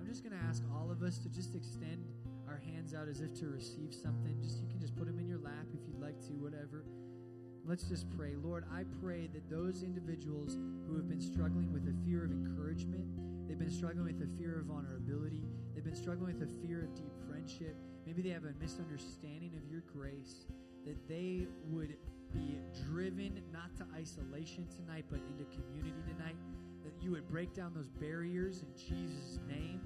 I'm 0.00 0.06
just 0.06 0.22
going 0.24 0.32
to 0.32 0.42
ask 0.48 0.62
all 0.74 0.90
of 0.90 1.02
us 1.02 1.18
to 1.18 1.28
just 1.28 1.54
extend 1.54 2.06
our 2.48 2.62
hands 2.72 2.94
out 2.94 3.08
as 3.08 3.20
if 3.20 3.34
to 3.40 3.48
receive 3.48 3.92
something. 3.92 4.40
Just 4.40 4.62
you 4.62 4.68
can 4.68 4.80
just 4.80 4.96
put 4.96 5.06
them 5.06 5.18
in 5.18 5.28
your 5.28 5.38
lap 5.38 5.66
if 5.74 5.86
you'd 5.86 6.00
like 6.00 6.18
to, 6.28 6.32
whatever. 6.40 6.86
Let's 7.66 7.84
just 7.84 8.06
pray. 8.16 8.36
Lord, 8.42 8.64
I 8.72 8.84
pray 9.02 9.28
that 9.34 9.50
those 9.50 9.82
individuals 9.82 10.56
who 10.88 10.96
have 10.96 11.10
been 11.10 11.20
struggling 11.20 11.72
with 11.74 11.84
the 11.84 11.94
fear 12.08 12.24
of 12.24 12.30
encouragement, 12.30 13.04
they've 13.48 13.58
been 13.58 13.70
struggling 13.70 14.06
with 14.06 14.18
the 14.18 14.32
fear 14.38 14.60
of 14.60 14.66
vulnerability, 14.66 15.44
they've 15.74 15.84
been 15.84 15.96
struggling 15.96 16.38
with 16.38 16.40
the 16.40 16.66
fear 16.66 16.84
of 16.84 16.94
deep 16.94 17.12
maybe 18.06 18.22
they 18.22 18.30
have 18.30 18.44
a 18.44 18.54
misunderstanding 18.60 19.52
of 19.56 19.70
your 19.70 19.82
grace, 19.92 20.46
that 20.86 20.96
they 21.08 21.46
would 21.68 21.96
be 22.32 22.58
driven 22.88 23.42
not 23.52 23.74
to 23.76 23.86
isolation 23.96 24.66
tonight, 24.74 25.04
but 25.10 25.20
into 25.30 25.44
community 25.44 26.02
tonight, 26.08 26.36
that 26.84 26.92
you 27.02 27.10
would 27.12 27.28
break 27.28 27.54
down 27.54 27.72
those 27.74 27.88
barriers 27.88 28.62
in 28.62 28.68
Jesus' 28.76 29.40
name. 29.48 29.80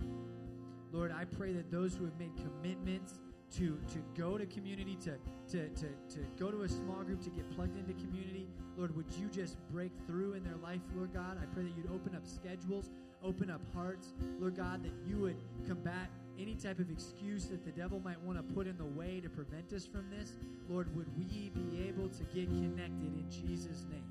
Lord, 0.93 1.13
I 1.13 1.25
pray 1.25 1.53
that 1.53 1.71
those 1.71 1.95
who 1.95 2.05
have 2.05 2.19
made 2.19 2.33
commitments 2.37 3.21
to, 3.57 3.79
to 3.93 3.99
go 4.17 4.39
to 4.39 4.47
community, 4.47 4.97
to, 5.03 5.19
to, 5.51 5.69
to, 5.71 5.87
to 5.87 6.21
go 6.39 6.51
to 6.51 6.63
a 6.63 6.69
small 6.69 7.03
group, 7.03 7.23
to 7.23 7.31
get 7.31 7.49
plugged 7.51 7.77
into 7.77 7.93
community, 7.95 8.49
Lord, 8.77 8.95
would 8.97 9.11
you 9.19 9.29
just 9.29 9.57
break 9.71 9.93
through 10.07 10.35
in 10.35 10.45
their 10.45 10.57
life, 10.57 10.81
Lord 10.95 11.13
God? 11.13 11.39
I 11.41 11.47
pray 11.47 11.65
that 11.65 11.77
you'd 11.77 11.91
open 11.93 12.15
up 12.15 12.27
schedules, 12.27 12.91
open 13.23 13.51
up 13.51 13.61
hearts, 13.75 14.15
Lord 14.39 14.57
God, 14.57 14.85
that 14.85 14.93
you 15.07 15.19
would 15.19 15.37
combat 15.67 16.11
any 16.41 16.55
type 16.55 16.78
of 16.78 16.91
excuse 16.91 17.47
that 17.47 17.64
the 17.64 17.70
devil 17.72 18.01
might 18.01 18.20
want 18.22 18.38
to 18.38 18.55
put 18.55 18.66
in 18.66 18.76
the 18.78 18.84
way 18.84 19.20
to 19.20 19.28
prevent 19.28 19.72
us 19.72 19.86
from 19.86 20.09
this. 20.11 20.32
Lord, 20.68 20.95
would 20.97 21.07
we 21.16 21.51
be 21.51 21.84
able 21.86 22.09
to 22.09 22.22
get 22.34 22.49
connected 22.49 23.12
in 23.14 23.26
Jesus' 23.30 23.84
name? 23.91 24.07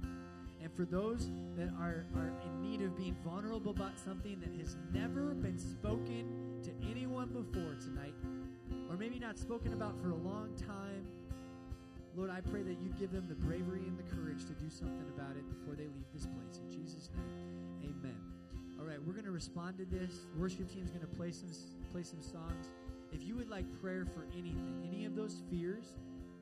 And 0.61 0.71
for 0.73 0.86
those 0.86 1.30
that 1.57 1.69
are, 1.80 2.05
are 2.15 2.32
in 2.45 2.61
need 2.61 2.82
of 2.82 2.97
being 2.97 3.15
vulnerable 3.23 3.71
about 3.71 3.97
something 4.03 4.39
that 4.41 4.53
has 4.59 4.75
never 4.93 5.34
been 5.34 5.57
spoken 5.57 6.59
to 6.63 6.71
anyone 6.89 7.30
before 7.30 7.75
tonight, 7.82 8.13
or 8.89 8.97
maybe 8.97 9.19
not 9.19 9.38
spoken 9.39 9.73
about 9.73 9.99
for 10.01 10.09
a 10.09 10.15
long 10.15 10.49
time, 10.55 11.07
Lord, 12.15 12.30
I 12.30 12.41
pray 12.41 12.63
that 12.63 12.77
you 12.82 12.93
give 12.99 13.11
them 13.11 13.25
the 13.30 13.36
bravery 13.36 13.84
and 13.88 13.97
the 13.97 14.03
courage 14.15 14.45
to 14.45 14.53
do 14.53 14.69
something 14.69 15.05
about 15.15 15.38
it 15.38 15.47
before 15.49 15.75
they 15.75 15.84
leave 15.84 16.09
this 16.13 16.25
place. 16.25 16.59
In 16.59 16.69
Jesus' 16.69 17.09
name, 17.15 17.95
amen. 18.03 18.28
All 18.80 18.86
right, 18.86 18.97
we're 19.05 19.13
going 19.13 19.25
to 19.25 19.32
respond 19.32 19.77
to 19.77 19.86
this. 19.86 20.25
Worship 20.38 20.71
team's 20.71 20.89
going 20.89 21.01
to 21.01 21.15
play 21.15 21.32
some 21.32 21.49
play 21.91 22.03
some 22.03 22.21
songs. 22.21 22.67
If 23.11 23.23
you 23.23 23.36
would 23.36 23.49
like 23.49 23.65
prayer 23.82 24.05
for 24.05 24.25
anything, 24.38 24.88
any 24.88 25.05
of 25.05 25.15
those 25.15 25.41
fears, 25.49 25.95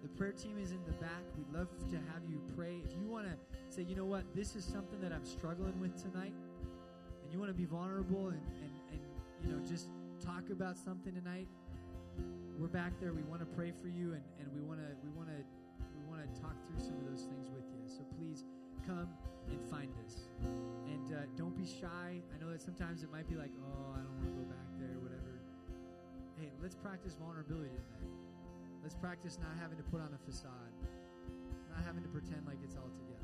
the 0.04 0.10
prayer 0.10 0.34
team 0.34 0.58
is 0.62 0.72
in 0.72 0.80
the 0.86 0.92
back. 0.94 1.24
We'd 1.38 1.52
love 1.58 1.68
to 1.90 1.96
have 1.96 2.22
you 2.30 2.40
pray. 2.56 2.82
If 2.86 2.94
you 3.00 3.08
want 3.08 3.26
to 3.26 3.34
say, 3.70 3.84
you 3.84 3.96
know 3.96 4.06
what, 4.06 4.24
this 4.36 4.56
is 4.56 4.64
something 4.64 5.00
that 5.02 5.12
I'm 5.12 5.26
struggling 5.26 5.80
with 5.80 6.00
tonight, 6.00 6.34
and 7.24 7.34
you 7.34 7.40
want 7.40 7.50
to 7.50 7.58
be 7.58 7.66
vulnerable 7.66 8.28
and, 8.28 8.42
and, 8.62 8.72
and 8.92 9.02
you 9.44 9.52
know 9.52 9.66
just 9.66 9.90
talk 10.24 10.50
about 10.52 10.78
something 10.78 11.14
tonight, 11.14 11.48
we're 12.60 12.68
back 12.68 12.94
there. 13.00 13.14
We 13.14 13.24
want 13.24 13.42
to 13.42 13.48
pray 13.48 13.72
for 13.82 13.88
you, 13.88 14.14
and, 14.14 14.24
and 14.40 14.48
we 14.54 14.62
want 14.62 14.80
to 14.80 14.94
we 15.04 15.10
want 15.18 15.30
to 15.30 15.42
we 15.98 16.04
want 16.06 16.22
to 16.22 16.42
talk 16.42 16.54
through 16.68 16.86
some 16.86 16.98
of 17.00 17.10
those 17.10 17.24
things 17.24 17.50
with 17.50 17.66
you. 17.74 17.82
So 17.88 18.04
please 18.20 18.46
come 18.86 19.10
and 19.50 19.60
find 19.70 19.90
us, 20.06 20.28
uh, 21.18 21.26
don't 21.36 21.58
be 21.58 21.66
shy. 21.66 22.22
I 22.22 22.36
know 22.38 22.52
that 22.54 22.62
sometimes 22.62 23.02
it 23.02 23.12
might 23.12 23.28
be 23.28 23.36
like, 23.36 23.50
oh, 23.58 23.98
I 23.98 24.06
don't 24.06 24.14
want 24.22 24.30
to 24.30 24.38
go 24.38 24.46
back 24.46 24.70
there, 24.78 25.02
whatever. 25.02 25.42
Hey, 26.38 26.54
let's 26.62 26.76
practice 26.76 27.18
vulnerability 27.18 27.74
tonight. 27.74 28.14
Let's 28.84 28.94
practice 28.94 29.40
not 29.42 29.58
having 29.60 29.78
to 29.78 29.84
put 29.90 30.00
on 30.00 30.14
a 30.14 30.22
facade, 30.30 30.74
not 31.74 31.82
having 31.84 32.04
to 32.04 32.10
pretend 32.10 32.46
like 32.46 32.62
it's 32.64 32.78
all 32.78 32.94
together. 32.94 33.17